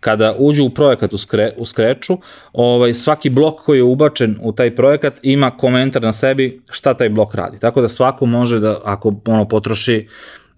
[0.00, 2.18] kada uđu u projekat u, skre, u Scratchu,
[2.52, 7.08] ovaj, svaki blok koji je ubačen u taj projekat ima komentar na sebi šta taj
[7.08, 7.58] blok radi.
[7.58, 10.08] Tako da svako može da, ako ono potroši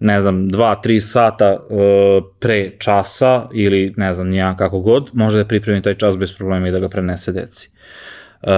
[0.01, 1.79] ne znam, 2-3 sata uh,
[2.39, 6.67] pre časa ili ne znam nija kako god, može da pripremi taj čas bez problema
[6.67, 7.69] i da ga prenese deci.
[8.41, 8.49] Uh,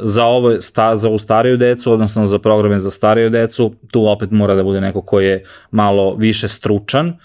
[0.00, 4.30] za ovo sta, za u stariju decu, odnosno za programe za stariju decu, tu opet
[4.30, 7.16] mora da bude neko ko je malo više stručan,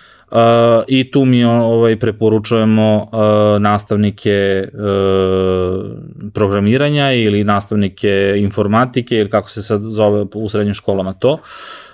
[0.87, 5.91] I tu mi ovaj, preporučujemo uh, nastavnike uh,
[6.33, 11.31] programiranja ili nastavnike informatike ili kako se sad zove u srednjim školama to.
[11.31, 11.39] Uh,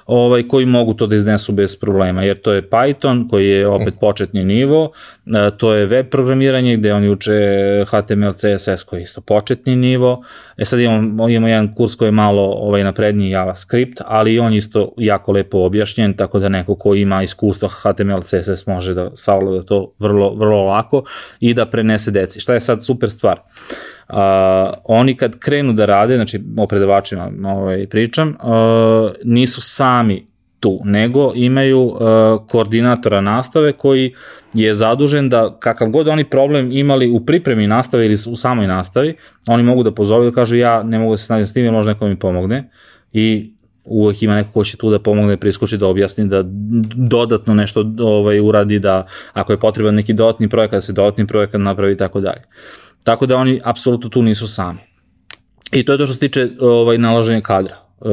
[0.07, 3.93] ovaj, koji mogu to da iznesu bez problema, jer to je Python koji je opet
[3.93, 3.99] mm.
[3.99, 4.91] početni nivo,
[5.25, 7.33] e, to je web programiranje gde oni uče
[7.87, 10.23] HTML, CSS koji je isto početni nivo,
[10.57, 14.93] e sad imamo, imamo jedan kurs koji je malo ovaj, napredniji JavaScript, ali on isto
[14.97, 19.93] jako lepo objašnjen, tako da neko ko ima iskustva HTML, CSS može da savlada to
[19.99, 21.03] vrlo, vrlo lako
[21.39, 22.39] i da prenese deci.
[22.39, 23.37] Šta je sad super stvar?
[23.37, 30.27] Uh, a, oni kad krenu da rade, znači o predavačima ovaj, pričam, a, nisu sami
[30.59, 31.99] tu, nego imaju uh,
[32.47, 34.13] koordinatora nastave koji
[34.53, 39.15] je zadužen da kakav god oni problem imali u pripremi nastave ili u samoj nastavi,
[39.47, 41.93] oni mogu da pozove da kažu ja ne mogu da se snađem s tim, možda
[41.93, 42.69] neko mi pomogne
[43.13, 43.53] i
[43.83, 46.43] uvek ima neko ko će tu da pomogne, priskoči da objasni, da
[46.95, 51.61] dodatno nešto ovaj, uradi, da ako je potreban neki dodatni projekat, da se dodatni projekat
[51.61, 52.41] napravi i tako dalje.
[53.07, 54.79] Tako da oni apsolutno tu nisu sami.
[55.71, 57.75] I to je to što se tiče ovaj, nalaženja kadra.
[57.75, 58.07] E,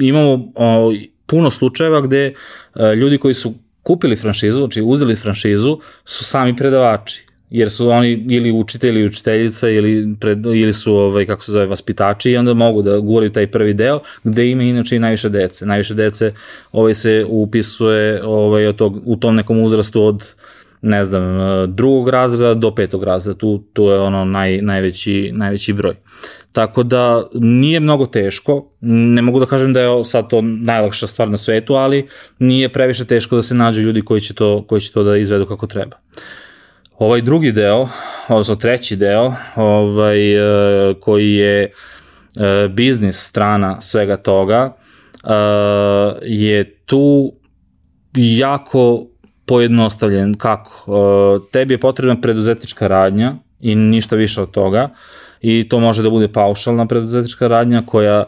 [0.00, 0.92] imamo o,
[1.26, 2.32] puno slučajeva gde
[2.74, 8.26] e, ljudi koji su kupili franšizu, znači uzeli franšizu, su sami predavači jer su oni
[8.30, 12.54] ili učitelji ili učiteljica ili, pred, ili su ovaj, kako se zove vaspitači i onda
[12.54, 15.66] mogu da guraju taj prvi deo gde ima inače i najviše dece.
[15.66, 16.32] Najviše dece
[16.72, 20.34] ovaj se upisuje ovaj, od tog, u tom nekom uzrastu od
[20.86, 21.22] ne znam,
[21.74, 25.94] drugog razreda do petog razreda, tu, tu je ono naj, najveći, najveći broj.
[26.52, 31.28] Tako da nije mnogo teško, ne mogu da kažem da je sad to najlakša stvar
[31.28, 32.08] na svetu, ali
[32.38, 35.46] nije previše teško da se nađu ljudi koji će to, koji će to da izvedu
[35.46, 35.96] kako treba.
[36.98, 37.88] Ovaj drugi deo,
[38.28, 41.70] odnosno treći deo, ovaj, e, koji je e,
[42.68, 44.76] biznis strana svega toga,
[45.24, 45.30] e,
[46.22, 47.32] je tu
[48.16, 49.06] jako
[49.46, 50.34] pojednostavljen.
[50.34, 51.40] Kako?
[51.52, 54.88] Tebi je potrebna preduzetnička radnja i ništa više od toga
[55.40, 58.24] i to može da bude paušalna preduzetnička radnja koja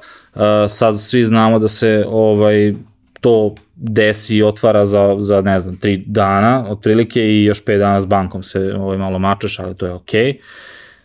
[0.68, 2.74] sad svi znamo da se ovaj
[3.20, 8.00] to desi i otvara za, za ne znam, tri dana otprilike i još pet dana
[8.00, 10.32] s bankom se ovaj, malo mačeš, ali to je okej.
[10.32, 10.38] Okay.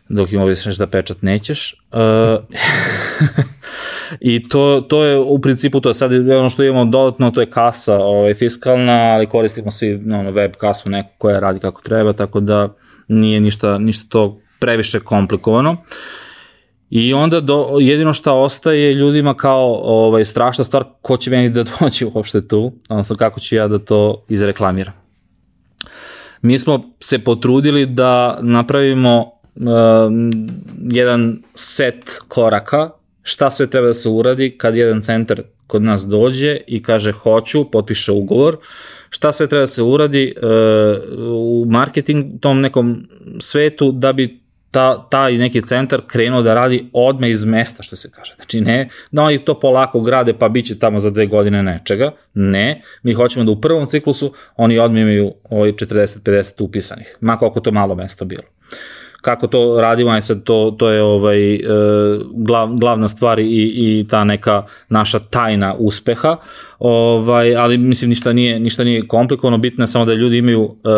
[0.09, 1.75] Dok im ovdje da pečat nećeš.
[1.91, 1.99] Uh,
[4.19, 7.49] I to, to je u principu to je sad ono što imamo dodatno, to je
[7.49, 12.39] kasa ovaj, fiskalna, ali koristimo svi ono, web kasu neku koja radi kako treba, tako
[12.39, 12.69] da
[13.07, 15.77] nije ništa, ništa to previše komplikovano.
[16.89, 21.63] I onda do, jedino šta ostaje ljudima kao ovaj, strašna stvar, ko će meni da
[21.79, 24.93] doći uopšte tu, odnosno kako ću ja da to izreklamiram.
[26.41, 29.63] Mi smo se potrudili da napravimo uh,
[30.91, 32.89] jedan set koraka
[33.23, 37.71] šta sve treba da se uradi kad jedan centar kod nas dođe i kaže hoću,
[37.71, 38.57] potpiše ugovor,
[39.09, 40.49] šta sve treba da se uradi uh,
[41.19, 43.07] u marketing tom nekom
[43.39, 48.11] svetu da bi ta, taj neki centar krenuo da radi odme iz mesta, što se
[48.11, 48.33] kaže.
[48.35, 52.11] Znači ne da oni to polako grade pa bit će tamo za dve godine nečega.
[52.33, 57.59] Ne, mi hoćemo da u prvom ciklusu oni odme imaju ovaj 40-50 upisanih, ma koliko
[57.59, 58.43] to malo mesta bilo
[59.23, 61.59] kako to radimo, aj sad to, to je ovaj, e,
[62.33, 63.43] glav, glavna stvar i,
[63.75, 66.37] i ta neka naša tajna uspeha,
[66.79, 70.89] ovaj, ali mislim ništa nije, ništa nije komplikovano, bitno je samo da ljudi imaju e,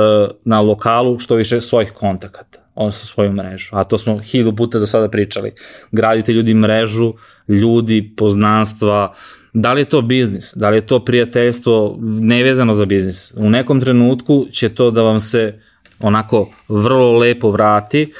[0.45, 3.69] na lokalu što više svojih kontakata odnosno svoju mrežu.
[3.71, 5.51] A to smo hiljadu puta do sada pričali.
[5.91, 7.13] Gradite ljudi mrežu,
[7.47, 9.13] ljudi, poznanstva,
[9.53, 13.33] da li je to biznis, da li je to prijateljstvo nevezano za biznis.
[13.37, 15.59] U nekom trenutku će to da vam se
[15.99, 18.11] onako vrlo lepo vrati,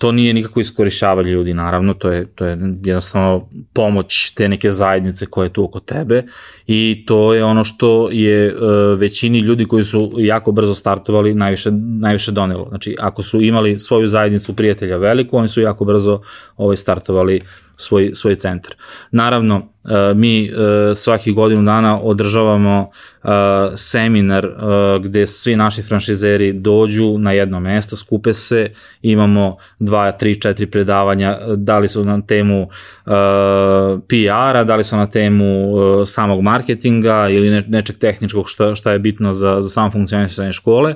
[0.00, 5.26] to nije nikako iskorišavanje ljudi, naravno, to je, to je jednostavno pomoć te neke zajednice
[5.26, 6.22] koje je tu oko tebe
[6.66, 11.70] i to je ono što je uh, većini ljudi koji su jako brzo startovali najviše,
[12.00, 12.66] najviše donelo.
[12.68, 16.20] Znači, ako su imali svoju zajednicu prijatelja veliku, oni su jako brzo
[16.56, 17.40] ovaj, startovali
[17.80, 18.74] svoj, svoj centar.
[19.10, 20.50] Naravno, e, mi e,
[20.94, 22.90] svaki godinu dana održavamo
[23.24, 23.28] e,
[23.76, 24.48] seminar
[25.00, 28.70] gde svi naši franšizeri dođu na jedno mesto, skupe se,
[29.02, 32.68] imamo dva, tri, četiri predavanja, da li su na temu
[34.08, 35.74] PR-a, da li su na temu
[36.06, 40.94] samog marketinga ili nečeg tehničkog šta, šta je bitno za, za samo funkcionisanje škole.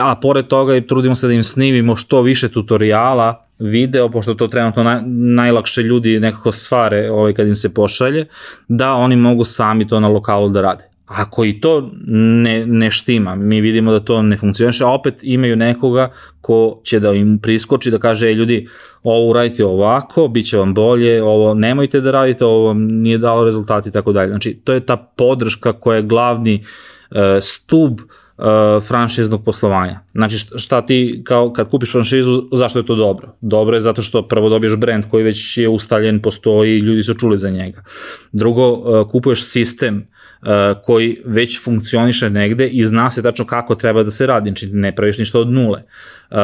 [0.00, 4.82] A pored toga trudimo se da im snimimo što više tutoriala video, pošto to trenutno
[4.82, 8.26] naj, najlakše ljudi nekako svare ovaj, kad im se pošalje,
[8.68, 10.84] da oni mogu sami to na lokalu da rade.
[11.06, 15.56] Ako i to ne, ne štima, mi vidimo da to ne funkcioniše, a opet imaju
[15.56, 16.10] nekoga
[16.40, 18.66] ko će da im priskoči da kaže, ej ljudi,
[19.02, 23.44] ovo uradite ovako, bit će vam bolje, ovo nemojte da radite, ovo vam nije dalo
[23.44, 24.28] rezultati i tako dalje.
[24.28, 26.64] Znači, to je ta podrška koja je glavni
[27.10, 28.06] uh, stub uh,
[28.38, 30.00] uh, franšiznog poslovanja.
[30.14, 33.28] Znači šta ti kao kad kupiš franšizu, zašto je to dobro?
[33.40, 37.38] Dobro je zato što prvo dobiješ brand koji već je ustaljen, postoji, ljudi su čuli
[37.38, 37.82] za njega.
[38.32, 39.96] Drugo, uh, kupuješ sistem
[40.42, 40.48] uh,
[40.82, 44.94] koji već funkcioniše negde i zna se tačno kako treba da se radi, znači ne
[44.94, 45.82] praviš ništa od nule.
[46.30, 46.36] Uh,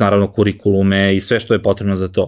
[0.00, 2.22] naravno kurikulume i sve što je potrebno za to.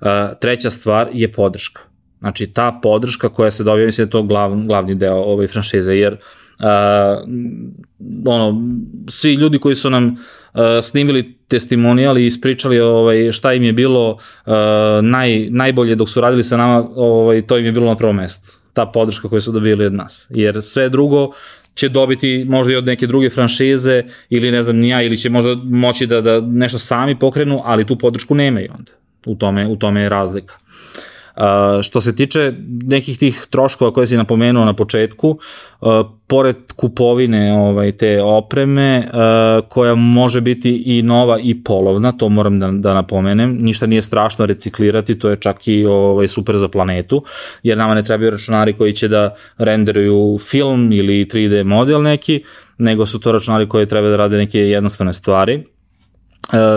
[0.00, 0.06] Uh,
[0.40, 1.80] treća stvar je podrška.
[2.18, 5.96] Znači ta podrška koja se dobija, mislim da je to glav, glavni deo ove franšize,
[5.96, 6.18] jer uh,
[6.60, 7.28] uh,
[8.26, 8.62] ono,
[9.08, 14.10] svi ljudi koji su nam uh, snimili testimonijali i ispričali ovaj, šta im je bilo
[14.10, 14.52] uh,
[15.02, 18.52] naj, najbolje dok su radili sa nama, ovaj, to im je bilo na prvom mestu.
[18.72, 20.26] Ta podrška koju su dobili od nas.
[20.30, 21.32] Jer sve drugo
[21.74, 25.54] će dobiti možda i od neke druge franšize ili ne znam nija ili će možda
[25.64, 28.92] moći da, da nešto sami pokrenu, ali tu podršku nemaju onda.
[29.26, 30.54] U tome, u tome je razlika.
[31.40, 35.38] Uh, što se tiče nekih tih troškova koje si napomenuo na početku,
[35.80, 35.88] uh,
[36.26, 42.60] pored kupovine ovaj, te opreme, uh, koja može biti i nova i polovna, to moram
[42.60, 47.24] da, da napomenem, ništa nije strašno reciklirati, to je čak i ovaj, super za planetu,
[47.62, 52.42] jer nama ne trebaju računari koji će da renderuju film ili 3D model neki,
[52.78, 55.64] nego su to računari koji treba da rade neke jednostavne stvari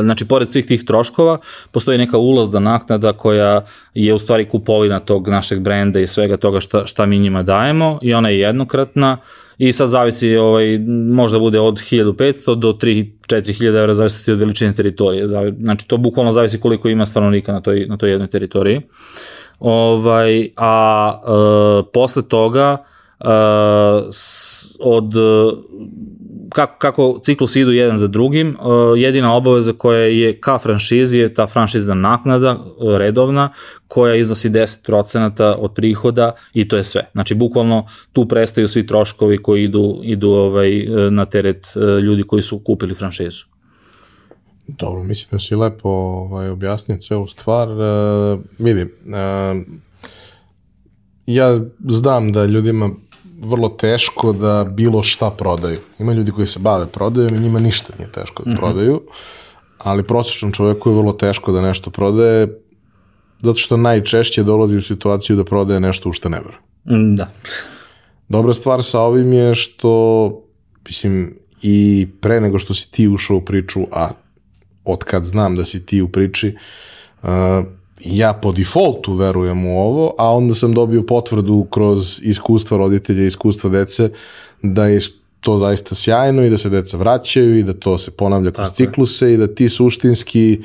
[0.01, 1.37] znači, pored svih tih troškova,
[1.71, 3.61] postoji neka ulazna naknada koja
[3.93, 7.99] je u stvari kupovina tog našeg brenda i svega toga šta, šta mi njima dajemo
[8.01, 9.17] i ona je jednokratna
[9.57, 10.79] i sad zavisi, ovaj,
[11.13, 15.27] možda bude od 1500 do 3-4000 evra, zavisi od veličine teritorije.
[15.27, 18.81] Znači, to bukvalno zavisi koliko ima stanovnika na toj, na toj jednoj teritoriji.
[19.59, 22.77] Ovaj, a e, posle toga,
[23.19, 23.25] e,
[24.11, 25.13] s, od
[26.53, 31.33] kako, kako ciklus idu jedan za drugim, uh, jedina obaveza koja je ka franšizi je
[31.33, 33.49] ta franšizna naknada uh, redovna
[33.87, 37.09] koja iznosi 10% od prihoda i to je sve.
[37.11, 41.67] Znači bukvalno tu prestaju svi troškovi koji idu, idu ovaj, uh, na teret
[42.03, 43.43] ljudi koji su kupili franšizu.
[44.67, 47.69] Dobro, mislim da si lepo ovaj, objasnio celu stvar.
[47.69, 49.61] Uh, vidim, uh,
[51.25, 52.89] ja znam da ljudima
[53.43, 55.79] vrlo teško da bilo šta prodaju.
[55.99, 58.57] Ima ljudi koji se bave prodajom i njima ništa nije teško da mm -hmm.
[58.57, 59.01] prodaju,
[59.77, 62.47] ali prosječnom čoveku je vrlo teško da nešto prodaje,
[63.41, 66.57] zato što najčešće dolazi u situaciju da prodaje nešto u što ne vera.
[66.97, 67.31] Mm, da.
[68.29, 69.93] Dobra stvar sa ovim je što,
[70.87, 74.09] mislim, i pre nego što si ti ušao u priču, a
[74.85, 76.55] od kad znam da si ti u priči,
[77.23, 77.29] uh,
[78.05, 83.27] ja po defaultu verujem u ovo, a onda sam dobio potvrdu kroz iskustva roditelja i
[83.27, 84.09] iskustva dece
[84.61, 84.99] da je
[85.39, 88.75] to zaista sjajno i da se deca vraćaju i da to se ponavlja kroz Tako
[88.75, 89.33] cikluse je.
[89.33, 90.61] i da ti suštinski,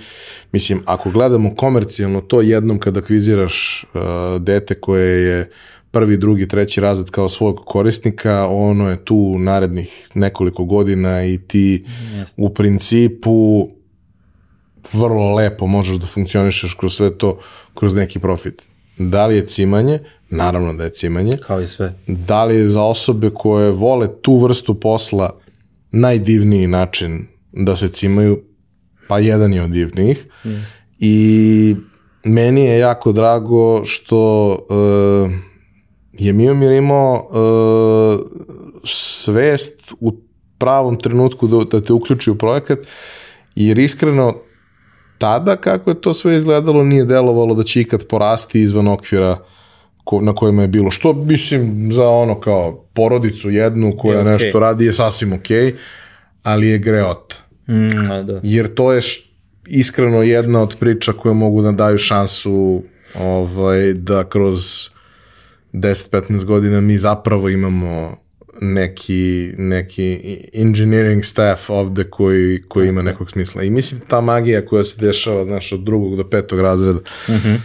[0.52, 4.00] mislim, ako gledamo komercijalno to jednom kad akviziraš uh,
[4.42, 5.50] dete koje je
[5.90, 11.84] prvi, drugi, treći razred kao svog korisnika, ono je tu narednih nekoliko godina i ti
[12.18, 12.42] Jeste.
[12.42, 13.68] u principu
[14.92, 17.38] vrlo lepo možeš da funkcionišeš kroz sve to,
[17.74, 18.62] kroz neki profit.
[18.98, 19.98] Da li je cimanje?
[20.30, 21.36] Naravno da je cimanje.
[21.46, 21.94] Kao i sve.
[22.06, 25.38] Da li je za osobe koje vole tu vrstu posla
[25.90, 28.42] najdivniji način da se cimaju?
[29.08, 30.26] Pa jedan je od divnijih.
[30.44, 30.76] Yes.
[30.98, 31.76] I
[32.24, 35.32] meni je jako drago što uh,
[36.12, 38.26] je Miomir imao uh,
[38.84, 40.16] svest u
[40.58, 42.78] pravom trenutku da, da te uključi u projekat,
[43.54, 44.34] jer iskreno
[45.18, 49.36] tada kako je to sve izgledalo nije delovalo da će ikad porasti izvan okvira
[50.04, 50.90] ko, na kojima je bilo.
[50.90, 54.28] Što mislim za ono kao porodicu jednu koja je okay.
[54.28, 55.74] nešto radi je sasvim okej, okay,
[56.42, 57.36] ali je greota.
[57.68, 58.40] Mm, a da.
[58.42, 59.00] Jer to je
[59.66, 62.82] iskreno jedna od priča koje mogu da daju šansu
[63.20, 64.88] ovaj, da kroz
[65.72, 68.16] 10-15 godina mi zapravo imamo
[68.60, 73.62] neki, neki engineering staff ovde koji, koji ima nekog smisla.
[73.62, 77.56] I mislim ta magija koja se dešava znaš, od drugog do petog razreda, mm -hmm.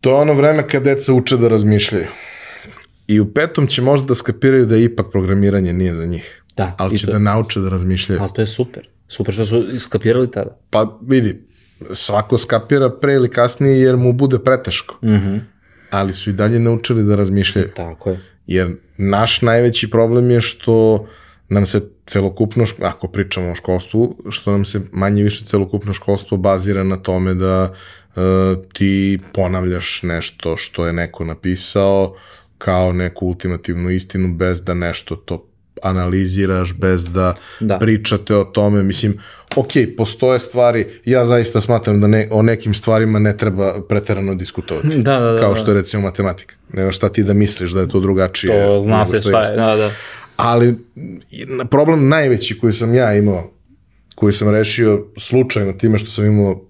[0.00, 2.06] to je ono vreme kad deca uče da razmišljaju.
[3.06, 6.42] I u petom će možda da skapiraju da ipak programiranje nije za njih.
[6.56, 7.12] Da, ali će to...
[7.12, 8.20] da nauče da razmišljaju.
[8.20, 8.88] Ali to je super.
[9.08, 10.58] Super što su skapirali tada.
[10.70, 11.40] Pa vidi,
[11.92, 14.98] svako skapira pre ili kasnije jer mu bude preteško.
[15.02, 15.40] Mm -hmm.
[15.90, 17.68] Ali su i dalje naučili da razmišljaju.
[17.76, 18.20] Tako je.
[18.48, 21.06] Jer naš najveći problem je što
[21.48, 26.84] nam se celokupno, ako pričamo o školstvu, što nam se manje više celokupno školstvo bazira
[26.84, 28.22] na tome da uh,
[28.72, 32.16] ti ponavljaš nešto što je neko napisao
[32.58, 35.47] kao neku ultimativnu istinu bez da nešto to
[35.82, 37.78] analiziraš, bez da, da.
[37.78, 38.82] pričate o tome.
[38.82, 39.18] Mislim,
[39.56, 44.88] ok, postoje stvari, ja zaista smatram da ne, o nekim stvarima ne treba preterano diskutovati.
[44.88, 45.40] Da, da, da.
[45.40, 46.54] Kao što je recimo matematika.
[46.72, 48.66] Nema šta ti da misliš da je to drugačije.
[48.66, 49.90] To zna se šta je, da, da.
[50.36, 50.74] Ali
[51.70, 53.50] problem najveći koji sam ja imao,
[54.14, 56.68] koji sam rešio slučajno time što sam imao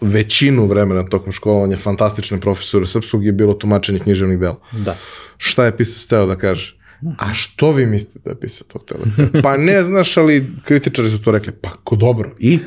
[0.00, 4.60] većinu vremena tokom školovanja fantastične profesore srpskog je bilo tumačenje književnih dela.
[4.72, 4.96] Da.
[5.36, 6.75] Šta je pisac teo da kaže?
[7.18, 9.30] A što vi mislite da je pisao to tele?
[9.42, 11.52] Pa ne znaš, ali kritičari su to rekli.
[11.52, 12.34] Pa ko dobro.
[12.38, 12.58] I?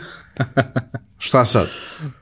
[1.18, 1.68] Šta sad?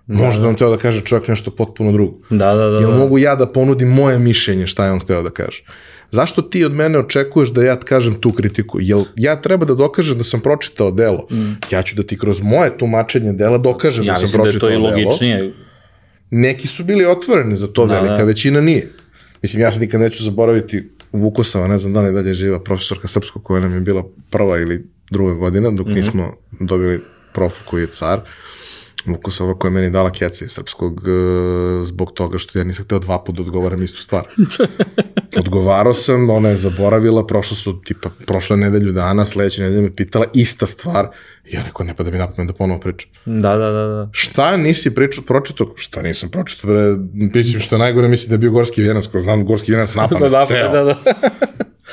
[0.07, 0.49] Možda da.
[0.49, 2.19] on teo da kaže čovjek nešto potpuno drugo.
[2.29, 2.79] Da, da, da.
[2.79, 2.97] Jel da.
[2.97, 5.63] mogu ja da ponudim moje mišljenje šta je on hteo da kaže?
[6.11, 8.77] Zašto ti od mene očekuješ da ja kažem tu kritiku?
[8.81, 11.27] Jel ja treba da dokažem da sam pročitao delo?
[11.31, 11.51] Mm.
[11.71, 14.89] Ja ću da ti kroz moje tumačenje dela dokažem ja da sam pročitao delo.
[14.89, 15.37] Ja mislim da je to i logičnije.
[15.37, 15.53] Delo.
[16.31, 18.23] Neki su bili otvoreni za to, da, velika da.
[18.23, 18.91] većina nije.
[19.41, 23.43] Mislim, ja se nikad neću zaboraviti Vukosava, ne znam da li dalje živa, profesorka srpskog
[23.43, 25.95] koja nam je bila prva ili druga godina, dok mm -hmm.
[25.95, 27.01] nismo dobili
[27.33, 28.21] profu koji je car.
[29.05, 32.99] Vukosova koja je meni dala keca iz srpskog e, zbog toga što ja nisam hteo
[32.99, 34.27] dva puta da odgovaram istu stvar.
[35.37, 40.25] Odgovarao sam, ona je zaboravila, prošlo su tipa prošle nedelju dana, sledeće nedelje me pitala
[40.33, 41.07] ista stvar
[41.45, 43.09] i ja rekao ne pa da mi napamet da ponovo pričam.
[43.25, 44.09] Da, da, da, da.
[44.11, 45.73] Šta nisi pričao, pročito?
[45.75, 46.67] Šta nisam pročito?
[46.67, 50.31] Bre, mislim što najgore misli da je bio Gorski Vijenac, ko znam Gorski Vijenac napamet,
[50.31, 50.71] da, ceo.
[50.71, 50.95] da, da.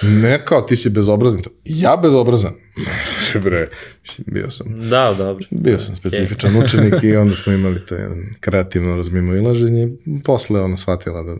[0.03, 1.43] Ne kao ti si bezobrazan.
[1.65, 2.53] Ja bezobrazan.
[3.45, 3.69] Bre,
[4.03, 5.47] mislim, bio sam, Da, dobro.
[5.51, 9.89] bio sam specifičan učenik i onda smo imali to jedan kreativno razmimo ilaženje.
[10.25, 11.37] Posle ona shvatila da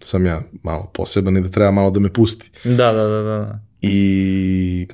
[0.00, 2.50] sam ja malo poseban i da treba malo da me pusti.
[2.64, 3.58] Da, da, da, da.
[3.82, 4.86] I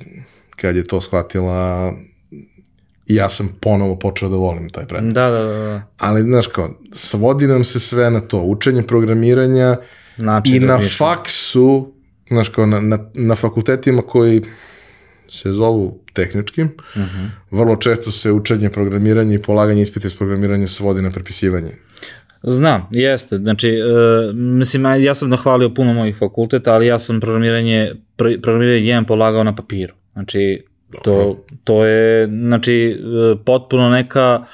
[0.51, 1.93] kad je to shvatila,
[3.07, 5.13] ja sam ponovo počeo da volim taj predmet.
[5.13, 5.81] Da, da, da, da.
[5.99, 9.75] Ali, znaš kao, svodi nam se sve na to, učenje programiranja
[10.17, 11.11] Način i na razmišljanja.
[11.11, 11.93] faksu,
[12.27, 14.43] znaš kao, na, na, na fakultetima koji
[15.27, 17.25] se zovu tehničkim, Mhm.
[17.51, 21.71] vrlo često se učenje programiranja i polaganje ispita iz programiranja svodi na prepisivanje.
[22.47, 23.37] Znam, jeste.
[23.37, 28.87] Znači, e, mislim, ja sam nahvalio puno mojih fakulteta, ali ja sam programiranje, pr programiranje
[28.87, 29.93] jedan polagao na papiru.
[30.13, 30.63] Znači,
[31.03, 34.45] to, to je, znači, e, potpuno neka e,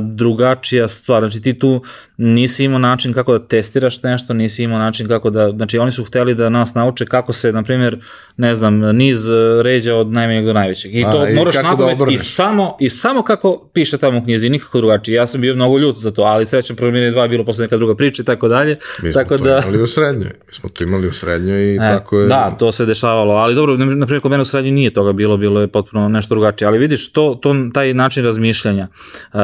[0.00, 1.22] drugačija stvar.
[1.22, 1.82] Znači, ti tu
[2.16, 6.04] nisi imao način kako da testiraš nešto, nisi imao način kako da, znači, oni su
[6.04, 7.98] hteli da nas nauče kako se, na primjer,
[8.36, 10.94] ne znam, niz e, ređa od najmanjeg do najvećeg.
[10.94, 14.22] I A, to i moraš kako da i samo, i samo kako piše tamo u
[14.24, 15.14] knjizi, nikako drugačije.
[15.14, 17.76] Ja sam bio mnogo ljut za to, ali srećem programiranje 2 je bilo posle neka
[17.76, 18.78] druga priča i tako dalje.
[19.02, 20.32] Mi smo Tako to da, imali u srednjoj.
[20.48, 22.28] Mi smo to imali u srednjoj i E, tako je.
[22.28, 25.36] Da, to se dešavalo, ali dobro, na primjer kod mene u srednji nije toga bilo,
[25.36, 28.88] bilo je potpuno nešto drugačije, ali vidiš, to, to taj način razmišljanja.
[29.32, 29.39] Uh,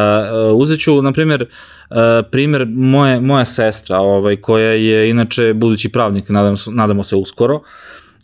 [0.52, 1.42] uh, uzet ću, na primjer,
[1.90, 1.96] uh,
[2.30, 7.60] primjer moje, moja sestra, ovaj, koja je inače budući pravnik, nadamo, se- nadamo se uskoro,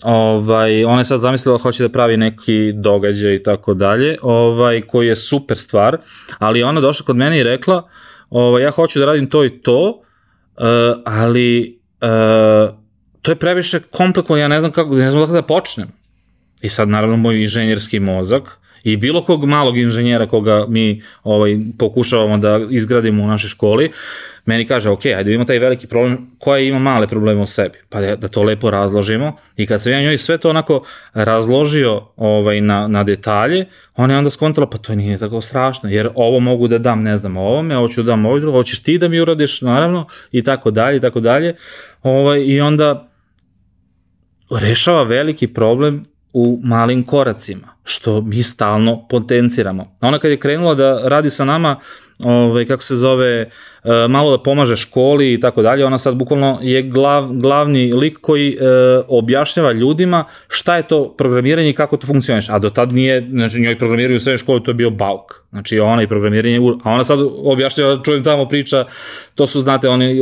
[0.03, 5.07] ovaj, ona je sad zamislila hoće da pravi neki događaj i tako dalje, ovaj, koji
[5.09, 5.99] je super stvar,
[6.39, 7.89] ali ona došla kod mene i rekla,
[8.31, 10.65] ovaj, ja hoću da radim to i to, uh,
[11.05, 12.75] ali uh,
[13.23, 15.89] to je previše komplikovano, ja ne znam kako, ne znam kako da počnem.
[16.63, 22.39] I sad naravno moj inženjerski mozak i bilo kog malog inženjera koga mi ovaj, pokušavamo
[22.39, 23.91] da izgradimo u našoj školi,
[24.47, 28.01] meni kaže, ok, ajde vidimo taj veliki problem, koja ima male probleme u sebi, pa
[28.01, 29.37] da, da to lepo razložimo.
[29.57, 30.85] I kad sam ja njoj sve to onako
[31.15, 36.09] razložio ovaj, na, na detalje, ona je onda skontala, pa to nije tako strašno, jer
[36.15, 38.83] ovo mogu da dam, ne znam, ovome, ovo ću da dam ovo drugo, ovo ćeš
[38.83, 41.57] ti da mi uradiš, naravno, i tako dalje, i tako dalje.
[42.03, 43.09] Ovaj, I onda
[44.51, 49.87] rešava veliki problem u malim koracima, što mi stalno potenciramo.
[50.01, 51.77] Ona kad je krenula da radi sa nama,
[52.25, 53.49] ovaj, kako se zove, e,
[54.09, 58.51] malo da pomaže školi i tako dalje, ona sad bukvalno je glav, glavni lik koji
[58.51, 58.57] e,
[59.09, 62.49] objašnjava ljudima šta je to programiranje i kako to funkcioniš.
[62.49, 65.43] A do tad nije, znači njoj programiraju u srednjoj školi, to je bio bauk.
[65.51, 68.87] Znači ona i programiranje, a ona sad objašnjava, čujem tamo priča,
[69.35, 70.21] to su, znate, oni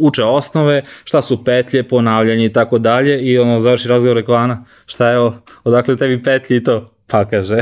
[0.00, 4.64] uče osnove, šta su petlje, ponavljanje i tako dalje i ono završi razgovor rekao, Ana,
[4.86, 6.97] šta je ovo, odakle tebi petlje i to?
[7.08, 7.56] Pa kaže,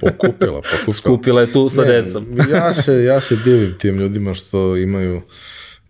[0.00, 0.92] Pokupila, pokupila.
[0.92, 2.26] skupila je tu sa Ne, decom.
[2.50, 5.22] ja, se, ja se divim tim ljudima što imaju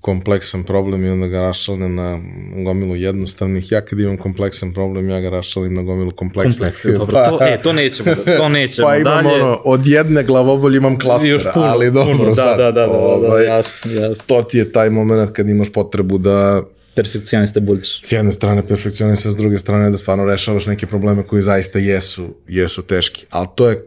[0.01, 2.20] kompleksan problem i onda ga raščalne na
[2.56, 3.72] gomilu jednostavnih.
[3.72, 6.59] Ja kad imam kompleksan problem, ja ga raščalim na gomilu kompleksnih.
[6.59, 9.34] Kompleksno, dobro, to, e, to nećemo, to nećemo pa imam dalje.
[9.34, 12.59] ono, od jedne glavobolje imam klaster, Još puno, ali dobro puno, da, sad.
[12.59, 14.24] da, da, da, da, da, ovaj, jasno, jasno.
[14.26, 16.62] To ti je taj moment kad imaš potrebu da
[16.94, 18.01] Perfekcionista budeš.
[18.05, 22.35] s jedne strane perfekcionista, s druge strane da stvarno rešavaš neke probleme koji zaista jesu,
[22.48, 23.27] jesu teški.
[23.31, 23.85] Ali to je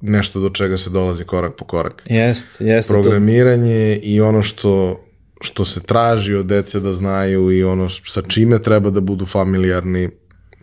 [0.00, 2.02] nešto do čega se dolazi korak po korak.
[2.06, 2.92] Jest, jeste.
[2.92, 3.02] to.
[3.02, 5.00] Programiranje i ono što
[5.40, 10.08] što se traži od dece da znaju i ono sa čime treba da budu familijarni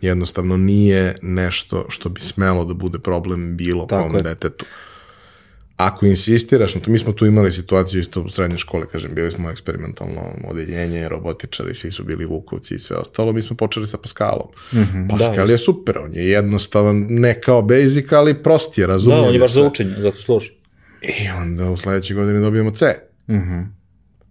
[0.02, 4.22] jednostavno nije nešto što bi smelo da bude problem bilo Tako kom je.
[4.24, 4.66] detetu.
[5.88, 9.32] Ako insistiraš na to, mi smo tu imali situaciju isto u srednje škole, kažem, bili
[9.32, 13.98] smo eksperimentalno odeljenje, robotičari, svi su bili vukovci i sve ostalo, mi smo počeli sa
[13.98, 14.48] Pascalom.
[14.74, 18.94] Mm -hmm, Pascal je super, on je jednostavan, ne kao basic, ali prost je, Da,
[18.94, 19.24] razumljiv.
[19.24, 20.52] on je baš za učenje, zato služi.
[21.02, 22.96] I onda u sledećoj godini dobijemo C.
[23.30, 23.60] Mhm.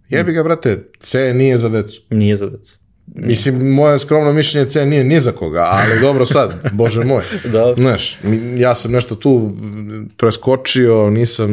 [0.09, 2.01] Jebi ga, brate, C nije za decu.
[2.09, 2.77] Nije za decu.
[3.15, 7.23] Mislim, moje skromno mišljenje C nije ni za koga, ali dobro sad, bože moj.
[7.51, 7.73] Da.
[7.77, 8.17] Znaš,
[8.57, 9.51] ja sam nešto tu
[10.17, 11.49] preskočio, nisam,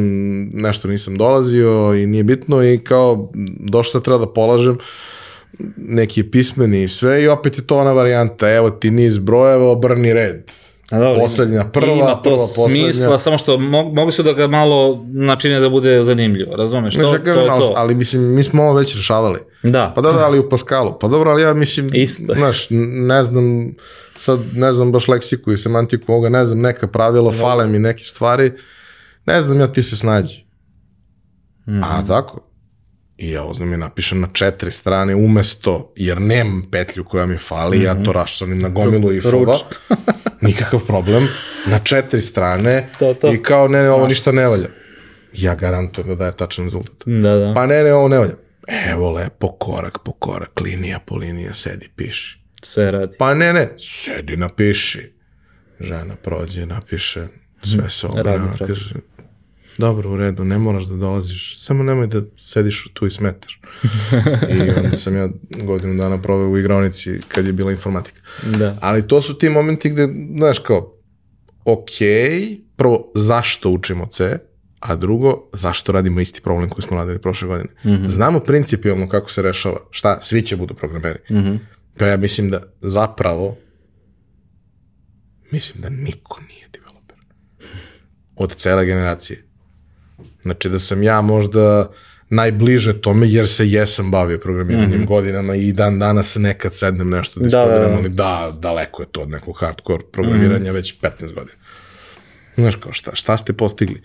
[0.53, 4.77] nešto nisam dolazio i nije bitno i kao, došao sad treba da polažem
[5.77, 10.13] neki pismeni i sve i opet je to ona varijanta, evo ti niz brojeva, obrni
[10.13, 10.51] red.
[10.91, 12.93] A dobro, Poslednja, prva, ima to prva, poslednja.
[12.93, 16.95] smisla, samo što mo, mogli su da ga malo načine da bude zanimljivo, razumeš?
[16.95, 17.73] Ne, To, ja to kažem, je ali, to.
[17.75, 19.39] ali mislim, mi smo ovo već rešavali.
[19.63, 20.97] Da, Pa da, da, ali u Pascalu.
[20.99, 22.33] Pa dobro, ali ja mislim, Isto.
[22.37, 22.67] znaš,
[23.09, 23.75] ne znam,
[24.17, 28.03] sad ne znam baš leksiku i semantiku ovoga, ne znam, neka pravila, fale mi neke
[28.03, 28.51] stvari
[29.29, 30.45] ne znam ja, ti se snađi.
[31.67, 31.83] Mm.
[31.83, 32.41] A tako?
[33.17, 37.77] I ja uzmem i napišem na četiri strane umesto, jer nemam petlju koja mi fali,
[37.77, 37.85] mm -hmm.
[37.85, 39.53] ja to raščanim na gomilu i fova.
[40.41, 41.27] Nikakav problem.
[41.65, 43.33] Na četiri strane To, to.
[43.33, 44.67] i kao, ne, ne, ovo ništa ne valja.
[45.33, 46.95] Ja garantujem da daje tačan rezultat.
[47.05, 47.51] Da, da.
[47.55, 48.33] Pa ne, ne, ovo ne valja.
[48.91, 52.39] Evo lepo, korak po korak, linija po linija, sedi, piši.
[52.63, 53.15] Sve radi.
[53.19, 55.13] Pa ne, ne, sedi, napiši.
[55.79, 57.27] Žena prođe, napiše,
[57.61, 58.49] sve se pravo.
[58.67, 58.95] kaže,
[59.79, 63.61] dobro, u redu, ne moraš da dolaziš, samo nemoj da sediš tu i smetaš.
[64.57, 65.29] I onda sam ja
[65.63, 68.21] godinu dana proveo u igraonici kad je bila informatika.
[68.57, 68.77] Da.
[68.81, 70.07] Ali to su ti momenti gde,
[70.37, 70.95] znaš, kao,
[71.65, 71.89] ok,
[72.75, 74.39] prvo, zašto učimo C,
[74.79, 77.69] a drugo, zašto radimo isti problem koji smo radili prošle godine.
[77.83, 78.07] Mm -hmm.
[78.07, 81.19] Znamo principijalno kako se rešava, šta, svi će budu programeri.
[81.29, 81.59] Mm -hmm.
[81.97, 83.57] Pa ja mislim da zapravo,
[85.51, 87.17] mislim da niko nije developer.
[88.35, 89.48] Od cele generacije.
[90.41, 91.91] Znači da sam ja možda
[92.29, 95.07] najbliže tome, jer se jesam bavio programiranjem mm -hmm.
[95.07, 97.71] godinama i dan danas nekad sednem nešto da Da, da, da.
[97.71, 101.57] iskodiram, ali da, daleko je to od nekog hardcore programiranja već 15 godina.
[102.57, 104.01] Znaš kao šta, šta ste postigli?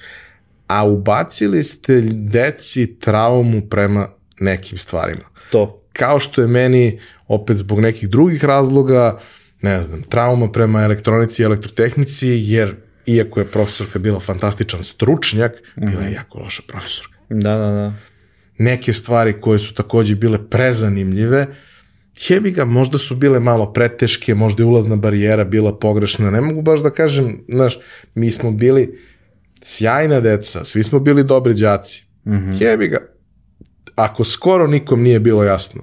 [0.67, 4.09] A ubacili ste deci traumu prema
[4.41, 5.25] nekim stvarima.
[5.51, 5.83] To.
[5.93, 9.19] Kao što je meni, opet zbog nekih drugih razloga,
[9.63, 12.75] ne znam, trauma prema elektronici i elektrotehnici, jer
[13.07, 17.93] iako je profesorka bila fantastičan stručnjak, bila je jako loša profesorka Da, da, da.
[18.59, 21.47] neke stvari koje su takođe bile prezanimljive,
[22.29, 26.63] jebi ga, možda su bile malo preteške, možda je ulazna barijera bila pogrešna, ne mogu
[26.63, 27.79] baš da kažem, znaš,
[28.15, 28.99] mi smo bili
[29.63, 32.63] sjajna deca, svi smo bili dobri đaci, mm -hmm.
[32.63, 32.99] jebi ga,
[33.95, 35.83] ako skoro nikom nije bilo jasno,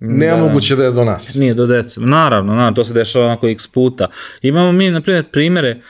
[0.00, 1.34] nemoguće da je do nas.
[1.34, 2.00] Nije do dece.
[2.00, 4.08] Naravno, naravno, to se dešava onako x puta.
[4.42, 5.80] Imamo mi, na primjer, primere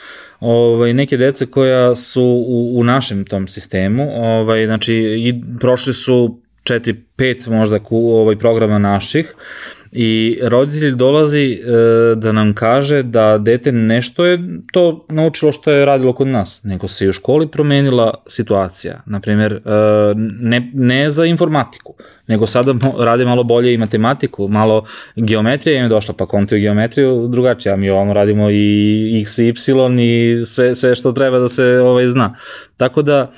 [0.40, 6.40] ovaj, neke dece koja su u, u našem tom sistemu, ovaj, znači, i prošli su
[6.64, 9.34] 4-5 možda ku, ovaj, programa naših
[9.92, 14.38] i roditelj dolazi e, da nam kaže da dete nešto je
[14.72, 19.02] to naučilo što je radilo kod nas, nego se i u školi promenila situacija.
[19.06, 19.58] Naprimjer, e,
[20.40, 21.94] ne, ne za informatiku,
[22.26, 24.84] nego sada rade malo bolje i matematiku, malo
[25.16, 29.46] geometrija im je došla, pa kontri geometriju drugačije, a mi ovamo radimo i x i
[29.48, 29.54] y
[30.00, 32.34] i sve, sve što treba da se ovaj, zna.
[32.76, 33.32] Tako da,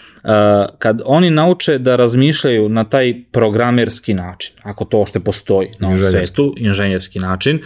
[0.78, 6.02] kad oni nauče da razmišljaju na taj programerski način, ako to ošte postoji na ovom
[6.02, 7.60] svetu, inženjerski način,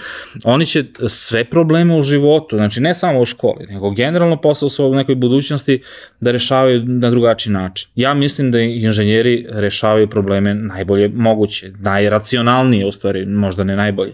[0.45, 4.69] oni će sve probleme u životu, znači ne samo u školi, nego generalno posle u
[4.69, 5.83] svojoj nekoj budućnosti
[6.21, 7.89] da rešavaju na drugačiji način.
[7.95, 14.13] Ja mislim da inženjeri rešavaju probleme najbolje moguće, najracionalnije u stvari, možda ne najbolje.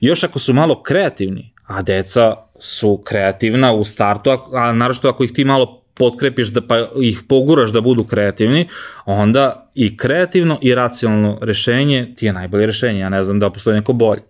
[0.00, 5.24] Još ako su malo kreativni, a deca su kreativna u startu, a, a naravno ako
[5.24, 8.68] ih ti malo potkrepiš da pa ih poguraš da budu kreativni,
[9.04, 13.00] onda i kreativno i racionalno rešenje ti je najbolje rešenje.
[13.00, 14.22] Ja ne znam da postoji neko bolje.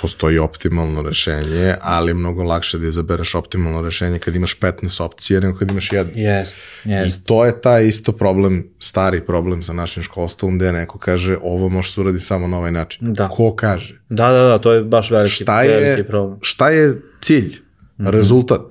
[0.00, 5.58] Postoji optimalno rešenje, ali mnogo lakše da izabereš optimalno rešenje kad imaš 15 opcije nego
[5.58, 6.12] kad imaš jednu.
[6.16, 7.22] Jest, jest.
[7.22, 11.68] I to je taj isto problem, stari problem sa našim školstvom, gde neko kaže ovo
[11.68, 13.14] može se uradi samo na ovaj način.
[13.14, 13.28] Da.
[13.28, 14.00] Ko kaže?
[14.08, 16.38] Da, da, da, to je baš veliki, Šta veliki je, problem.
[16.42, 17.58] šta je cilj?
[18.00, 18.08] Mhm.
[18.08, 18.62] Rezultat?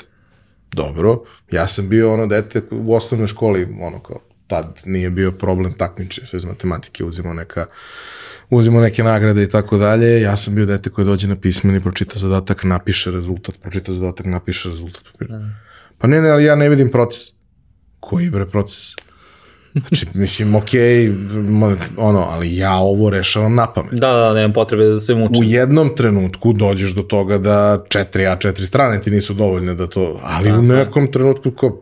[0.71, 5.73] Dobro, ja sam bio ono dete u osnovnoj školi, ono kao, tad nije bio problem
[5.73, 7.65] takmiče, sve iz matematike, uzimo neka
[8.49, 10.21] uzimo neke nagrade i tako dalje.
[10.21, 14.69] Ja sam bio dete koje dođe na pismeni, pročita zadatak, napiše rezultat, pročita zadatak, napiše
[14.69, 15.03] rezultat.
[15.97, 17.21] Pa ne, ne, ali ja ne vidim proces.
[17.99, 18.95] Koji bre proces?
[19.73, 23.93] Znači, mislim, okej, okay, ono, ali ja ovo rešavam na pamet.
[23.93, 25.43] Da, da, nemam potrebe da se U mučim.
[25.43, 30.51] jednom trenutku dođeš do toga da četiri A4 strane ti nisu dovoljne da to, ali
[30.51, 31.81] u nekom trenutku kao,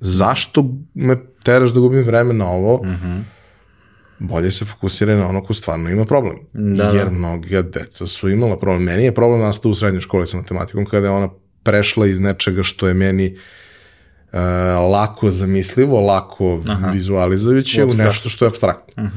[0.00, 0.64] zašto
[0.94, 2.82] me teraš da gubim vreme na ovo?
[2.84, 3.22] Mm -hmm.
[4.18, 6.36] Bolje se fokusira na ono ko stvarno ima problem.
[6.52, 7.10] Da, Jer da.
[7.10, 8.82] mnoga deca su imala problem.
[8.82, 11.28] Meni je problem nastao u srednjoj školi sa matematikom kada je ona
[11.62, 13.40] prešla iz nečega što je meni uh,
[14.90, 16.88] lako zamislivo, lako Aha.
[16.88, 18.08] vizualizujuće u Abstrakt.
[18.08, 19.10] nešto što je abstraktno.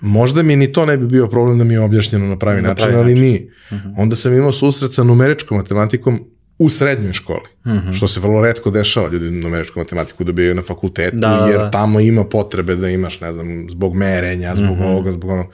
[0.00, 2.68] Možda mi ni to ne bi bio problem da mi je objašnjeno na pravi Na
[2.68, 3.22] način, pravi ali način.
[3.22, 3.52] nije.
[3.96, 6.24] Onda sam imao susret sa numeričkom matematikom
[6.58, 7.48] u srednjoj školi,
[7.92, 11.70] što se vrlo redko dešava, ljudi numeričku matematiku dobijaju na fakultetu, Da, da, jer da.
[11.70, 15.46] tamo ima potrebe da imaš, ne znam, zbog merenja, zbog ovoga, zbog onog.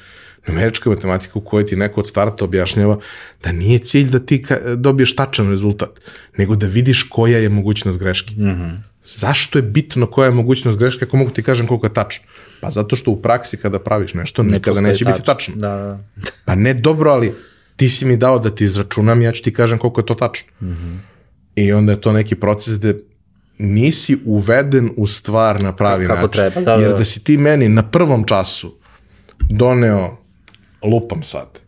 [0.48, 2.98] Numerička matematika u kojoj ti neko od starta objašnjava
[3.42, 4.44] da nije cilj da ti
[4.76, 6.00] dobiješ tačan rezultat,
[6.36, 8.34] nego da vidiš koja je mogućnost greške.
[9.02, 12.24] Zašto je bitno koja je mogućnost greške ako mogu ti kažem koliko je tačno?
[12.60, 15.54] Pa zato što u praksi kada praviš nešto nikada postoji neće biti tačno.
[15.56, 15.98] Da, da.
[16.46, 17.32] Pa ne dobro, ali
[17.76, 20.48] ti si mi dao da ti izračunam, ja ću ti kažem koliko je to tačno.
[21.54, 22.94] I onda je to neki proces gde
[23.58, 26.30] nisi uveden u stvar na pravi Kako način.
[26.32, 28.74] treba, da, da, Jer da si ti meni na prvom času
[29.50, 30.16] doneo,
[30.82, 31.60] lupam sad,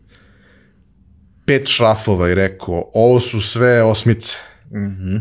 [1.45, 4.37] pet šrafova i rekao, ovo su sve osmice.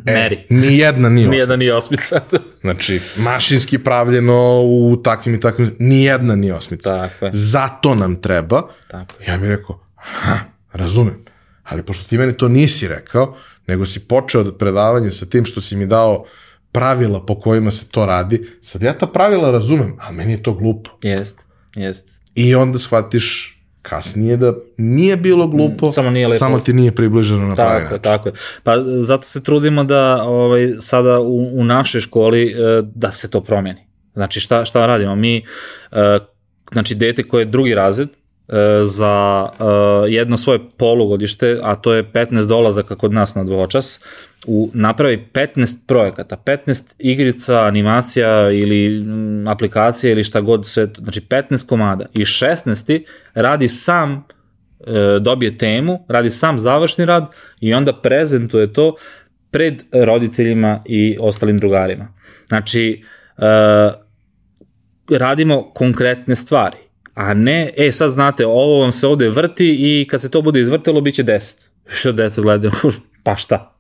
[0.07, 0.47] E, Meri.
[0.49, 1.37] Ni jedna nije osmica.
[1.37, 2.21] Nijedan nije osmica.
[2.61, 7.09] Znači, mašinski pravljeno u takvim i takvim, ni jedna nije osmica.
[7.09, 7.33] Tako je.
[7.35, 8.69] Zato nam treba.
[8.89, 10.39] Tako Ja bih rekao, ha,
[10.73, 11.25] razumem.
[11.63, 13.37] Ali pošto ti meni to nisi rekao,
[13.67, 16.25] nego si počeo da predavanje sa tim što si mi dao
[16.73, 20.55] pravila po kojima se to radi, sad ja ta pravila razumem, ali meni je to
[20.55, 20.91] glupo.
[21.03, 21.41] Jest,
[21.75, 22.09] jest.
[22.35, 26.39] I onda shvatiš kasnije da nije bilo glupo, Mm, samo nije lepo.
[26.39, 28.03] samo ti nije približeno na pravi Tako je, način.
[28.03, 28.33] tako je.
[28.63, 32.55] Pa zato se trudimo da ovaj, sada u, u našoj školi e,
[32.85, 33.81] da se to promeni.
[34.13, 35.15] Znači šta, šta radimo?
[35.15, 35.45] Mi,
[35.93, 36.19] e,
[36.73, 38.09] znači dete koje je drugi razred,
[38.83, 39.65] za e,
[40.09, 44.05] jedno svoje polugodište, a to je 15 dolazaka kod nas na dvočas,
[44.47, 49.05] u, napravi 15 projekata, 15 igrica, animacija ili
[49.47, 53.03] aplikacija ili šta god sve, znači 15 komada i 16.
[53.35, 54.13] radi sam
[54.87, 57.27] e, dobije temu, radi sam završni rad
[57.61, 58.97] i onda prezentuje to
[59.51, 62.09] pred roditeljima i ostalim drugarima.
[62.49, 63.05] Znači,
[63.39, 63.45] e,
[65.11, 66.77] radimo konkretne stvari,
[67.21, 70.61] a ne, e sad znate, ovo vam se ovde vrti i kad se to bude
[70.61, 71.55] izvrtelo, bit će 10.
[71.87, 72.73] Što deca gledaju,
[73.25, 73.77] pa šta?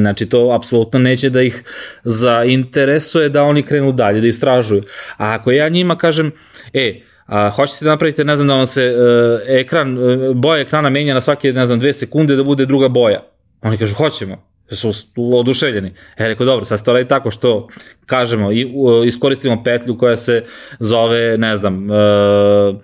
[0.00, 1.64] Znači, to apsolutno neće da ih
[2.04, 4.82] zainteresuje da oni krenu dalje, da istražuju.
[5.16, 6.32] A ako ja njima kažem,
[6.72, 10.90] e, a hoćete da napravite, ne znam, da vam se uh, ekran, uh, boja ekrana
[10.90, 13.20] menja na svake, ne znam, dve sekunde da bude druga boja.
[13.62, 15.88] Oni kažu, hoćemo su oduševljeni.
[16.16, 17.68] E, rekao, dobro, sad radi tako što
[18.06, 20.42] kažemo i uh, iskoristimo petlju koja se
[20.78, 22.76] zove, ne znam, uh,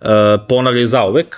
[0.00, 0.08] uh,
[0.48, 1.36] ponavljaj zauvek,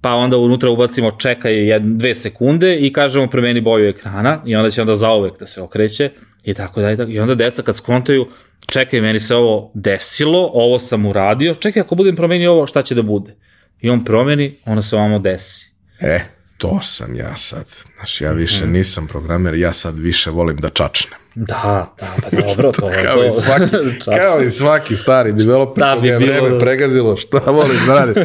[0.00, 4.70] pa onda unutra ubacimo čekaj jedne, dve sekunde i kažemo promeni boju ekrana i onda
[4.70, 6.10] će onda zauvek da se okreće
[6.44, 7.10] i tako da tako.
[7.10, 8.26] I onda deca kad skontaju,
[8.66, 12.94] čekaj, meni se ovo desilo, ovo sam uradio, čekaj, ako budem promenio ovo, šta će
[12.94, 13.34] da bude?
[13.80, 15.70] I on promeni, onda se ovamo desi.
[16.00, 16.20] E,
[16.58, 17.64] to sam ja sad.
[17.96, 18.72] Znači, ja više Mhm.
[18.72, 21.18] nisam programer, ja sad više volim da čačnem.
[21.34, 23.24] Da, da, pa dobro, to je Kao to.
[23.26, 23.70] i svaki,
[24.20, 27.76] kao i svaki stari developer Da da, bi je bilo vreme da- pregazilo, šta volim
[27.86, 28.24] da radim?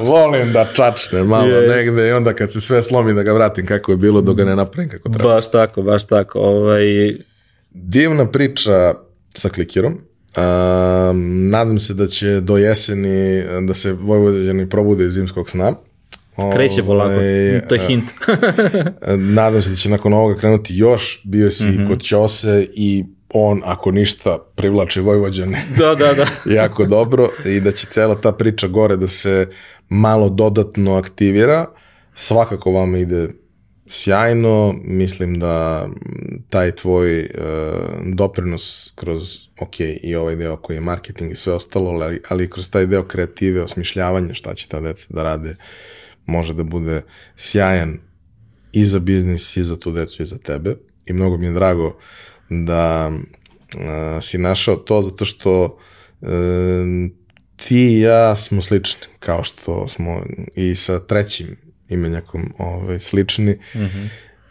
[0.06, 1.76] Volim da čačnem malo Jest.
[1.76, 4.44] negde i onda kad se sve slomi da ga vratim kako je bilo, dok ga
[4.44, 5.28] ne napravim kako treba.
[5.28, 6.38] Baš tako, baš tako.
[6.38, 6.84] Ovaj,
[7.70, 8.94] Divna priča
[9.30, 9.92] sa klikirom.
[9.92, 10.00] Um,
[11.48, 15.72] nadam se da će do jeseni da se Vojvodini probude iz zimskog sna.
[16.54, 17.14] Kreće polako,
[17.68, 18.10] to je hint.
[19.36, 21.20] Nadam se da će nakon ovoga krenuti još.
[21.24, 21.88] Bio si mm -hmm.
[21.88, 23.04] kod Ćose i
[23.34, 26.26] on, ako ništa, privlači Vojvođane da, da, da.
[26.60, 29.48] jako dobro i da će cela ta priča gore da se
[29.88, 31.66] malo dodatno aktivira.
[32.14, 33.28] Svakako vama ide
[33.86, 35.88] sjajno, mislim da
[36.50, 37.28] taj tvoj e,
[38.14, 42.70] doprinos kroz, ok, i ovaj deo koji je marketing i sve ostalo, ali, ali kroz
[42.70, 45.56] taj deo kreative, osmišljavanja šta će ta deca da rade,
[46.26, 47.02] može da bude
[47.36, 47.98] sjajan
[48.72, 50.76] i za biznis, i za tu decu, i za tebe.
[51.06, 51.96] I mnogo mi je drago
[52.50, 53.12] da
[53.78, 55.78] a, si našao to, zato što
[56.22, 56.26] e,
[57.56, 60.22] ti i ja smo slični, kao što smo
[60.54, 61.56] i sa trećim
[61.88, 63.52] imenjakom ovaj, slični.
[63.52, 64.08] Mm -hmm.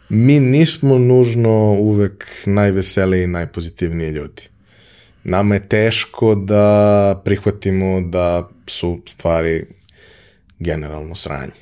[0.08, 4.42] Mi nismo nužno uvek najveseliji i najpozitivniji ljudi.
[5.24, 9.64] Nama je teško da prihvatimo da su stvari
[10.64, 11.52] generalno sranje.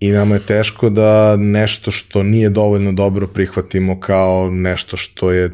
[0.00, 5.50] I nama je teško da nešto što nije dovoljno dobro prihvatimo kao nešto što je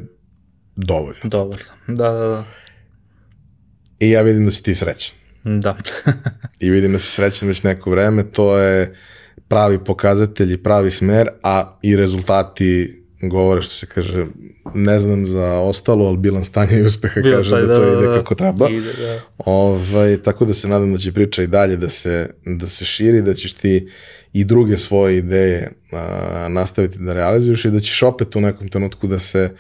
[0.77, 1.20] dovoljno.
[1.24, 1.62] Dobar.
[1.86, 2.44] Da, da, da.
[4.01, 5.16] I ja vidim da si ti srećan.
[5.44, 5.77] Da.
[6.60, 8.97] I vidim da si srećan već neko vreme, to je
[9.48, 14.27] pravi pokazatelj i pravi smer, a i rezultati govore što se kaže,
[14.74, 17.90] ne znam za ostalo, ali bilan stanja i uspeha Bilan kaže stanja, da to da,
[17.90, 18.15] da, ide da.
[18.15, 18.69] kako treba.
[18.70, 19.20] Ide, da.
[19.39, 23.23] Ovaj, tako da se nadam da će priča i dalje da se, da se širi,
[23.23, 23.89] da ćeš ti
[24.32, 29.07] i druge svoje ideje a, nastaviti da realizuješ i da ćeš opet u nekom trenutku
[29.07, 29.51] da se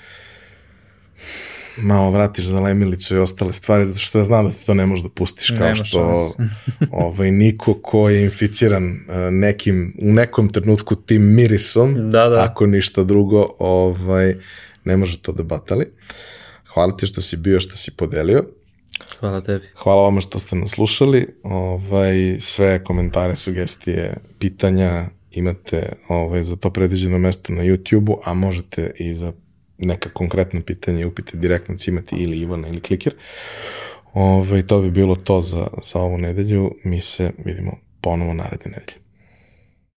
[1.76, 4.86] malo vratiš za lemilicu i ostale stvari, zato što ja znam da ti to ne
[4.86, 6.32] možeš da pustiš, kao Nema što
[6.90, 12.44] ovaj, niko ko je inficiran a, nekim, u nekom trenutku tim mirisom, Da, da.
[12.44, 14.34] ako ništa drugo, ovaj,
[14.84, 15.86] ne može to da batali.
[16.74, 18.44] Hvala ti što si bio, što si podelio.
[19.20, 19.64] Hvala tebi.
[19.76, 21.26] Hvala vama što ste nas slušali.
[21.42, 28.90] Ovaj, sve komentare, sugestije, pitanja imate ovaj, za to predviđeno mesto na YouTube-u, a možete
[28.98, 29.32] i za
[29.86, 33.14] neka konkretna pitanja i upite direktno cimati ili Ivana ili Klikir.
[34.14, 36.74] Ovaj, to bi bilo to za, za ovu nedelju.
[36.84, 39.01] Mi se vidimo ponovo naredne nedelje.